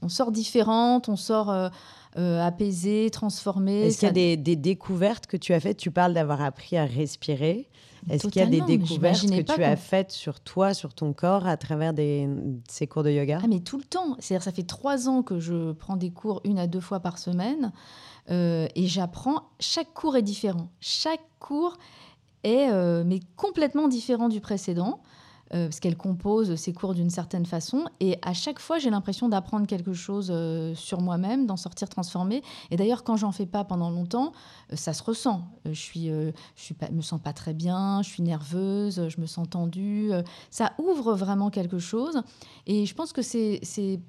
On 0.02 0.08
sort 0.08 0.32
différente, 0.32 1.08
on 1.08 1.16
sort 1.16 1.50
euh, 1.50 1.68
euh, 2.16 2.44
apaisée, 2.44 3.10
transformée. 3.10 3.82
Est-ce 3.82 3.98
qu'il 3.98 4.06
y 4.06 4.32
a 4.32 4.36
des, 4.36 4.56
découvertes 4.56 5.26
que 5.26 5.36
tu 5.36 5.52
as 5.52 5.60
faites? 5.60 5.76
Tu 5.76 5.90
parles 5.90 6.14
d'avoir 6.14 6.40
appris 6.40 6.76
à 6.76 6.84
respirer. 6.84 7.68
Est-ce 8.10 8.28
qu'il 8.28 8.40
y 8.40 8.44
a 8.44 8.46
des 8.46 8.60
découvertes 8.60 9.28
que 9.28 9.42
tu 9.42 9.62
as 9.62 9.76
faites 9.76 10.10
sur 10.10 10.40
toi, 10.40 10.72
sur 10.72 10.94
ton 10.94 11.12
corps, 11.12 11.46
à 11.46 11.56
travers 11.56 11.92
des, 11.92 12.28
ces 12.68 12.86
cours 12.86 13.02
de 13.02 13.10
yoga? 13.10 13.40
Ah, 13.42 13.46
mais 13.48 13.60
tout 13.60 13.76
le 13.76 13.84
temps. 13.84 14.16
C'est-à-dire, 14.18 14.42
ça 14.42 14.52
fait 14.52 14.62
trois 14.62 15.08
ans 15.08 15.22
que 15.22 15.38
je 15.38 15.72
prends 15.72 15.96
des 15.96 16.10
cours 16.10 16.40
une 16.44 16.58
à 16.58 16.66
deux 16.66 16.80
fois 16.80 17.00
par 17.00 17.18
semaine. 17.18 17.72
Euh, 18.30 18.68
et 18.74 18.86
j'apprends, 18.86 19.50
chaque 19.60 19.92
cours 19.94 20.16
est 20.16 20.22
différent. 20.22 20.68
Chaque 20.80 21.22
cours 21.38 21.76
est 22.44 22.70
euh, 22.70 23.02
mais 23.04 23.20
complètement 23.36 23.88
différent 23.88 24.28
du 24.28 24.40
précédent. 24.40 25.00
Euh, 25.54 25.68
parce 25.68 25.80
qu'elle 25.80 25.96
compose 25.96 26.56
ses 26.56 26.74
cours 26.74 26.92
d'une 26.92 27.08
certaine 27.08 27.46
façon. 27.46 27.86
Et 28.00 28.18
à 28.20 28.34
chaque 28.34 28.58
fois, 28.58 28.78
j'ai 28.78 28.90
l'impression 28.90 29.30
d'apprendre 29.30 29.66
quelque 29.66 29.94
chose 29.94 30.28
euh, 30.30 30.74
sur 30.74 31.00
moi-même, 31.00 31.46
d'en 31.46 31.56
sortir 31.56 31.88
transformée. 31.88 32.42
Et 32.70 32.76
d'ailleurs, 32.76 33.02
quand 33.02 33.16
j'en 33.16 33.32
fais 33.32 33.46
pas 33.46 33.64
pendant 33.64 33.88
longtemps, 33.88 34.32
euh, 34.72 34.76
ça 34.76 34.92
se 34.92 35.02
ressent. 35.02 35.48
je 35.64 35.72
suis, 35.72 36.08
je 36.08 36.32
suis 36.56 36.74
pas, 36.74 36.90
me 36.90 37.00
sens 37.00 37.20
pas 37.20 37.32
très 37.32 37.54
bien, 37.54 38.02
je 38.02 38.10
suis 38.10 38.22
nerveuse, 38.22 39.08
je 39.08 39.20
me 39.20 39.26
sens 39.26 39.48
tendue. 39.48 40.10
ça 40.50 40.72
ouvre 40.78 41.14
vraiment 41.14 41.48
quelque 41.50 41.78
chose. 41.78 42.20
Et 42.66 42.84
je 42.84 42.94
pense 42.94 43.12
que 43.12 43.22
c'est, 43.22 43.60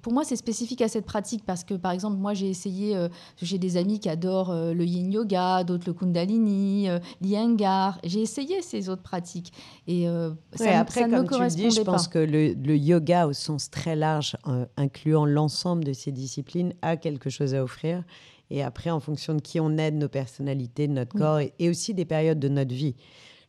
pour 0.01 0.11
moi, 0.11 0.23
c'est 0.25 0.35
spécifique 0.35 0.81
à 0.81 0.89
cette 0.89 1.05
pratique 1.05 1.45
parce 1.45 1.63
que, 1.63 1.73
par 1.73 1.91
exemple, 1.91 2.17
moi, 2.17 2.33
j'ai 2.33 2.49
essayé, 2.49 3.07
j'ai 3.41 3.57
des 3.57 3.77
amis 3.77 3.99
qui 3.99 4.09
adorent 4.09 4.53
le 4.53 4.85
yin 4.85 5.11
yoga, 5.11 5.63
d'autres 5.63 5.87
le 5.87 5.93
kundalini, 5.93 6.87
l'iyengar. 7.21 7.99
J'ai 8.03 8.21
essayé 8.21 8.61
ces 8.61 8.89
autres 8.89 9.03
pratiques. 9.03 9.53
Et 9.87 10.07
ça, 10.55 10.79
après, 10.79 11.01
ça 11.01 11.07
tu 11.29 11.41
le 11.41 11.49
dis, 11.49 11.71
je 11.71 11.81
pense 11.81 12.07
que 12.07 12.19
le, 12.19 12.75
yoga 12.75 13.27
au 13.27 13.33
sens 13.33 13.69
très 13.69 13.95
large, 13.95 14.35
euh, 14.47 14.65
incluant 14.77 15.25
l'ensemble 15.25 15.83
de 15.83 15.93
ces 15.93 16.11
disciplines, 16.11 16.73
a 16.81 16.97
quelque 16.97 17.29
chose 17.29 17.55
à 17.55 17.63
offrir. 17.63 18.03
Et 18.49 18.63
après, 18.63 18.89
en 18.89 18.99
fonction 18.99 19.35
de 19.35 19.41
qui 19.41 19.59
on 19.59 19.77
est, 19.77 19.91
de 19.91 19.97
nos 19.97 20.09
personnalités, 20.09 20.87
de 20.87 20.93
notre 20.93 21.17
corps 21.17 21.39
et, 21.39 21.69
aussi 21.69 21.93
des 21.93 22.05
périodes 22.05 22.39
de 22.39 22.49
notre 22.49 22.73
vie. 22.73 22.95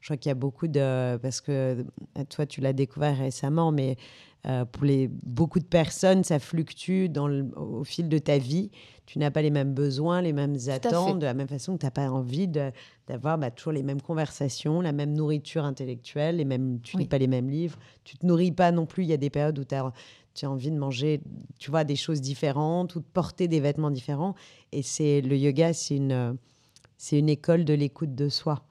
Je 0.01 0.07
crois 0.07 0.17
qu'il 0.17 0.31
y 0.31 0.33
a 0.33 0.35
beaucoup 0.35 0.67
de... 0.67 1.17
Parce 1.19 1.41
que 1.41 1.53
euh, 2.19 2.25
toi, 2.29 2.47
tu 2.47 2.61
l'as 2.61 2.73
découvert 2.73 3.17
récemment, 3.17 3.73
mais 3.73 3.97
euh, 4.47 4.65
pour 4.65 4.85
les, 4.85 5.09
beaucoup 5.09 5.59
de 5.59 5.65
personnes, 5.65 6.25
ça 6.25 6.39
fluctue 6.39 7.07
dans 7.09 7.29
au 7.57 7.85
fil 7.85 8.09
de 8.09 8.19
ta 8.19 8.39
vie. 8.39 8.71
Tu 9.05 9.19
n'as 9.19 9.31
pas 9.31 9.43
les 9.43 9.51
mêmes 9.51 9.75
besoins, 9.75 10.23
les 10.23 10.33
mêmes 10.33 10.57
attentes, 10.69 11.19
de 11.19 11.27
la 11.27 11.35
même 11.35 11.49
façon 11.49 11.75
que 11.75 11.81
tu 11.81 11.87
n'as 11.87 11.91
pas 11.91 12.09
envie 12.11 12.49
d'avoir 13.09 13.39
bah, 13.39 13.51
toujours 13.51 13.73
les 13.73 13.83
mêmes 13.83 14.01
conversations, 14.01 14.81
la 14.81 14.93
même 14.93 15.13
nourriture 15.13 15.65
intellectuelle, 15.65 16.37
les 16.37 16.45
mêmes, 16.45 16.81
tu 16.81 16.97
ne 16.97 17.03
lis 17.03 17.09
pas 17.09 17.19
les 17.19 17.27
mêmes 17.27 17.51
livres, 17.51 17.79
tu 18.05 18.17
te 18.17 18.25
nourris 18.25 18.53
pas 18.53 18.71
non 18.71 18.87
plus. 18.87 19.03
Il 19.03 19.11
y 19.11 19.13
a 19.13 19.19
des 19.19 19.31
périodes 19.31 19.59
où 19.59 19.65
tu 19.65 19.75
as, 19.75 19.93
tu 20.35 20.47
as 20.47 20.51
envie 20.51 20.71
de 20.71 20.79
manger, 20.79 21.21
tu 21.59 21.71
vois, 21.71 21.85
des 21.85 21.97
choses 21.97 22.21
différentes 22.21 22.95
ou 22.95 23.01
de 23.01 23.05
porter 23.13 23.49
des 23.49 23.61
vêtements 23.61 23.91
différents. 23.91 24.35
Et 24.73 24.83
c'est 24.83 25.21
le 25.21 25.37
yoga, 25.37 25.73
c'est 25.73 25.97
une, 25.97 26.39
c'est 26.97 27.19
une 27.19 27.29
école 27.29 27.65
de 27.65 27.75
l'écoute 27.75 28.15
de 28.15 28.29
soi. 28.29 28.63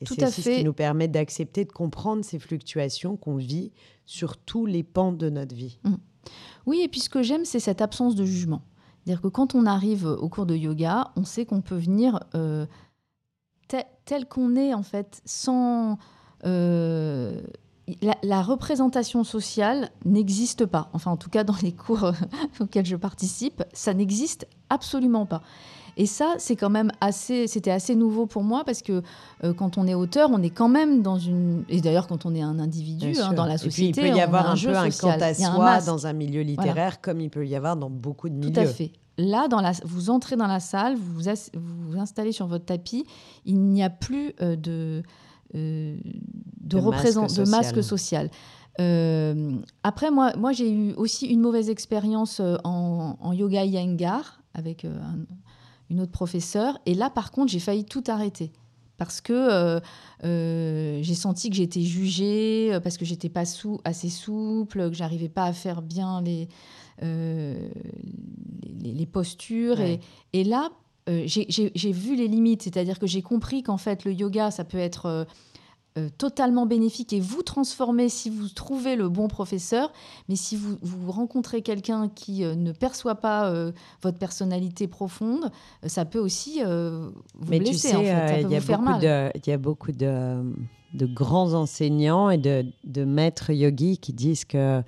Et 0.00 0.06
c'est 0.06 0.30
ce 0.30 0.40
qui 0.40 0.64
nous 0.64 0.72
permet 0.72 1.08
d'accepter, 1.08 1.64
de 1.64 1.72
comprendre 1.72 2.24
ces 2.24 2.38
fluctuations 2.38 3.16
qu'on 3.16 3.36
vit 3.36 3.72
sur 4.06 4.36
tous 4.36 4.66
les 4.66 4.82
pans 4.82 5.12
de 5.12 5.30
notre 5.30 5.54
vie. 5.54 5.78
Mmh. 5.84 5.94
Oui, 6.66 6.80
et 6.82 6.88
puis 6.88 7.00
ce 7.00 7.08
que 7.08 7.22
j'aime, 7.22 7.44
c'est 7.44 7.60
cette 7.60 7.80
absence 7.80 8.14
de 8.14 8.24
jugement. 8.24 8.62
C'est-à-dire 9.04 9.22
que 9.22 9.28
quand 9.28 9.54
on 9.54 9.66
arrive 9.66 10.06
au 10.06 10.28
cours 10.28 10.46
de 10.46 10.56
yoga, 10.56 11.12
on 11.16 11.24
sait 11.24 11.44
qu'on 11.44 11.60
peut 11.60 11.76
venir 11.76 12.20
euh, 12.34 12.66
tel 14.04 14.26
qu'on 14.26 14.56
est, 14.56 14.74
en 14.74 14.82
fait, 14.82 15.20
sans... 15.24 15.98
Euh, 16.46 17.40
la, 18.22 18.42
représentation 18.42 19.24
sociale 19.24 19.90
n'existe 20.06 20.64
pas. 20.64 20.88
Enfin, 20.94 21.10
en 21.10 21.16
tout 21.18 21.28
cas, 21.28 21.44
dans 21.44 21.56
les 21.62 21.72
cours 21.72 22.12
auxquels 22.60 22.86
je 22.86 22.96
participe, 22.96 23.62
ça 23.74 23.92
n'existe 23.92 24.46
absolument 24.70 25.26
pas. 25.26 25.42
Et 25.96 26.06
ça, 26.06 26.34
c'est 26.38 26.56
quand 26.56 26.70
même 26.70 26.90
assez, 27.00 27.46
c'était 27.46 27.70
assez 27.70 27.94
nouveau 27.94 28.26
pour 28.26 28.42
moi 28.42 28.64
parce 28.64 28.82
que 28.82 29.02
euh, 29.44 29.52
quand 29.52 29.78
on 29.78 29.86
est 29.86 29.94
auteur, 29.94 30.30
on 30.32 30.42
est 30.42 30.50
quand 30.50 30.68
même 30.68 31.02
dans 31.02 31.18
une, 31.18 31.64
et 31.68 31.80
d'ailleurs 31.80 32.06
quand 32.06 32.26
on 32.26 32.34
est 32.34 32.42
un 32.42 32.58
individu 32.58 33.14
hein, 33.20 33.32
dans 33.32 33.46
la 33.46 33.58
société, 33.58 34.02
il 34.02 34.10
peut 34.10 34.16
y 34.16 34.20
avoir 34.20 34.50
un, 34.50 34.56
peu 34.56 34.76
un 34.76 34.90
quant 34.90 35.10
à 35.10 35.34
soi 35.34 35.80
dans 35.82 36.06
un 36.06 36.12
milieu 36.12 36.42
littéraire, 36.42 37.00
comme 37.00 37.20
il 37.20 37.30
peut 37.30 37.46
y 37.46 37.54
avoir 37.54 37.76
dans 37.76 37.90
beaucoup 37.90 38.28
de 38.28 38.34
milieux. 38.34 38.52
Tout 38.52 38.60
à 38.60 38.66
fait. 38.66 38.92
Là, 39.16 39.46
dans 39.46 39.60
la, 39.60 39.72
vous 39.84 40.10
entrez 40.10 40.34
dans 40.34 40.48
la 40.48 40.58
salle, 40.58 40.96
vous 40.96 41.20
vous, 41.22 41.90
vous, 41.90 41.98
installez 41.98 42.32
sur 42.32 42.48
votre 42.48 42.64
tapis, 42.64 43.06
il 43.44 43.60
n'y 43.60 43.84
a 43.84 43.90
plus 43.90 44.32
euh, 44.42 44.56
de, 44.56 45.04
euh, 45.54 45.96
de, 46.60 46.78
de, 46.80 47.44
de 47.44 47.48
masque 47.48 47.80
social. 47.84 48.28
après, 49.84 50.10
moi, 50.10 50.32
moi 50.36 50.50
j'ai 50.50 50.68
eu 50.68 50.94
aussi 50.94 51.26
une 51.26 51.40
mauvaise 51.40 51.70
expérience 51.70 52.40
en, 52.40 53.16
en, 53.20 53.32
yoga 53.32 53.64
Iyengar 53.64 54.42
avec 54.52 54.84
un, 54.84 55.18
une 55.94 56.00
autre 56.00 56.12
professeure. 56.12 56.78
Et 56.86 56.94
là, 56.94 57.08
par 57.08 57.30
contre, 57.30 57.52
j'ai 57.52 57.60
failli 57.60 57.84
tout 57.84 58.04
arrêter 58.08 58.52
parce 58.96 59.20
que 59.20 59.32
euh, 59.32 59.80
euh, 60.24 60.98
j'ai 61.02 61.14
senti 61.14 61.50
que 61.50 61.56
j'étais 61.56 61.82
jugée, 61.82 62.70
euh, 62.72 62.80
parce 62.80 62.96
que 62.96 63.04
j'étais 63.04 63.28
pas 63.28 63.44
sou 63.44 63.80
assez 63.84 64.08
souple, 64.08 64.90
que 64.90 64.94
j'arrivais 64.94 65.28
pas 65.28 65.44
à 65.44 65.52
faire 65.52 65.82
bien 65.82 66.22
les, 66.22 66.48
les, 68.82 69.06
postures. 69.06 69.80
Et, 69.80 70.00
et, 70.32 70.44
là, 70.44 70.70
j'ai 71.06 71.92
vu 71.92 72.16
les 72.16 72.28
limites, 72.28 72.62
c'est-à-dire 72.62 72.98
que 72.98 73.06
j'ai 73.06 73.22
compris 73.22 73.62
qu'en 73.62 73.78
fait, 73.78 74.04
le 74.04 74.12
yoga, 74.12 74.50
ça 74.50 74.64
peut 74.64 74.78
être 74.78 75.26
euh, 75.96 76.08
totalement 76.18 76.66
bénéfique 76.66 77.12
et 77.12 77.20
vous 77.20 77.42
transformez 77.42 78.08
si 78.08 78.28
vous 78.28 78.48
trouvez 78.48 78.96
le 78.96 79.08
bon 79.08 79.28
professeur. 79.28 79.92
Mais 80.28 80.34
si 80.36 80.56
vous, 80.56 80.76
vous 80.82 81.12
rencontrez 81.12 81.62
quelqu'un 81.62 82.08
qui 82.08 82.42
euh, 82.44 82.54
ne 82.56 82.72
perçoit 82.72 83.14
pas 83.14 83.48
euh, 83.50 83.70
votre 84.02 84.18
personnalité 84.18 84.88
profonde, 84.88 85.50
ça 85.86 86.04
peut 86.04 86.18
aussi 86.18 86.60
vous 86.64 87.12
Mais 87.50 87.58
blesser. 87.60 87.72
tu 87.72 87.78
sais, 87.78 87.96
en 87.96 88.02
fait. 88.02 88.42
Il 88.42 88.50
y, 88.50 88.56
a 88.56 88.60
beaucoup 88.60 88.98
de- 89.00 89.30
il 89.36 89.48
y 89.48 89.52
a 89.52 89.58
beaucoup 89.58 89.92
de, 89.92 90.42
de 90.94 91.06
grands 91.06 91.54
enseignants 91.54 92.28
et 92.30 92.38
de, 92.38 92.66
de 92.84 93.04
maîtres 93.04 93.50
yogis 93.50 93.98
qui 93.98 94.12
disent 94.12 94.44
que 94.44 94.82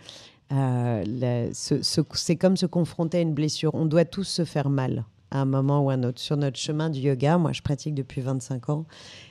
la- 0.50 1.52
ce- 1.54 1.82
ce- 1.82 2.00
c'est 2.14 2.36
comme 2.36 2.56
se 2.56 2.66
confronter 2.66 3.18
à 3.18 3.20
une 3.20 3.34
blessure. 3.34 3.70
On 3.74 3.86
doit 3.86 4.04
tous 4.04 4.24
se 4.24 4.44
faire 4.44 4.70
mal 4.70 5.04
à 5.30 5.40
un 5.40 5.44
moment 5.44 5.84
ou 5.84 5.90
à 5.90 5.94
un 5.94 6.02
autre. 6.02 6.20
Sur 6.20 6.36
notre 6.36 6.58
chemin 6.58 6.90
du 6.90 7.00
yoga, 7.00 7.38
moi 7.38 7.52
je 7.52 7.62
pratique 7.62 7.94
depuis 7.94 8.20
25 8.20 8.68
ans, 8.70 8.86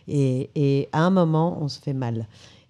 et, 0.08 0.50
et 0.56 0.90
à 0.92 1.02
un 1.02 1.10
moment 1.10 1.58
on 1.62 1.68
se 1.68 1.80
fait 1.80 1.94
mal. 1.94 2.28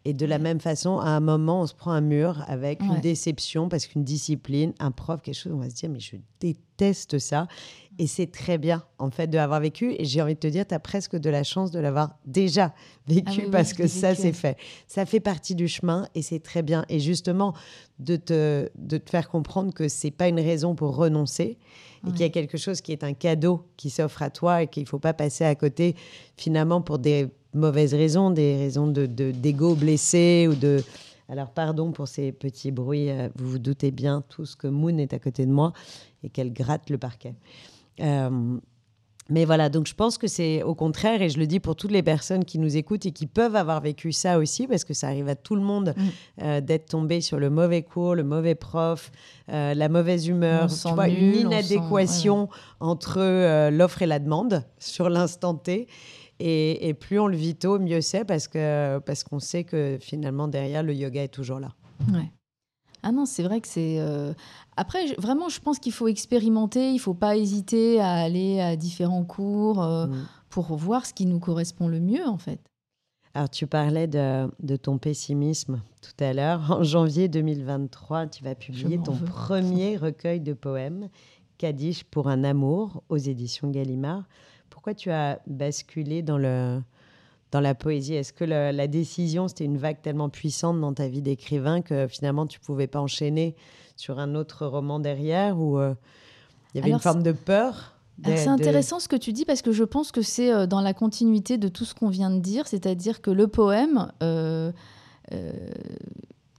Et 0.07 0.13
de 0.13 0.27
la 0.27 0.37
même 0.37 0.59
façon, 0.59 0.99
à 0.99 1.09
un 1.09 1.19
moment, 1.19 1.61
on 1.61 1.67
se 1.67 1.73
prend 1.73 1.91
un 1.91 2.01
mur 2.01 2.43
avec 2.47 2.79
une 2.81 2.99
déception 3.01 3.69
parce 3.69 3.87
qu'une 3.87 4.03
discipline, 4.03 4.71
un 4.77 4.91
prof, 4.91 5.19
quelque 5.23 5.33
chose, 5.33 5.51
on 5.51 5.57
va 5.57 5.69
se 5.71 5.73
dire, 5.73 5.89
mais 5.89 5.99
je 5.99 6.17
déteste 6.39 7.17
ça. 7.17 7.47
Et 7.97 8.05
c'est 8.05 8.27
très 8.27 8.59
bien, 8.59 8.83
en 8.99 9.09
fait, 9.09 9.25
de 9.25 9.35
l'avoir 9.35 9.61
vécu. 9.61 9.95
Et 9.97 10.05
j'ai 10.05 10.21
envie 10.21 10.35
de 10.35 10.39
te 10.39 10.45
dire, 10.45 10.67
tu 10.67 10.75
as 10.75 10.79
presque 10.79 11.15
de 11.15 11.29
la 11.31 11.41
chance 11.43 11.71
de 11.71 11.79
l'avoir 11.79 12.19
déjà 12.27 12.75
vécu 13.07 13.23
Ah 13.25 13.41
oui, 13.45 13.49
parce 13.51 13.73
que 13.73 13.87
ça, 13.87 14.13
c'est 14.13 14.33
fait. 14.33 14.57
Ça 14.85 15.07
fait 15.07 15.19
partie 15.19 15.55
du 15.55 15.67
chemin 15.67 16.07
et 16.13 16.21
c'est 16.21 16.39
très 16.39 16.61
bien. 16.61 16.85
Et 16.87 16.99
justement, 16.99 17.55
de 17.97 18.15
te, 18.15 18.69
de 18.77 18.97
te 18.97 19.09
faire 19.09 19.27
comprendre 19.27 19.73
que 19.73 19.87
c'est 19.87 20.11
pas 20.11 20.27
une 20.27 20.39
raison 20.39 20.75
pour 20.75 20.95
renoncer 20.95 21.57
et 22.07 22.11
qu'il 22.11 22.21
y 22.21 22.25
a 22.25 22.29
quelque 22.29 22.57
chose 22.57 22.81
qui 22.81 22.91
est 22.91 23.03
un 23.03 23.13
cadeau 23.13 23.65
qui 23.77 23.89
s'offre 23.89 24.21
à 24.21 24.29
toi 24.29 24.61
et 24.61 24.67
qu'il 24.67 24.83
ne 24.83 24.87
faut 24.87 24.99
pas 24.99 25.13
passer 25.13 25.43
à 25.43 25.55
côté 25.55 25.95
finalement 26.37 26.81
pour 26.81 26.99
des 26.99 27.27
mauvaises 27.55 27.93
raisons, 27.93 28.29
des 28.31 28.57
raisons 28.57 28.87
de 28.87 29.05
de- 29.05 29.31
d'ego 29.31 29.75
blessé 29.75 30.47
ou 30.49 30.55
de... 30.55 30.83
Alors 31.27 31.49
pardon 31.49 31.91
pour 31.91 32.07
ces 32.07 32.31
petits 32.31 32.71
bruits, 32.71 33.09
euh, 33.09 33.29
vous 33.35 33.49
vous 33.51 33.59
doutez 33.59 33.89
bien 33.91 34.23
tous 34.29 34.55
que 34.55 34.67
Moon 34.67 34.97
est 34.99 35.13
à 35.13 35.19
côté 35.19 35.45
de 35.47 35.51
moi 35.51 35.73
et 36.23 36.29
qu'elle 36.29 36.53
gratte 36.53 36.89
le 36.91 36.97
parquet. 36.99 37.33
Euh, 37.99 38.57
mais 39.27 39.43
voilà, 39.43 39.69
donc 39.69 39.87
je 39.87 39.95
pense 39.95 40.19
que 40.19 40.27
c'est 40.27 40.61
au 40.61 40.75
contraire, 40.75 41.23
et 41.23 41.29
je 41.31 41.39
le 41.39 41.47
dis 41.47 41.59
pour 41.59 41.75
toutes 41.75 41.89
les 41.89 42.03
personnes 42.03 42.45
qui 42.45 42.59
nous 42.59 42.77
écoutent 42.77 43.07
et 43.07 43.11
qui 43.11 43.25
peuvent 43.25 43.55
avoir 43.55 43.81
vécu 43.81 44.11
ça 44.11 44.37
aussi, 44.37 44.67
parce 44.67 44.83
que 44.83 44.93
ça 44.93 45.07
arrive 45.07 45.27
à 45.27 45.33
tout 45.35 45.55
le 45.55 45.63
monde 45.63 45.95
Mm. 45.97 46.01
euh, 46.43 46.61
d'être 46.61 46.85
tombé 46.89 47.21
sur 47.21 47.39
le 47.39 47.49
mauvais 47.49 47.81
cours, 47.81 48.13
le 48.13 48.23
mauvais 48.23 48.53
prof, 48.53 49.11
euh, 49.51 49.73
la 49.73 49.89
mauvaise 49.89 50.27
humeur, 50.27 50.67
tu 50.69 50.93
vois, 50.93 51.07
nul, 51.07 51.17
une 51.17 51.35
inadéquation 51.47 52.49
entre 52.79 53.69
l'offre 53.71 54.03
et 54.03 54.05
la 54.05 54.19
demande 54.19 54.63
sur 54.77 55.09
l'instant 55.09 55.55
T. 55.55 55.87
Et, 56.39 56.87
et 56.89 56.93
plus 56.93 57.19
on 57.19 57.27
le 57.27 57.37
vit 57.37 57.55
tôt, 57.55 57.79
mieux 57.79 58.01
c'est, 58.01 58.25
parce 58.25 58.47
que 58.47 58.99
parce 58.99 59.23
qu'on 59.23 59.39
sait 59.39 59.63
que 59.63 59.97
finalement 60.01 60.47
derrière 60.49 60.83
le 60.83 60.93
yoga 60.93 61.23
est 61.23 61.27
toujours 61.33 61.59
là. 61.59 61.69
Ouais. 62.11 62.29
Ah 63.03 63.11
non, 63.11 63.25
c'est 63.25 63.43
vrai 63.43 63.61
que 63.61 63.67
c'est. 63.67 63.97
euh, 63.99 64.33
Après, 64.77 65.13
vraiment, 65.19 65.47
je 65.47 65.59
pense 65.61 65.77
qu'il 65.79 65.91
faut 65.91 66.07
expérimenter. 66.07 66.91
Il 66.91 66.97
faut 66.99 67.13
pas 67.13 67.37
hésiter 67.37 67.99
à 68.01 68.11
aller 68.13 68.59
à 68.59 68.75
différents 68.75 69.23
cours 69.23 69.81
euh, 69.83 70.07
Mm. 70.07 70.25
pour 70.49 70.75
voir 70.75 71.05
ce 71.05 71.13
qui 71.13 71.25
nous 71.27 71.39
correspond 71.39 71.87
le 71.87 71.99
mieux, 71.99 72.27
en 72.27 72.37
fait. 72.39 72.59
Alors, 73.35 73.49
tu 73.49 73.67
parlais 73.67 74.07
de, 74.07 74.47
de 74.61 74.75
ton 74.75 74.97
pessimisme 74.97 75.81
tout 76.01 76.23
à 76.23 76.33
l'heure. 76.33 76.71
En 76.79 76.83
janvier 76.83 77.27
2023, 77.27 78.25
tu 78.27 78.43
vas 78.43 78.55
publier 78.55 78.97
ton 78.97 79.11
veux. 79.11 79.25
premier 79.25 79.97
recueil 79.97 80.39
de 80.39 80.53
poèmes, 80.53 81.09
Kaddish 81.59 82.03
pour 82.05 82.27
un 82.27 82.43
amour, 82.43 83.03
aux 83.09 83.17
éditions 83.17 83.69
Gallimard. 83.69 84.23
Pourquoi 84.85 84.93
tu 85.01 85.09
as 85.09 85.39
basculé 85.47 86.21
dans, 86.21 86.37
le, 86.37 86.79
dans 87.51 87.59
la 87.59 87.73
poésie? 87.73 88.13
Est-ce 88.13 88.31
que 88.31 88.43
le- 88.43 88.69
la 88.69 88.85
décision, 88.85 89.47
c'était 89.47 89.65
une 89.65 89.79
vague 89.79 89.99
tellement 89.99 90.29
puissante 90.29 90.79
dans 90.79 90.93
ta 90.93 91.07
vie 91.07 91.23
d'écrivain 91.23 91.81
que 91.81 92.05
finalement, 92.07 92.45
tu 92.45 92.59
pouvais 92.59 92.85
pas 92.85 92.99
enchaîner 93.01 93.55
sur 93.95 94.19
un 94.19 94.35
autre 94.35 94.67
roman 94.67 94.99
derrière 94.99 95.59
Ou 95.59 95.79
euh, 95.79 95.95
il 96.71 96.77
y 96.77 96.79
avait 96.81 96.89
Alors, 96.89 96.97
une 96.97 97.01
forme 97.01 97.23
de 97.23 97.31
peur 97.31 97.95
C'est 98.23 98.45
de- 98.45 98.49
intéressant 98.51 98.99
ce 98.99 99.07
que 99.07 99.15
tu 99.15 99.33
dis 99.33 99.43
parce 99.43 99.63
que 99.63 99.71
je 99.71 99.83
pense 99.83 100.11
que 100.11 100.21
c'est 100.21 100.53
euh, 100.53 100.67
dans 100.67 100.81
la 100.81 100.93
continuité 100.93 101.57
de 101.57 101.67
tout 101.67 101.83
ce 101.83 101.95
qu'on 101.95 102.09
vient 102.09 102.29
de 102.29 102.37
dire, 102.39 102.67
c'est-à-dire 102.67 103.23
que 103.23 103.31
le 103.31 103.47
poème, 103.47 104.11
euh, 104.21 104.71
euh, 105.31 105.51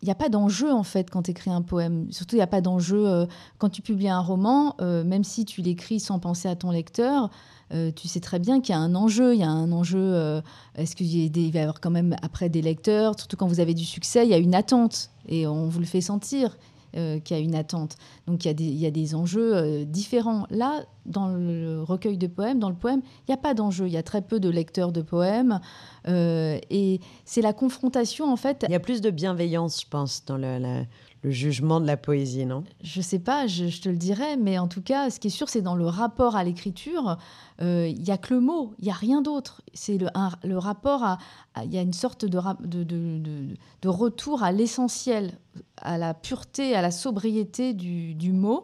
il 0.03 0.07
n'y 0.07 0.11
a 0.11 0.17
pas 0.17 0.29
d'enjeu 0.31 0.73
en 0.73 0.83
fait 0.83 1.11
quand 1.11 1.23
tu 1.23 1.31
écris 1.31 1.53
un 1.53 1.63
poème. 1.63 2.09
Surtout, 2.11 2.35
il 2.35 2.39
n'y 2.39 2.43
a 2.43 2.49
pas 2.49 2.61
d'enjeu 2.61 3.07
euh, 3.09 3.27
quand 3.59 3.69
tu 3.71 3.83
publies 3.83 4.09
un 4.09 4.19
roman, 4.21 4.75
euh, 4.81 5.05
même 5.05 5.23
si 5.23 5.45
tu 5.45 5.63
l'écris 5.63 6.01
sans 6.01 6.19
penser 6.19 6.49
à 6.49 6.57
ton 6.57 6.73
lecteur. 6.73 7.31
Euh, 7.73 7.91
tu 7.91 8.09
sais 8.09 8.21
très 8.21 8.39
bien 8.39 8.61
qu'il 8.61 8.75
y 8.75 8.79
a 8.79 8.81
un 8.81 8.95
enjeu. 8.95 9.35
Il 9.35 9.41
y 9.41 9.45
a 9.45 9.51
un 9.51 9.73
enjeu. 9.73 9.99
euh, 9.99 10.41
Est-ce 10.77 10.95
qu'il 10.97 11.53
va 11.53 11.59
y 11.59 11.63
avoir 11.63 11.81
quand 11.81 11.91
même 11.91 12.17
après 12.23 12.49
des 12.49 12.63
lecteurs 12.63 13.15
Surtout 13.19 13.37
quand 13.37 13.47
vous 13.47 13.61
avez 13.61 13.75
du 13.75 13.85
succès, 13.85 14.25
il 14.25 14.31
y 14.31 14.35
a 14.35 14.39
une 14.39 14.55
attente 14.55 15.11
et 15.29 15.47
on 15.47 15.69
vous 15.69 15.81
le 15.81 15.87
fait 15.87 16.01
sentir 16.01 16.57
euh, 16.97 17.19
qu'il 17.19 17.37
y 17.37 17.41
a 17.41 17.43
une 17.43 17.57
attente. 17.57 17.97
Donc 18.27 18.45
il 18.45 18.49
y 18.49 18.51
a 18.51 18.55
des, 18.55 18.65
il 18.65 18.79
y 18.79 18.87
a 18.87 18.91
des 18.91 19.15
enjeux 19.15 19.85
différents. 19.85 20.47
Là, 20.51 20.85
dans 21.05 21.29
le 21.29 21.83
recueil 21.83 22.19
de 22.19 22.27
poèmes, 22.29 22.61
dans 22.61 22.71
le 22.71 22.77
poème, 22.77 23.03
il 23.27 23.31
n'y 23.31 23.35
a 23.35 23.39
pas 23.39 23.55
d'enjeu. 23.55 23.87
Il 23.87 23.93
y 23.93 23.99
a 23.99 24.03
très 24.03 24.23
peu 24.23 24.39
de 24.39 24.49
lecteurs 24.49 24.93
de 24.93 25.03
poèmes. 25.03 25.61
et 26.07 27.01
c'est 27.25 27.43
la 27.43 27.53
confrontation, 27.53 28.33
en 28.33 28.37
fait. 28.37 28.65
Il 28.69 28.73
y 28.73 28.77
a 28.77 28.81
plus 28.81 29.01
de 29.01 29.11
bienveillance, 29.11 29.81
je 29.83 29.89
pense, 29.89 30.25
dans 30.25 30.37
le, 30.37 30.85
le 31.27 31.33
jugement 31.33 31.81
de 31.81 31.89
la 31.89 31.97
poésie, 31.97 32.47
non? 32.47 32.63
Je 32.85 33.01
sais 33.01 33.19
pas, 33.19 33.49
je, 33.49 33.65
te 33.81 33.89
le 33.89 33.97
dirai, 33.97 34.37
mais 34.37 34.61
en 34.61 34.69
tout 34.69 34.81
cas, 34.81 35.11
ce 35.11 35.19
qui 35.19 35.27
est 35.27 35.31
sûr, 35.31 35.49
c'est 35.49 35.61
dans 35.61 35.75
le 35.75 35.87
rapport 35.87 36.37
à 36.37 36.45
l'écriture, 36.45 37.19
euh, 37.61 37.89
il 37.89 38.07
y 38.07 38.13
a 38.13 38.17
que 38.17 38.33
le 38.33 38.41
mot, 38.41 38.75
il 38.79 38.85
y 38.85 38.91
a 38.91 38.95
rien 38.95 39.23
d'autre. 39.23 39.61
C'est 39.75 39.99
le, 39.99 40.57
rapport 40.57 41.03
à, 41.03 41.19
il 41.65 41.75
y 41.75 41.79
a 41.79 41.83
une 41.83 41.93
sorte 41.93 42.25
de, 42.25 42.39
de, 42.61 42.85
de- 42.85 43.57
de- 43.83 43.89
retour 43.89 44.45
à 44.45 44.53
l'essentiel, 44.53 45.37
à 45.79 45.99
la 45.99 46.15
pureté, 46.15 46.77
à 46.77 46.81
la 46.83 46.93
sobriété 46.93 47.75
du, 47.75 48.33
mot. 48.33 48.63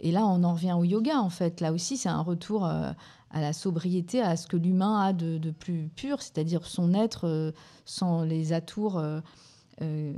Et 0.00 0.10
là, 0.10 0.24
on 0.24 0.42
en 0.42 0.54
revient 0.54 0.72
au 0.72 0.84
yoga, 0.84 1.20
en 1.20 1.28
fait. 1.28 1.60
Là 1.60 1.70
aussi, 1.70 1.98
c'est 1.98 2.08
un 2.08 2.22
retour 2.22 2.64
euh, 2.64 2.92
à 3.30 3.42
la 3.42 3.52
sobriété, 3.52 4.22
à 4.22 4.38
ce 4.38 4.46
que 4.46 4.56
l'humain 4.56 5.02
a 5.02 5.12
de, 5.12 5.50
plus 5.50 5.90
pur, 5.94 6.22
c'est-à-dire 6.22 6.64
son 6.64 6.94
être 6.94 7.26
euh, 7.26 7.52
sans 7.84 8.22
les 8.22 8.54
atours 8.54 8.98
euh, 9.82 9.90
euh, 9.90 10.12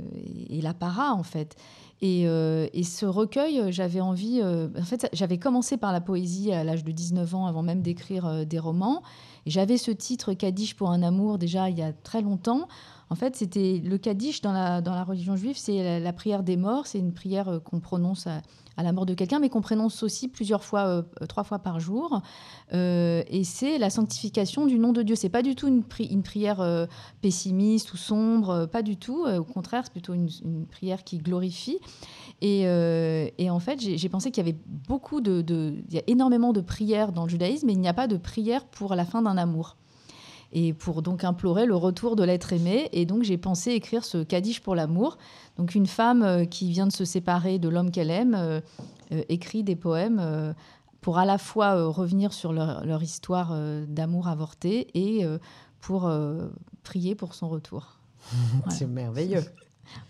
et 0.49 0.61
l'apparat, 0.61 1.13
en 1.13 1.23
fait. 1.23 1.55
Et, 2.01 2.23
euh, 2.27 2.67
et 2.73 2.83
ce 2.83 3.05
recueil, 3.05 3.59
euh, 3.59 3.71
j'avais 3.71 4.01
envie. 4.01 4.41
en 4.43 4.83
fait, 4.83 5.07
j'avais 5.13 5.37
commencé 5.37 5.77
par 5.77 5.91
la 5.91 6.01
poésie 6.01 6.51
à 6.51 6.63
l'âge 6.63 6.83
de 6.83 6.91
19 6.91 7.35
ans, 7.35 7.45
avant 7.47 7.63
même 7.63 7.81
d'écrire 7.81 8.45
des 8.45 8.59
romans. 8.59 9.01
Et 9.45 9.51
j'avais 9.51 9.77
ce 9.77 9.91
titre 9.91 10.33
Kaddish 10.33 10.75
pour 10.75 10.91
un 10.91 11.03
amour 11.03 11.37
déjà 11.37 11.69
il 11.69 11.77
y 11.77 11.81
a 11.81 11.91
très 11.91 12.21
longtemps. 12.21 12.67
En 13.09 13.15
fait, 13.15 13.35
c'était 13.35 13.81
le 13.83 13.97
Kaddish 13.97 14.41
dans 14.41 14.53
la, 14.53 14.81
dans 14.81 14.95
la 14.95 15.03
religion 15.03 15.35
juive, 15.35 15.57
c'est 15.57 15.83
la, 15.83 15.99
la 15.99 16.13
prière 16.13 16.43
des 16.43 16.57
morts. 16.57 16.87
C'est 16.87 16.99
une 16.99 17.13
prière 17.13 17.59
qu'on 17.63 17.79
prononce 17.79 18.27
à, 18.27 18.41
à 18.77 18.83
la 18.83 18.91
mort 18.91 19.05
de 19.05 19.13
quelqu'un, 19.13 19.39
mais 19.39 19.49
qu'on 19.49 19.61
prononce 19.61 20.03
aussi 20.03 20.27
plusieurs 20.27 20.63
fois, 20.63 20.87
euh, 20.87 21.01
trois 21.27 21.43
fois 21.43 21.59
par 21.59 21.79
jour. 21.79 22.21
Euh, 22.73 23.23
et 23.27 23.43
c'est 23.43 23.77
la 23.77 23.89
sanctification 23.89 24.65
du 24.65 24.79
nom 24.79 24.93
de 24.93 25.03
Dieu. 25.03 25.15
C'est 25.15 25.29
pas 25.29 25.41
du 25.43 25.55
tout 25.55 25.67
une, 25.67 25.81
pri- 25.81 26.11
une 26.11 26.23
prière 26.23 26.61
euh, 26.61 26.85
pessimiste 27.21 27.93
ou 27.93 27.97
sombre, 27.97 28.65
pas 28.65 28.81
du 28.81 28.97
tout. 28.97 29.25
Au 29.25 29.43
contraire, 29.43 29.83
c'est 29.85 29.91
plutôt 29.91 30.13
une, 30.13 30.29
prière 30.69 31.03
qui 31.03 31.17
glorifie. 31.19 31.79
Et, 32.41 32.67
en 32.67 33.59
fait, 33.59 33.79
j'ai 33.79 34.09
pensé 34.09 34.31
qu'il 34.31 34.45
y 34.45 34.49
avait 34.49 34.59
beaucoup 34.87 35.21
de- 35.21 35.43
il 35.89 35.93
y 35.93 35.99
a 35.99 36.03
énormément 36.07 36.53
de 36.53 36.61
prières 36.61 37.11
dans 37.11 37.23
le 37.23 37.29
judaïsme, 37.29 37.67
mais 37.67 37.73
il 37.73 37.79
n'y 37.79 37.87
a 37.87 37.93
pas 37.93 38.07
de 38.07 38.17
prière 38.17 38.65
pour 38.65 38.95
la 38.95 39.05
fin 39.05 39.21
d'un 39.21 39.37
amour. 39.37 39.77
Et 40.53 40.71
pour 40.71 41.01
donc 41.01 41.23
implorer 41.23 41.65
le 41.65 41.75
retour 41.75 42.15
de 42.15 42.23
l'être 42.23 42.53
aimé. 42.53 42.87
Et 42.93 43.05
donc 43.05 43.23
j'ai 43.23 43.37
pensé 43.37 43.71
écrire 43.71 44.05
ce 44.05 44.23
Kaddish 44.23 44.61
pour 44.61 44.75
l'amour. 44.75 45.17
Donc 45.57 45.75
une 45.75 45.87
femme 45.87 46.23
euh, 46.23 46.45
qui 46.45 46.69
vient 46.69 46.87
de 46.87 46.91
se 46.91 47.05
séparer 47.05 47.59
de 47.59 47.69
l'homme 47.69 47.91
qu'elle 47.91 48.11
aime 48.11 48.35
euh, 48.35 48.61
euh, 49.11 49.23
écrit 49.29 49.63
des 49.63 49.75
poèmes 49.75 50.19
euh, 50.21 50.53
pour 51.01 51.17
à 51.17 51.25
la 51.25 51.37
fois 51.37 51.87
revenir 51.87 52.31
sur 52.31 52.53
leur, 52.53 52.85
leur 52.85 53.03
histoire 53.03 53.53
d'amour 53.87 54.29
avorté 54.29 54.87
et 54.93 55.25
pour 55.81 56.09
prier 56.83 57.13
pour 57.13 57.33
son 57.33 57.49
retour. 57.49 57.99
C'est 58.69 58.87
merveilleux. 58.87 59.43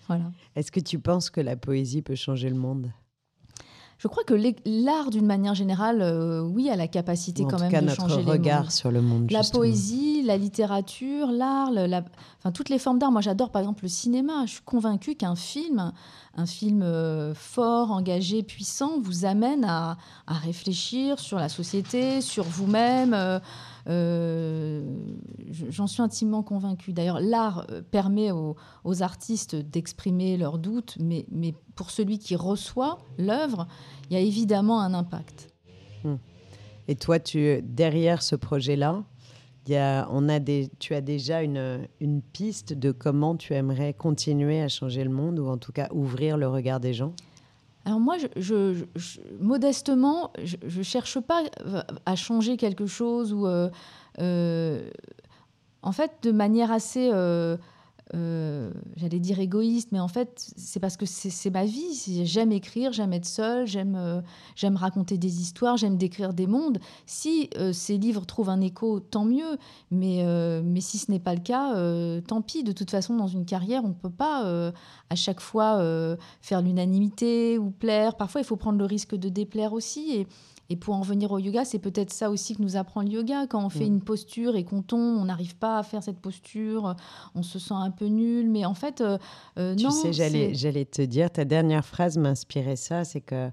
Voilà. 0.07 0.25
Est-ce 0.55 0.71
que 0.71 0.79
tu 0.79 0.99
penses 0.99 1.31
que 1.31 1.41
la 1.41 1.55
poésie 1.55 2.03
peut 2.03 2.13
changer 2.13 2.47
le 2.47 2.57
monde? 2.57 2.91
Je 4.03 4.09
crois 4.09 4.25
que 4.25 4.33
l'art, 4.65 5.11
d'une 5.11 5.25
manière 5.25 5.55
générale, 5.55 6.01
euh, 6.01 6.41
oui, 6.41 6.69
a 6.69 6.75
la 6.75 6.89
capacité 6.89 7.43
En 7.45 7.47
quand 7.47 7.55
tout 7.55 7.61
même 7.63 7.71
cas, 7.71 7.79
de 7.79 7.85
notre 7.85 8.01
changer 8.01 8.21
les 8.21 8.29
regard 8.31 8.69
sur 8.69 8.91
le 8.91 9.01
monde. 9.01 9.31
La 9.31 9.43
justement. 9.43 9.59
poésie, 9.61 10.23
la 10.23 10.35
littérature, 10.35 11.27
l'art, 11.31 11.71
le- 11.71 11.85
la- 11.85 12.03
enfin, 12.39 12.51
toutes 12.51 12.67
les 12.67 12.79
formes 12.79 12.99
d'art. 12.99 13.13
Moi, 13.13 13.21
j'adore 13.21 13.49
par 13.49 13.61
exemple 13.61 13.83
le 13.83 13.87
cinéma. 13.87 14.45
Je 14.45 14.51
suis 14.55 14.61
convaincue 14.65 15.15
qu'un 15.15 15.35
film, 15.37 15.93
un 16.35 16.45
film 16.45 16.81
euh, 16.81 17.33
fort, 17.33 17.91
engagé, 17.91 18.43
puissant, 18.43 18.99
vous 19.01 19.23
amène 19.23 19.63
à, 19.63 19.95
à 20.27 20.33
réfléchir 20.33 21.17
sur 21.17 21.37
la 21.37 21.47
société, 21.47 22.19
sur 22.19 22.43
vous-même. 22.43 23.13
euh, 23.13 23.39
J'en 23.85 25.87
suis 25.87 26.01
intimement 26.01 26.43
convaincue. 26.43 26.93
D'ailleurs, 26.93 27.19
l'art 27.19 27.67
euh, 27.69 27.81
permet 27.81 28.31
aux, 28.31 28.55
artistes 29.01 29.55
d'exprimer 29.55 30.37
leurs 30.37 30.57
doutes, 30.57 30.97
mais, 30.99 31.25
pour 31.75 31.89
celui 31.89 32.19
qui 32.19 32.35
reçoit 32.35 32.99
l'œuvre, 33.17 33.67
il 34.09 34.13
y 34.13 34.17
a 34.17 34.19
évidemment 34.19 34.81
un 34.81 34.93
impact. 34.93 35.49
Et 36.87 36.95
toi, 36.95 37.19
tu, 37.19 37.61
derrière 37.63 38.21
ce 38.21 38.35
projet-là, 38.35 39.03
y 39.67 39.75
a, 39.75 40.07
on 40.11 40.27
a 40.27 40.39
des, 40.39 40.69
tu 40.79 40.93
as 40.93 41.01
déjà 41.01 41.41
une, 41.41 41.87
une 42.01 42.21
piste 42.21 42.73
de 42.73 42.91
comment 42.91 43.35
tu 43.35 43.53
aimerais 43.53 43.93
continuer 43.93 44.61
à 44.61 44.67
changer 44.67 45.03
le 45.03 45.09
monde 45.09 45.39
ou 45.39 45.47
en 45.47 45.57
tout 45.57 45.71
cas 45.71 45.87
ouvrir 45.93 46.37
le 46.37 46.47
regard 46.47 46.79
des 46.79 46.93
gens? 46.93 47.13
Alors 47.85 47.99
moi, 47.99 48.15
je, 48.37 48.85
modestement, 49.39 50.31
je 50.41 50.55
ne 50.77 50.83
cherche 50.83 51.19
pas 51.19 51.43
à 52.05 52.15
changer 52.15 52.55
quelque 52.55 52.85
chose 52.85 53.33
ou, 53.33 53.45
euh, 53.45 53.69
euh, 54.19 54.89
en 55.81 55.91
fait, 55.91 56.11
de 56.21 56.31
manière 56.31 56.71
assez 56.71 57.09
euh, 57.11 57.57
euh, 58.15 58.71
j'allais 58.95 59.19
dire 59.19 59.39
égoïste, 59.39 59.89
mais 59.91 59.99
en 59.99 60.07
fait, 60.07 60.51
c'est 60.55 60.79
parce 60.79 60.97
que 60.97 61.05
c'est 61.05 61.49
ma 61.49 61.65
vie. 61.65 62.23
J'aime 62.25 62.51
écrire, 62.51 62.93
j'aime 62.93 63.13
être 63.13 63.25
seule, 63.25 63.65
j'aime 63.65 63.95
euh, 63.95 64.21
j'aime 64.55 64.75
raconter 64.75 65.17
des 65.17 65.41
histoires, 65.41 65.77
j'aime 65.77 65.97
décrire 65.97 66.33
des 66.33 66.45
mondes. 66.45 66.79
Si 67.05 67.49
euh, 67.57 67.73
ces 67.73 67.97
livres 67.97 68.25
trouvent 68.25 68.49
un 68.49 68.61
écho, 68.61 68.99
tant 68.99 69.25
mieux. 69.25 69.57
Mais, 69.91 70.23
mais 70.63 70.81
si 70.81 70.97
ce 70.97 71.11
n'est 71.11 71.19
pas 71.19 71.33
le 71.33 71.41
cas, 71.41 71.73
tant 72.27 72.41
pis. 72.41 72.63
De 72.63 72.71
toute 72.71 72.91
façon, 72.91 73.15
dans 73.15 73.27
une 73.27 73.45
carrière, 73.45 73.83
on 73.83 73.89
ne 73.89 73.93
peut 73.93 74.09
pas 74.09 74.71
à 75.09 75.15
chaque 75.15 75.39
fois 75.39 75.79
faire 76.41 76.61
l'unanimité 76.61 77.57
ou 77.57 77.71
plaire. 77.71 78.15
Parfois, 78.15 78.41
il 78.41 78.43
faut 78.43 78.55
prendre 78.55 78.77
le 78.77 78.85
risque 78.85 79.15
de 79.15 79.29
déplaire 79.29 79.73
aussi. 79.73 80.15
Et, 80.15 80.27
et 80.69 80.75
pour 80.75 80.95
en 80.95 81.01
venir 81.01 81.31
au 81.31 81.39
yoga, 81.39 81.65
c'est 81.65 81.79
peut-être 81.79 82.11
ça 82.11 82.29
aussi 82.29 82.55
que 82.55 82.61
nous 82.61 82.77
apprend 82.77 83.01
le 83.01 83.09
yoga. 83.09 83.47
Quand 83.47 83.63
on 83.63 83.69
fait 83.69 83.85
mm. 83.85 83.93
une 83.93 84.01
posture 84.01 84.55
et 84.55 84.63
qu'on 84.63 84.81
tombe, 84.81 85.17
on 85.19 85.25
n'arrive 85.25 85.55
pas 85.57 85.77
à 85.77 85.83
faire 85.83 86.01
cette 86.01 86.19
posture, 86.19 86.95
on 87.35 87.43
se 87.43 87.59
sent 87.59 87.73
un 87.73 87.91
peu 87.91 88.05
nul. 88.05 88.49
Mais 88.49 88.65
en 88.65 88.73
fait, 88.73 89.01
euh, 89.01 89.17
euh, 89.59 89.75
non. 89.75 89.89
Tu 89.89 89.95
sais, 89.95 90.13
j'allais, 90.13 90.53
j'allais 90.53 90.85
te 90.85 91.01
dire, 91.01 91.29
ta 91.29 91.43
dernière 91.43 91.85
phrase 91.85 92.17
m'inspirait 92.17 92.77
ça, 92.77 93.03
c'est 93.03 93.21
que 93.21 93.49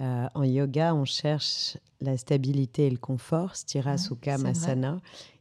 euh, 0.00 0.26
en 0.34 0.44
yoga, 0.44 0.94
on 0.94 1.04
cherche 1.04 1.76
la 2.00 2.16
stabilité 2.16 2.86
et 2.86 2.90
le 2.90 2.98
confort, 2.98 3.56
stira 3.56 3.98
sukha 3.98 4.38
masana. 4.38 5.00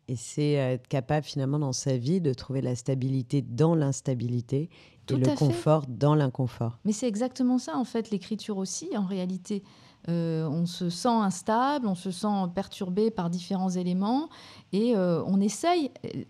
Et 0.09 0.17
c'est 0.17 0.51
être 0.53 0.87
capable 0.89 1.25
finalement 1.25 1.59
dans 1.59 1.71
sa 1.71 1.95
vie 1.95 2.19
de 2.19 2.33
trouver 2.33 2.61
la 2.61 2.75
stabilité 2.75 3.41
dans 3.41 3.73
l'instabilité 3.73 4.69
et 5.09 5.15
le 5.15 5.33
confort 5.35 5.85
dans 5.87 6.13
l'inconfort. 6.13 6.77
Mais 6.83 6.91
c'est 6.91 7.07
exactement 7.07 7.57
ça 7.57 7.77
en 7.77 7.85
fait, 7.85 8.09
l'écriture 8.09 8.57
aussi 8.57 8.89
en 8.97 9.05
réalité. 9.05 9.63
Euh, 10.09 10.47
on 10.47 10.65
se 10.65 10.89
sent 10.89 11.07
instable, 11.07 11.87
on 11.87 11.95
se 11.95 12.11
sent 12.11 12.49
perturbé 12.53 13.09
par 13.09 13.29
différents 13.29 13.69
éléments 13.69 14.29
et 14.73 14.95
euh, 14.95 15.23
on 15.25 15.39
essaye 15.39 15.91
euh, 16.05 16.23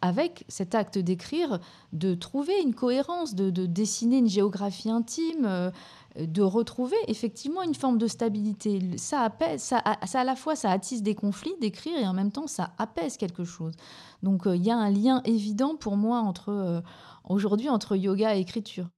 avec 0.00 0.44
cet 0.48 0.74
acte 0.74 0.96
d'écrire, 0.96 1.60
de 1.92 2.14
trouver 2.14 2.62
une 2.62 2.74
cohérence, 2.74 3.34
de, 3.34 3.50
dessiner 3.66 4.18
une 4.18 4.28
géographie 4.28 4.88
intime, 4.88 5.70
de 6.18 6.42
retrouver 6.42 6.96
effectivement 7.08 7.62
une 7.62 7.74
forme 7.74 7.98
de 7.98 8.06
stabilité. 8.06 8.80
Ça 8.96 9.20
apaise, 9.20 9.60
ça, 9.60 9.76
à 9.76 10.24
la 10.24 10.34
fois 10.34 10.56
ça 10.56 10.70
attise 10.70 11.02
des 11.02 11.14
conflits 11.14 11.56
d'écrire 11.60 11.98
et 11.98 12.08
en 12.08 12.14
même 12.14 12.32
temps 12.32 12.46
ça 12.46 12.70
apaise 12.78 13.18
quelque 13.18 13.44
chose. 13.44 13.74
Donc 14.22 14.44
il 14.46 14.64
y 14.64 14.70
a 14.70 14.78
un 14.78 14.88
lien 14.88 15.20
évident 15.26 15.76
pour 15.76 15.98
moi 15.98 16.20
entre 16.20 16.82
aujourd'hui 17.28 17.68
entre 17.68 17.96
yoga 17.96 18.34
et 18.34 18.40
écriture. 18.40 18.88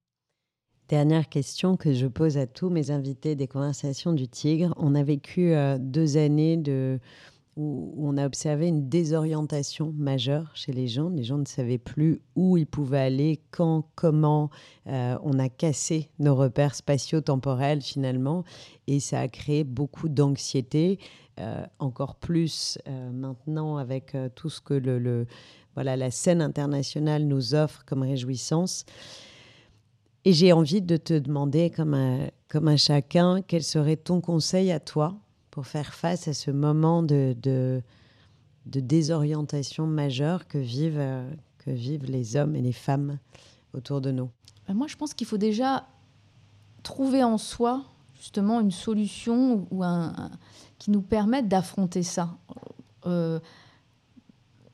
Dernière 0.89 1.28
question 1.28 1.76
que 1.76 1.93
je 1.93 2.07
pose 2.07 2.39
à 2.39 2.47
tous 2.47 2.70
mes 2.70 2.91
invités 2.91 3.34
des 3.34 3.47
conversations 3.47 4.14
du 4.14 4.26
Tigre. 4.26 4.72
On 4.78 4.95
a 4.95 5.03
vécu 5.03 5.53
euh, 5.53 5.76
deux 5.78 6.16
années 6.16 6.59
où, 7.59 7.95
on 7.99 8.16
a 8.16 8.24
observé 8.24 8.68
une 8.68 8.89
désorientation 8.89 9.93
majeure 9.99 10.51
chez 10.55 10.72
les 10.72 10.89
gens. 10.89 11.11
Les 11.11 11.24
gens 11.24 11.36
ne 11.36 11.45
savaient 11.45 11.76
plus 11.76 12.22
où 12.36 12.57
ils 12.57 12.66
pouvaient 12.66 13.01
aller, 13.01 13.43
quand, 13.51 13.84
comment. 13.97 14.49
Euh, 14.86 15.18
on 15.22 15.39
a 15.39 15.51
cassé 15.51 16.09
nos 16.20 16.34
repères 16.34 16.74
spatio-temporels 16.74 17.82
finalement 17.82 18.45
et 18.86 18.99
ça 18.99 19.20
a 19.20 19.28
créé 19.28 19.64
beaucoup 19.64 20.09
d'anxiété, 20.09 20.99
euh, 21.39 21.66
encore 21.80 22.14
plus 22.14 22.78
maintenant 23.12 23.76
avec 23.76 24.16
tout 24.34 24.49
ce 24.49 24.62
que 24.62 24.72
la 25.76 26.11
scène 26.11 26.41
internationale 26.41 27.24
nous 27.24 27.55
offre 27.55 27.84
comme 27.84 28.01
réjouissance. 28.01 28.86
Et 30.25 30.33
j'ai 30.33 30.53
envie 30.53 30.83
de 30.83 30.97
te 30.97 31.19
demander, 31.19 31.71
comme 31.71 31.95
un, 31.95 32.29
comme 32.49 32.69
un 32.69 32.77
chacun, 32.77 33.43
quel 33.43 33.62
serait 33.62 33.97
ton 33.97 34.21
conseil 34.21 34.73
à 34.73 34.81
toi 34.81 35.14
pour 35.51 35.66
faire 35.66 35.95
face 35.95 36.29
à 36.29 36.35
ce 36.35 36.51
moment 36.51 37.03
de, 37.03 37.37
de, 37.43 37.83
désorientation 38.66 39.87
majeure 39.87 40.47
que 40.47 40.59
vivent, 40.59 41.25
que 41.59 41.71
vivent 41.71 42.05
les 42.05 42.37
hommes 42.37 42.57
et 42.57 42.61
les 42.61 42.73
femmes 42.73 43.19
autour 43.75 44.01
de 44.01 44.11
nous? 44.11 44.31
Ben, 44.66 44.75
Moi, 44.75 44.87
je 44.87 44.97
pense 44.97 45.14
qu'il 45.14 45.27
faut 45.27 45.39
déjà 45.39 45.87
trouver 46.83 47.23
en 47.25 47.39
soi 47.39 47.85
justement 48.21 48.61
une 48.61 48.71
solution 48.71 49.66
ou 49.71 49.85
un, 49.85 50.31
qui 50.79 50.91
nous 50.91 51.03
permette 51.03 51.49
d'affronter 51.49 52.03
ça. 52.03 52.37
Euh, 53.07 53.39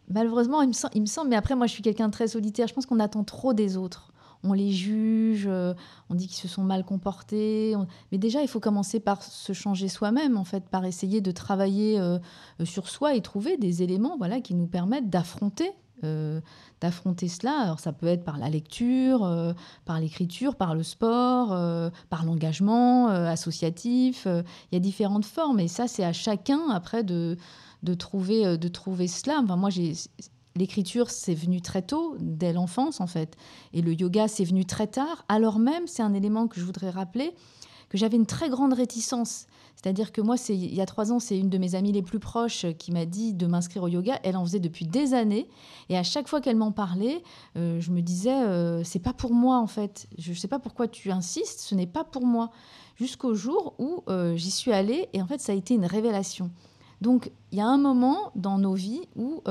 malheureusement, 0.08 0.62
il 0.62 0.68
me, 0.68 0.72
semble, 0.72 0.94
il 0.96 1.02
me 1.02 1.06
semble, 1.06 1.28
mais 1.28 1.36
après, 1.36 1.54
moi, 1.54 1.66
je 1.66 1.72
suis 1.72 1.82
quelqu'un 1.82 2.08
de 2.08 2.12
très 2.12 2.28
solitaire. 2.28 2.66
Je 2.66 2.74
pense 2.74 2.86
qu'on 2.86 3.00
attend 3.00 3.24
trop 3.24 3.52
des 3.52 3.76
autres 3.76 4.12
on 4.44 4.52
les 4.52 4.70
juge, 4.70 5.46
euh, 5.48 5.74
on 6.10 6.14
dit 6.14 6.28
qu'ils 6.28 6.36
se 6.36 6.48
sont 6.48 6.62
mal 6.62 6.84
comportés. 6.84 7.74
Mais 8.12 8.18
déjà, 8.18 8.42
il 8.42 8.48
faut 8.48 8.60
commencer 8.60 9.00
par 9.00 9.22
se 9.22 9.52
changer 9.52 9.88
soi-même, 9.88 10.36
en 10.36 10.44
fait, 10.44 10.68
par 10.68 10.84
essayer 10.84 11.20
de 11.20 11.30
travailler 11.32 11.98
euh, 11.98 12.18
sur 12.64 12.88
soi 12.88 13.14
et 13.14 13.22
trouver 13.22 13.56
des 13.56 13.82
éléments 13.82 14.16
voilà, 14.18 14.40
qui 14.40 14.54
nous 14.54 14.66
permettent 14.66 15.10
d'affronter. 15.10 15.70
Euh, 16.02 16.40
d'affronter 16.82 17.28
cela. 17.28 17.58
Alors 17.60 17.80
ça 17.80 17.92
peut 17.94 18.08
être 18.08 18.24
par 18.24 18.36
la 18.36 18.50
lecture, 18.50 19.54
par 19.86 20.00
l'écriture, 20.00 20.54
par 20.56 20.74
le 20.74 20.82
sport, 20.82 21.48
par 22.10 22.26
l'engagement 22.26 23.06
associatif. 23.06 24.26
Il 24.26 24.74
y 24.74 24.76
a 24.76 24.80
différentes 24.80 25.24
formes 25.24 25.60
et 25.60 25.68
ça 25.68 25.86
c'est 25.86 26.04
à 26.04 26.12
chacun 26.12 26.68
après 26.68 27.04
de, 27.04 27.38
de 27.84 27.94
trouver 27.94 28.58
de 28.58 28.68
trouver 28.68 29.06
cela. 29.06 29.40
Enfin, 29.42 29.56
moi 29.56 29.70
j'ai 29.70 29.94
l'écriture, 30.56 31.10
c'est 31.10 31.34
venu 31.34 31.60
très 31.60 31.82
tôt, 31.82 32.16
dès 32.20 32.52
l'enfance 32.52 33.00
en 33.00 33.06
fait. 33.06 33.36
Et 33.72 33.82
le 33.82 33.92
yoga, 33.92 34.28
c'est 34.28 34.44
venu 34.44 34.64
très 34.64 34.86
tard. 34.86 35.24
Alors 35.28 35.58
même, 35.58 35.86
c'est 35.86 36.02
un 36.02 36.14
élément 36.14 36.46
que 36.46 36.60
je 36.60 36.64
voudrais 36.64 36.90
rappeler, 36.90 37.34
que 37.88 37.98
j'avais 37.98 38.16
une 38.16 38.26
très 38.26 38.48
grande 38.48 38.72
réticence. 38.72 39.46
C'est-à-dire 39.76 40.12
que 40.12 40.22
moi, 40.22 40.38
c'est, 40.38 40.56
il 40.56 40.74
y 40.74 40.80
a 40.80 40.86
trois 40.86 41.12
ans, 41.12 41.18
c'est 41.18 41.38
une 41.38 41.50
de 41.50 41.58
mes 41.58 41.74
amies 41.74 41.92
les 41.92 42.00
plus 42.00 42.18
proches 42.18 42.64
qui 42.78 42.90
m'a 42.90 43.04
dit 43.04 43.34
de 43.34 43.46
m'inscrire 43.46 43.82
au 43.82 43.88
yoga. 43.88 44.18
Elle 44.22 44.36
en 44.36 44.44
faisait 44.44 44.60
depuis 44.60 44.86
des 44.86 45.12
années. 45.12 45.46
Et 45.90 45.98
à 45.98 46.02
chaque 46.02 46.26
fois 46.26 46.40
qu'elle 46.40 46.56
m'en 46.56 46.72
parlait, 46.72 47.22
euh, 47.56 47.80
je 47.80 47.90
me 47.90 48.00
disais, 48.00 48.32
euh, 48.32 48.82
c'est 48.82 48.98
pas 48.98 49.12
pour 49.12 49.34
moi 49.34 49.58
en 49.58 49.66
fait. 49.66 50.06
Je 50.16 50.30
ne 50.30 50.36
sais 50.36 50.48
pas 50.48 50.58
pourquoi 50.58 50.88
tu 50.88 51.10
insistes, 51.10 51.60
ce 51.60 51.74
n'est 51.74 51.86
pas 51.86 52.04
pour 52.04 52.24
moi. 52.24 52.50
Jusqu'au 52.96 53.34
jour 53.34 53.74
où 53.78 54.04
euh, 54.08 54.36
j'y 54.36 54.50
suis 54.50 54.72
allée 54.72 55.08
et 55.12 55.20
en 55.20 55.26
fait, 55.26 55.40
ça 55.40 55.52
a 55.52 55.54
été 55.54 55.74
une 55.74 55.86
révélation. 55.86 56.50
Donc, 57.00 57.30
il 57.52 57.58
y 57.58 57.60
a 57.60 57.66
un 57.66 57.78
moment 57.78 58.32
dans 58.34 58.58
nos 58.58 58.74
vies 58.74 59.02
où 59.16 59.42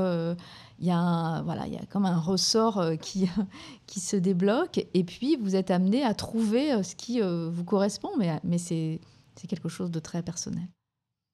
il 0.83 0.87
y 0.87 0.91
a 0.91 1.41
voilà, 1.43 1.65
il 1.65 1.73
y 1.73 1.77
a 1.77 1.85
comme 1.85 2.05
un 2.05 2.19
ressort 2.19 2.77
euh, 2.79 2.95
qui, 2.97 3.29
qui 3.87 4.01
se 4.01 4.17
débloque 4.17 4.85
et 4.93 5.03
puis 5.05 5.37
vous 5.37 5.55
êtes 5.55 5.71
amené 5.71 6.03
à 6.03 6.13
trouver 6.13 6.73
euh, 6.73 6.83
ce 6.83 6.95
qui 6.95 7.21
euh, 7.21 7.49
vous 7.49 7.63
correspond, 7.63 8.09
mais, 8.17 8.37
mais 8.43 8.57
c'est 8.57 8.99
quelque 9.47 9.69
chose 9.69 9.91
de 9.91 9.99
très 9.99 10.21
personnel. 10.21 10.67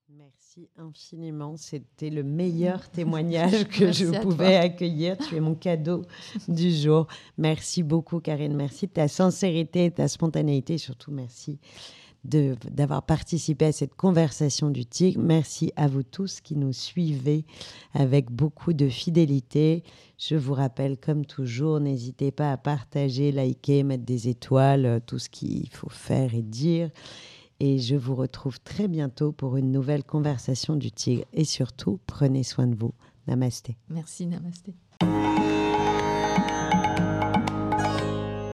Merci 0.07 0.69
infiniment. 0.77 1.57
C'était 1.57 2.11
le 2.11 2.21
meilleur 2.23 2.89
témoignage 2.91 3.67
que 3.69 3.91
je 3.91 4.05
pouvais 4.21 4.55
accueillir. 4.55 5.17
Tu 5.17 5.35
es 5.35 5.39
mon 5.39 5.55
cadeau 5.55 6.03
du 6.47 6.71
jour. 6.71 7.07
Merci 7.39 7.81
beaucoup, 7.81 8.19
Karine. 8.19 8.55
Merci 8.55 8.85
de 8.85 8.91
ta 8.91 9.07
sincérité, 9.07 9.89
de 9.89 9.95
ta 9.95 10.07
spontanéité. 10.07 10.77
Surtout, 10.77 11.11
merci 11.11 11.59
d'avoir 12.23 13.03
participé 13.03 13.65
à 13.65 13.71
cette 13.71 13.95
conversation 13.95 14.69
du 14.69 14.85
Tigre. 14.85 15.21
Merci 15.21 15.71
à 15.75 15.87
vous 15.87 16.03
tous 16.03 16.41
qui 16.41 16.55
nous 16.55 16.73
suivez 16.73 17.45
avec 17.93 18.29
beaucoup 18.29 18.73
de 18.73 18.89
fidélité. 18.89 19.83
Je 20.17 20.35
vous 20.35 20.53
rappelle, 20.53 20.97
comme 20.97 21.25
toujours, 21.25 21.79
n'hésitez 21.79 22.31
pas 22.31 22.51
à 22.51 22.57
partager, 22.57 23.31
liker, 23.31 23.83
mettre 23.83 24.03
des 24.03 24.27
étoiles, 24.27 24.85
euh, 24.85 24.99
tout 25.05 25.17
ce 25.17 25.29
qu'il 25.29 25.69
faut 25.69 25.89
faire 25.89 26.35
et 26.35 26.41
dire. 26.41 26.89
Et 27.61 27.79
je 27.79 27.95
vous 27.95 28.15
retrouve 28.15 28.59
très 28.61 28.87
bientôt 28.87 29.31
pour 29.31 29.57
une 29.57 29.71
nouvelle 29.71 30.03
conversation 30.03 30.75
du 30.75 30.91
Tigre. 30.91 31.25
Et 31.33 31.45
surtout, 31.45 31.99
prenez 32.05 32.43
soin 32.43 32.67
de 32.67 32.75
vous. 32.75 32.93
Namasté. 33.27 33.77
Merci, 33.89 34.25
namasté. 34.25 34.73